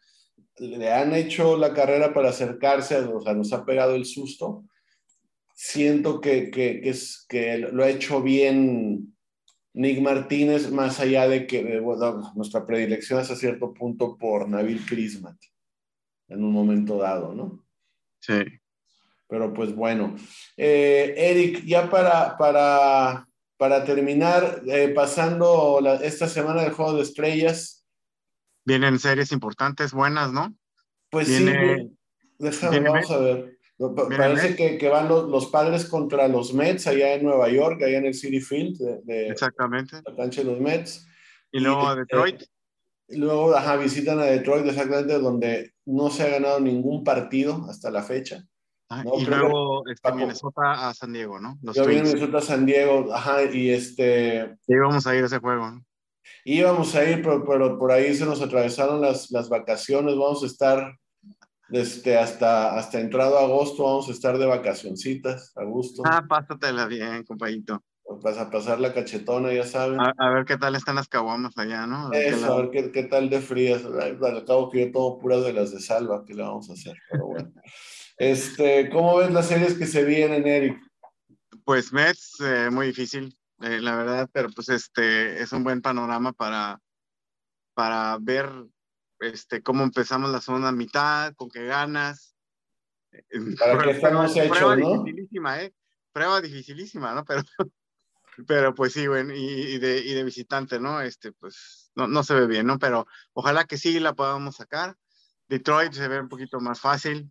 le 0.59 0.93
han 0.93 1.15
hecho 1.15 1.57
la 1.57 1.73
carrera 1.73 2.13
para 2.13 2.29
acercarse, 2.29 2.99
o 2.99 3.21
sea, 3.23 3.33
nos 3.33 3.51
ha 3.55 3.65
pegado 3.65 3.95
el 3.95 4.05
susto. 4.05 4.65
Siento 5.55 6.21
que, 6.21 6.51
que, 6.51 6.81
que 6.83 6.91
es, 6.91 7.25
que 7.29 7.57
lo 7.59 7.83
ha 7.85 7.89
hecho 7.89 8.21
bien 8.23 9.12
Nick 9.75 10.01
Martínez, 10.01 10.71
más 10.71 11.01
allá 11.01 11.27
de 11.29 11.47
que 11.47 11.81
bueno, 11.81 12.33
nuestra 12.35 12.67
predilección 12.67 13.19
hasta 13.21 13.37
cierto 13.37 13.73
punto 13.73 14.17
por 14.19 14.49
Nabil 14.49 14.85
Crismat 14.85 15.37
en 16.29 16.45
un 16.45 16.53
momento 16.53 16.99
dado, 16.99 17.35
¿no? 17.35 17.65
Sí. 18.21 18.43
Pero 19.29 19.53
pues 19.55 19.75
bueno. 19.75 20.15
Eh, 20.57 21.15
Eric, 21.17 21.65
ya 21.65 21.89
para, 21.89 22.37
para, 22.37 23.27
para 23.57 23.85
terminar, 23.85 24.63
eh, 24.67 24.89
pasando 24.95 25.81
la- 25.81 25.95
esta 25.97 26.29
semana 26.29 26.63
del 26.63 26.73
Juego 26.73 26.95
de 26.95 27.03
Estrellas, 27.03 27.79
Vienen 28.65 28.99
series 29.01 29.33
importantes, 29.33 29.93
buenas, 29.93 30.33
¿no? 30.33 30.55
pues 31.11 31.27
Viene- 31.29 31.79
sí, 31.89 31.97
déjame, 32.39 32.71
viene 32.79 32.91
vamos 32.91 33.11
a 33.11 33.19
ver. 33.19 33.59
Parece 33.91 34.55
que, 34.57 34.79
que 34.79 34.89
van 34.89 35.09
los, 35.09 35.29
los 35.29 35.47
padres 35.47 35.87
contra 35.87 36.29
los 36.29 36.55
Mets 36.55 36.87
allá 36.87 37.15
en 37.15 37.25
Nueva 37.25 37.49
York, 37.49 37.83
allá 37.83 37.99
en 37.99 38.07
el 38.07 38.15
City 38.15 38.41
Field 38.41 38.79
de, 38.79 39.01
de 39.03 39.29
Exactamente. 39.29 40.01
la 40.05 40.17
cancha 40.17 40.43
de 40.43 40.51
los 40.51 40.61
Mets. 40.61 41.07
Y 41.51 41.61
luego 41.61 41.89
a 41.89 41.95
eh, 41.95 41.97
Detroit. 41.97 42.43
Y 43.09 43.17
luego, 43.17 43.55
ajá, 43.55 43.77
visitan 43.77 44.19
a 44.21 44.25
Detroit, 44.25 44.67
exactamente, 44.67 45.19
donde 45.19 45.73
no 45.85 46.11
se 46.11 46.23
ha 46.23 46.29
ganado 46.29 46.61
ningún 46.61 47.05
partido 47.05 47.67
hasta 47.69 47.91
la 47.91 48.03
fecha. 48.03 48.45
ah, 48.89 49.05
no, 49.05 49.19
y 49.19 49.25
creo 49.25 49.39
que 49.39 49.49
luego 49.49 49.83
este. 49.89 50.13
Minnesota 50.13 50.89
a 50.89 50.95
San 50.95 51.13
Diego, 51.13 51.39
¿no? 51.41 51.59
Los 51.63 51.77
Yo 51.77 51.85
vi. 51.85 51.97
Minnesota, 51.97 52.41
San 52.41 52.65
Diego, 52.65 53.13
ajá, 53.13 53.45
y 53.45 53.71
este, 53.71 54.57
Sí, 54.67 54.75
vamos 54.77 55.07
a 55.07 55.15
ir 55.15 55.23
a 55.25 55.27
ese 55.27 55.39
juego, 55.39 55.71
¿no? 55.71 55.85
íbamos 56.45 56.95
a 56.95 57.05
ir, 57.09 57.23
pero, 57.23 57.45
pero 57.45 57.79
por 57.79 57.93
ahí 57.93 58.15
se 58.15 58.25
nos 58.25 58.41
atravesaron 58.41 59.01
las, 59.01 59.31
las 59.31 59.49
vacaciones, 59.49 60.17
vamos 60.17 60.43
a 60.43 60.47
estar 60.47 60.97
este, 61.73 62.17
hasta, 62.19 62.77
hasta 62.79 63.01
entrado 63.01 63.39
agosto, 63.39 63.85
vamos 63.85 64.09
a 64.09 64.13
estar 64.13 64.39
de 64.39 64.47
vacacioncitas, 64.47 65.53
a 65.57 65.65
gusto, 65.65 66.03
Ah, 66.07 66.25
pásatela 66.29 66.87
bien, 66.87 67.25
compadito. 67.25 67.83
vas 68.23 68.37
a 68.39 68.51
pasar 68.51 68.79
la 68.81 68.93
cachetona, 68.93 69.53
ya 69.53 69.65
saben. 69.65 70.01
A, 70.01 70.13
a 70.19 70.31
ver 70.31 70.45
qué 70.45 70.57
tal 70.59 70.75
están 70.77 70.97
las 70.97 71.09
caguamas 71.09 71.57
allá, 71.57 71.87
¿no? 71.87 72.11
¿De 72.11 72.19
qué 72.21 72.29
Eso, 72.29 72.53
a 72.53 72.57
ver 72.61 72.71
qué, 72.71 72.93
qué 72.93 73.03
tal 73.05 73.31
de 73.31 73.41
frías. 73.41 73.83
Al 73.85 74.45
cabo 74.45 74.71
que 74.71 74.87
yo 74.87 74.93
tomo 74.93 75.19
puras 75.19 75.43
de 75.45 75.53
las 75.53 75.73
de 75.73 75.81
salva, 75.81 76.25
¿qué 76.27 76.35
le 76.35 76.43
vamos 76.43 76.69
a 76.71 76.75
hacer? 76.75 76.97
Pero 77.11 77.27
bueno. 77.27 77.53
Este, 78.19 78.89
¿cómo 78.91 79.17
ves 79.17 79.33
las 79.33 79.49
series 79.49 79.75
que 79.75 79.87
se 79.87 80.05
vienen, 80.05 80.47
Eric? 80.47 80.79
Pues 81.65 81.93
Mets, 81.93 82.35
eh, 82.41 82.69
muy 82.71 82.89
difícil, 82.89 83.37
eh, 83.63 83.81
la 83.81 83.97
verdad, 83.97 84.29
pero 84.33 84.49
pues 84.55 84.69
este 84.69 85.43
es 85.43 85.51
un 85.53 85.65
buen 85.65 85.81
panorama 85.81 86.33
para, 86.33 86.79
para 87.75 88.19
ver 88.21 88.49
este, 89.23 89.63
cómo 89.63 89.83
empezamos 89.83 90.31
la 90.31 90.41
segunda 90.41 90.73
mitad, 90.73 91.35
con 91.35 91.51
qué 91.51 91.65
ganas. 91.67 92.37
Para 93.59 93.79
que 93.85 93.91
estamos 93.91 94.33
prueba, 94.33 94.47
hechos, 94.47 94.59
prueba 94.59 94.77
¿no? 94.77 95.05
dificilísima, 95.05 95.63
¿eh? 95.63 95.75
Prueba 96.13 96.41
dificilísima, 96.41 97.15
¿no? 97.15 97.25
Pero, 97.25 97.43
pero 98.47 98.75
pues 98.75 98.93
sí, 98.93 99.07
bueno, 99.07 99.35
y, 99.35 99.39
y 99.39 99.79
de, 99.79 99.99
y 99.99 100.15
de 100.15 100.25
visitante, 100.25 100.79
¿no? 100.79 101.01
Este, 101.01 101.33
pues 101.33 101.91
no, 101.95 102.07
no 102.07 102.23
se 102.23 102.35
ve 102.35 102.47
bien, 102.47 102.67
¿no? 102.67 102.79
Pero 102.79 103.07
ojalá 103.33 103.65
que 103.65 103.79
sí 103.79 103.99
la 104.01 104.15
podamos 104.15 104.57
sacar. 104.57 104.97
Detroit 105.49 105.93
se 105.93 106.09
ve 106.09 106.21
un 106.21 106.29
poquito 106.29 106.61
más 106.61 106.81
fácil. 106.81 107.31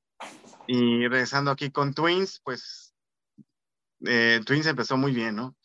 Y 0.68 1.08
regresando 1.08 1.52
aquí 1.52 1.72
con 1.72 1.94
Twins, 1.94 2.40
pues 2.44 2.94
eh, 4.06 4.40
Twins 4.46 4.68
empezó 4.68 4.96
muy 4.96 5.12
bien, 5.12 5.36
¿no? 5.36 5.56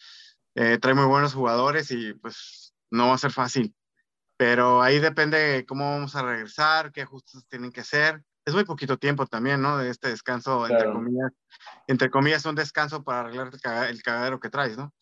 eh, 0.57 0.79
trae 0.79 0.95
muy 0.95 1.05
buenos 1.05 1.35
jugadores 1.35 1.91
y 1.91 2.15
pues 2.15 2.75
no 2.91 3.09
va 3.09 3.15
a 3.15 3.19
ser 3.19 3.31
fácil. 3.31 3.75
Pero 4.37 4.83
ahí 4.83 4.99
depende 4.99 5.65
cómo 5.67 5.91
vamos 5.91 6.15
a 6.15 6.23
regresar, 6.23 6.93
qué 6.93 7.03
ajustes 7.03 7.47
tienen 7.49 7.73
que 7.73 7.81
hacer. 7.81 8.23
Es 8.45 8.55
muy 8.55 8.65
poquito 8.65 8.99
tiempo 8.99 9.27
también, 9.27 9.61
¿no? 9.63 9.79
De 9.79 9.91
este 9.91 10.09
descanso, 10.09 10.67
entre 10.67 10.93
comillas, 10.93 11.33
entre 11.87 12.11
comillas, 12.11 12.45
un 12.45 12.55
descanso 12.55 13.03
para 13.03 13.21
arreglar 13.21 13.51
el 13.89 14.03
cagadero 14.03 14.39
que 14.39 14.51
traes, 14.51 14.77
¿no? 14.77 14.95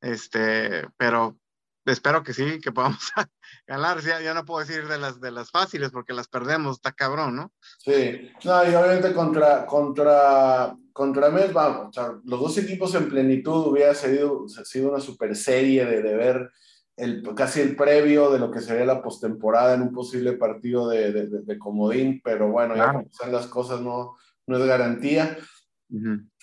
Este, 0.00 0.86
pero 0.96 1.36
espero 1.84 2.22
que 2.22 2.32
sí, 2.32 2.60
que 2.60 2.72
podamos 2.72 2.98
ganar. 3.66 4.00
Ya, 4.00 4.20
ya, 4.20 4.34
no 4.34 4.44
puedo 4.44 4.64
decir 4.64 4.86
de 4.88 4.98
las, 4.98 5.20
de 5.20 5.30
las 5.30 5.50
fáciles 5.50 5.90
porque 5.90 6.12
las 6.12 6.28
perdemos, 6.28 6.76
está 6.76 6.92
cabrón, 6.92 7.36
¿no? 7.36 7.52
Sí, 7.78 8.30
no, 8.44 8.64
y 8.64 8.74
obviamente 8.74 9.12
contra, 9.12 9.66
contra, 9.66 10.76
contra 10.92 11.30
Mets, 11.30 11.52
vamos, 11.52 11.88
o 11.88 11.92
sea, 11.92 12.12
los 12.24 12.40
dos 12.40 12.58
equipos 12.58 12.94
en 12.94 13.08
plenitud 13.08 13.66
hubiera 13.66 13.94
sido, 13.94 14.48
sido 14.48 14.90
una 14.90 15.00
super 15.00 15.34
serie 15.34 15.84
de, 15.84 16.02
de 16.02 16.14
ver 16.14 16.50
el, 16.96 17.22
casi 17.34 17.60
el 17.60 17.76
previo 17.76 18.30
de 18.30 18.38
lo 18.38 18.50
que 18.50 18.60
sería 18.60 18.86
la 18.86 19.02
postemporada 19.02 19.74
en 19.74 19.82
un 19.82 19.92
posible 19.92 20.32
partido 20.32 20.88
de, 20.88 21.12
de, 21.12 21.26
de 21.42 21.58
comodín, 21.58 22.20
pero 22.24 22.48
bueno, 22.50 22.74
ya 22.74 22.92
como 22.92 23.00
están 23.02 23.32
las 23.32 23.46
cosas 23.46 23.80
no, 23.80 24.16
no 24.46 24.58
es 24.58 24.64
garantía. 24.66 25.36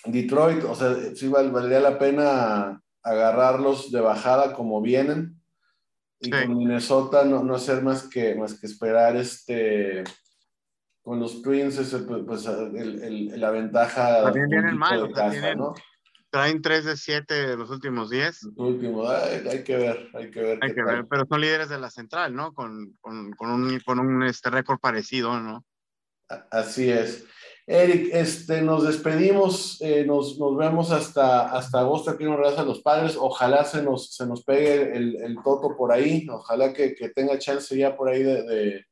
Detroit, 0.06 0.64
o 0.64 0.74
sea, 0.74 0.96
sí 1.14 1.28
valdría 1.28 1.80
la 1.80 1.98
pena 1.98 2.80
agarrarlos 3.02 3.92
de 3.92 4.00
bajada 4.00 4.54
como 4.54 4.80
vienen. 4.80 5.40
Y 6.20 6.30
con 6.30 6.56
Minnesota 6.56 7.24
no, 7.24 7.42
no 7.44 7.54
hacer 7.54 7.82
más 7.82 8.08
que, 8.08 8.34
más 8.34 8.58
que 8.58 8.66
esperar 8.66 9.16
este 9.16 10.04
con 11.02 11.20
los 11.20 11.42
Twins, 11.42 11.76
pues, 12.08 12.22
pues 12.26 12.46
el, 12.46 13.02
el, 13.02 13.40
la 13.40 13.50
ventaja. 13.50 14.22
También 14.22 14.48
vienen 14.48 14.78
mal, 14.78 15.12
tienen, 15.30 15.58
¿no? 15.58 15.74
Traen 16.34 16.60
3 16.60 16.84
de 16.84 16.96
7 16.96 17.32
de 17.46 17.56
los 17.56 17.70
últimos 17.70 18.10
10. 18.10 18.48
Último, 18.56 19.08
hay, 19.08 19.46
hay, 19.48 19.62
que 19.62 19.76
ver, 19.76 20.08
hay 20.14 20.32
que 20.32 20.42
ver. 20.42 20.58
Hay 20.60 20.74
que 20.74 20.82
ver, 20.82 21.06
pero 21.08 21.24
son 21.28 21.40
líderes 21.40 21.68
de 21.68 21.78
la 21.78 21.90
central, 21.90 22.34
¿no? 22.34 22.52
Con, 22.52 22.96
con, 23.00 23.30
con 23.34 23.50
un, 23.50 23.78
con 23.86 24.00
un 24.00 24.24
este 24.24 24.50
récord 24.50 24.80
parecido, 24.80 25.38
¿no? 25.38 25.64
Así 26.50 26.90
es. 26.90 27.24
Eric, 27.68 28.08
este, 28.12 28.62
nos 28.62 28.84
despedimos, 28.84 29.80
eh, 29.80 30.04
nos, 30.04 30.36
nos, 30.36 30.56
vemos 30.56 30.90
hasta, 30.90 31.56
hasta 31.56 31.78
agosto 31.78 32.10
aquí 32.10 32.24
en 32.24 32.32
a 32.32 32.62
los 32.64 32.80
Padres. 32.82 33.16
Ojalá 33.16 33.64
se 33.64 33.80
nos, 33.80 34.12
se 34.12 34.26
nos 34.26 34.42
pegue 34.42 34.96
el, 34.96 35.14
el 35.22 35.36
Toto 35.40 35.76
por 35.76 35.92
ahí, 35.92 36.26
ojalá 36.28 36.72
que, 36.72 36.96
que, 36.96 37.10
tenga 37.10 37.38
chance 37.38 37.78
ya 37.78 37.96
por 37.96 38.08
ahí 38.08 38.24
de, 38.24 38.42
de, 38.42 38.84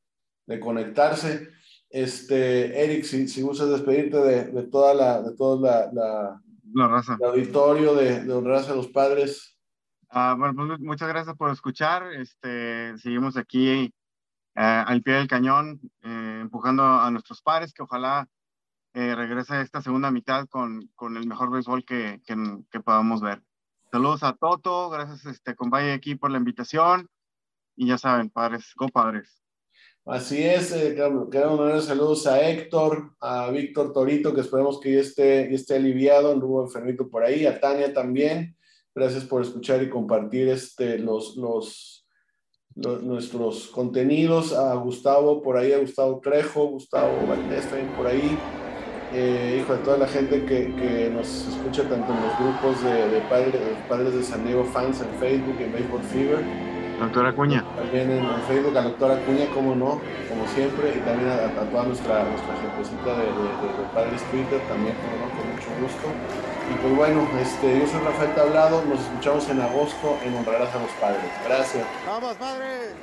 de 0.47 0.59
conectarse. 0.61 1.49
Este, 1.89 2.81
Eric, 2.81 3.03
si, 3.03 3.27
si 3.27 3.41
gustas 3.41 3.69
despedirte 3.69 4.17
de, 4.17 4.45
de, 4.45 4.63
toda 4.63 4.93
la, 4.93 5.21
de 5.21 5.35
toda 5.35 5.59
la, 5.59 5.91
la, 5.91 6.42
raza. 6.73 7.17
El 7.19 7.27
auditorio 7.27 7.95
de, 7.95 8.23
de 8.23 8.33
Honraza 8.33 8.73
a 8.73 8.75
los 8.75 8.87
Padres. 8.87 9.57
Ah, 10.09 10.35
bueno, 10.37 10.53
pues 10.55 10.79
muchas 10.79 11.07
gracias 11.07 11.35
por 11.35 11.51
escuchar. 11.51 12.13
Este, 12.13 12.97
seguimos 12.97 13.35
aquí 13.35 13.93
eh, 14.55 14.61
al 14.61 15.01
pie 15.01 15.15
del 15.15 15.27
cañón, 15.27 15.79
eh, 16.03 16.39
empujando 16.41 16.83
a 16.83 17.09
nuestros 17.09 17.41
pares, 17.41 17.73
que 17.73 17.81
ojalá 17.81 18.27
eh, 18.93 19.15
regresa 19.15 19.61
esta 19.61 19.81
segunda 19.81 20.11
mitad 20.11 20.47
con, 20.47 20.87
con 20.93 21.17
el 21.17 21.25
mejor 21.25 21.49
béisbol 21.51 21.83
que, 21.83 22.21
que, 22.25 22.35
que, 22.69 22.79
podamos 22.79 23.21
ver. 23.21 23.41
Saludos 23.91 24.21
a 24.21 24.33
Toto, 24.33 24.91
gracias 24.91 25.25
este, 25.25 25.55
compañero 25.55 25.95
aquí 25.95 26.15
por 26.15 26.29
la 26.29 26.37
invitación 26.37 27.09
y 27.75 27.87
ya 27.87 27.97
saben, 27.97 28.29
padres, 28.29 28.71
go 28.75 28.87
padres. 28.89 29.42
Así 30.05 30.43
es, 30.43 30.73
eh, 30.73 30.95
queremos 31.31 31.59
mandar 31.59 31.81
saludos 31.81 32.27
a 32.27 32.49
Héctor, 32.49 33.13
a 33.21 33.49
Víctor 33.51 33.93
Torito, 33.93 34.33
que 34.33 34.41
esperemos 34.41 34.79
que 34.81 34.93
ya 34.93 34.99
esté, 34.99 35.53
esté 35.53 35.75
aliviado, 35.75 36.33
anduvo 36.33 36.61
enfermito 36.61 37.09
por 37.09 37.23
ahí, 37.23 37.45
a 37.45 37.59
Tania 37.59 37.93
también. 37.93 38.57
Gracias 38.93 39.23
por 39.23 39.41
escuchar 39.41 39.81
y 39.81 39.89
compartir 39.89 40.49
este, 40.49 40.99
los, 40.99 41.37
los, 41.37 42.05
nuestros 42.75 43.67
contenidos. 43.67 44.51
A 44.51 44.75
Gustavo 44.75 45.41
por 45.41 45.55
ahí, 45.57 45.71
a 45.71 45.79
Gustavo 45.79 46.19
Trejo, 46.19 46.67
Gustavo 46.67 47.25
Valdés 47.25 47.69
también 47.69 47.95
por 47.95 48.05
ahí 48.05 48.37
eh, 49.13 49.59
hijo, 49.61 49.73
de 49.73 49.83
toda 49.83 49.97
la 49.97 50.07
gente 50.07 50.43
que, 50.45 50.73
que, 50.75 51.09
nos 51.11 51.47
escucha 51.47 51.87
tanto 51.87 52.11
en 52.11 52.21
los 52.21 52.39
grupos 52.39 52.83
de, 52.83 53.09
de, 53.09 53.21
padres, 53.29 53.61
padres 53.87 54.13
de 54.15 54.23
San 54.23 54.43
Diego 54.43 54.65
Fans 54.65 55.01
en 55.01 55.19
Facebook 55.19 55.55
en 55.59 55.71
Baseball 55.71 56.01
Fever. 56.01 56.72
Doctora 56.99 57.29
Acuña. 57.29 57.63
También 57.75 58.11
en, 58.11 58.25
Facebook 58.47 58.77
a 58.77 58.81
doctora 58.81 59.15
Acuña, 59.15 59.45
como 59.53 59.75
no, 59.75 60.01
como 60.29 60.47
siempre, 60.53 60.93
y 60.95 60.99
también 60.99 61.29
a, 61.29 61.45
a 61.61 61.65
toda 61.69 61.83
nuestra, 61.83 62.23
nuestra 62.23 62.55
gentecita 62.61 63.11
de, 63.15 63.25
de, 63.25 63.43
de, 63.77 63.83
Padres 63.93 64.21
Twitter, 64.31 64.61
también, 64.67 64.95
como 65.01 65.13
no, 65.21 65.29
con 65.35 65.49
mucho 65.51 65.69
gusto. 65.81 66.07
Y 66.71 66.73
pues 66.81 66.95
bueno, 66.95 67.27
este, 67.41 67.79
yo 67.79 67.87
soy 67.87 67.99
Rafael 68.01 68.33
Tablado, 68.35 68.83
nos 68.85 68.99
escuchamos 68.99 69.49
en 69.49 69.61
agosto 69.61 70.17
en 70.23 70.35
Honrarás 70.35 70.73
a 70.73 70.79
los 70.79 70.91
Padres. 70.91 71.25
Gracias. 71.45 71.85
¡Vamos, 72.07 72.35
padres! 72.35 72.95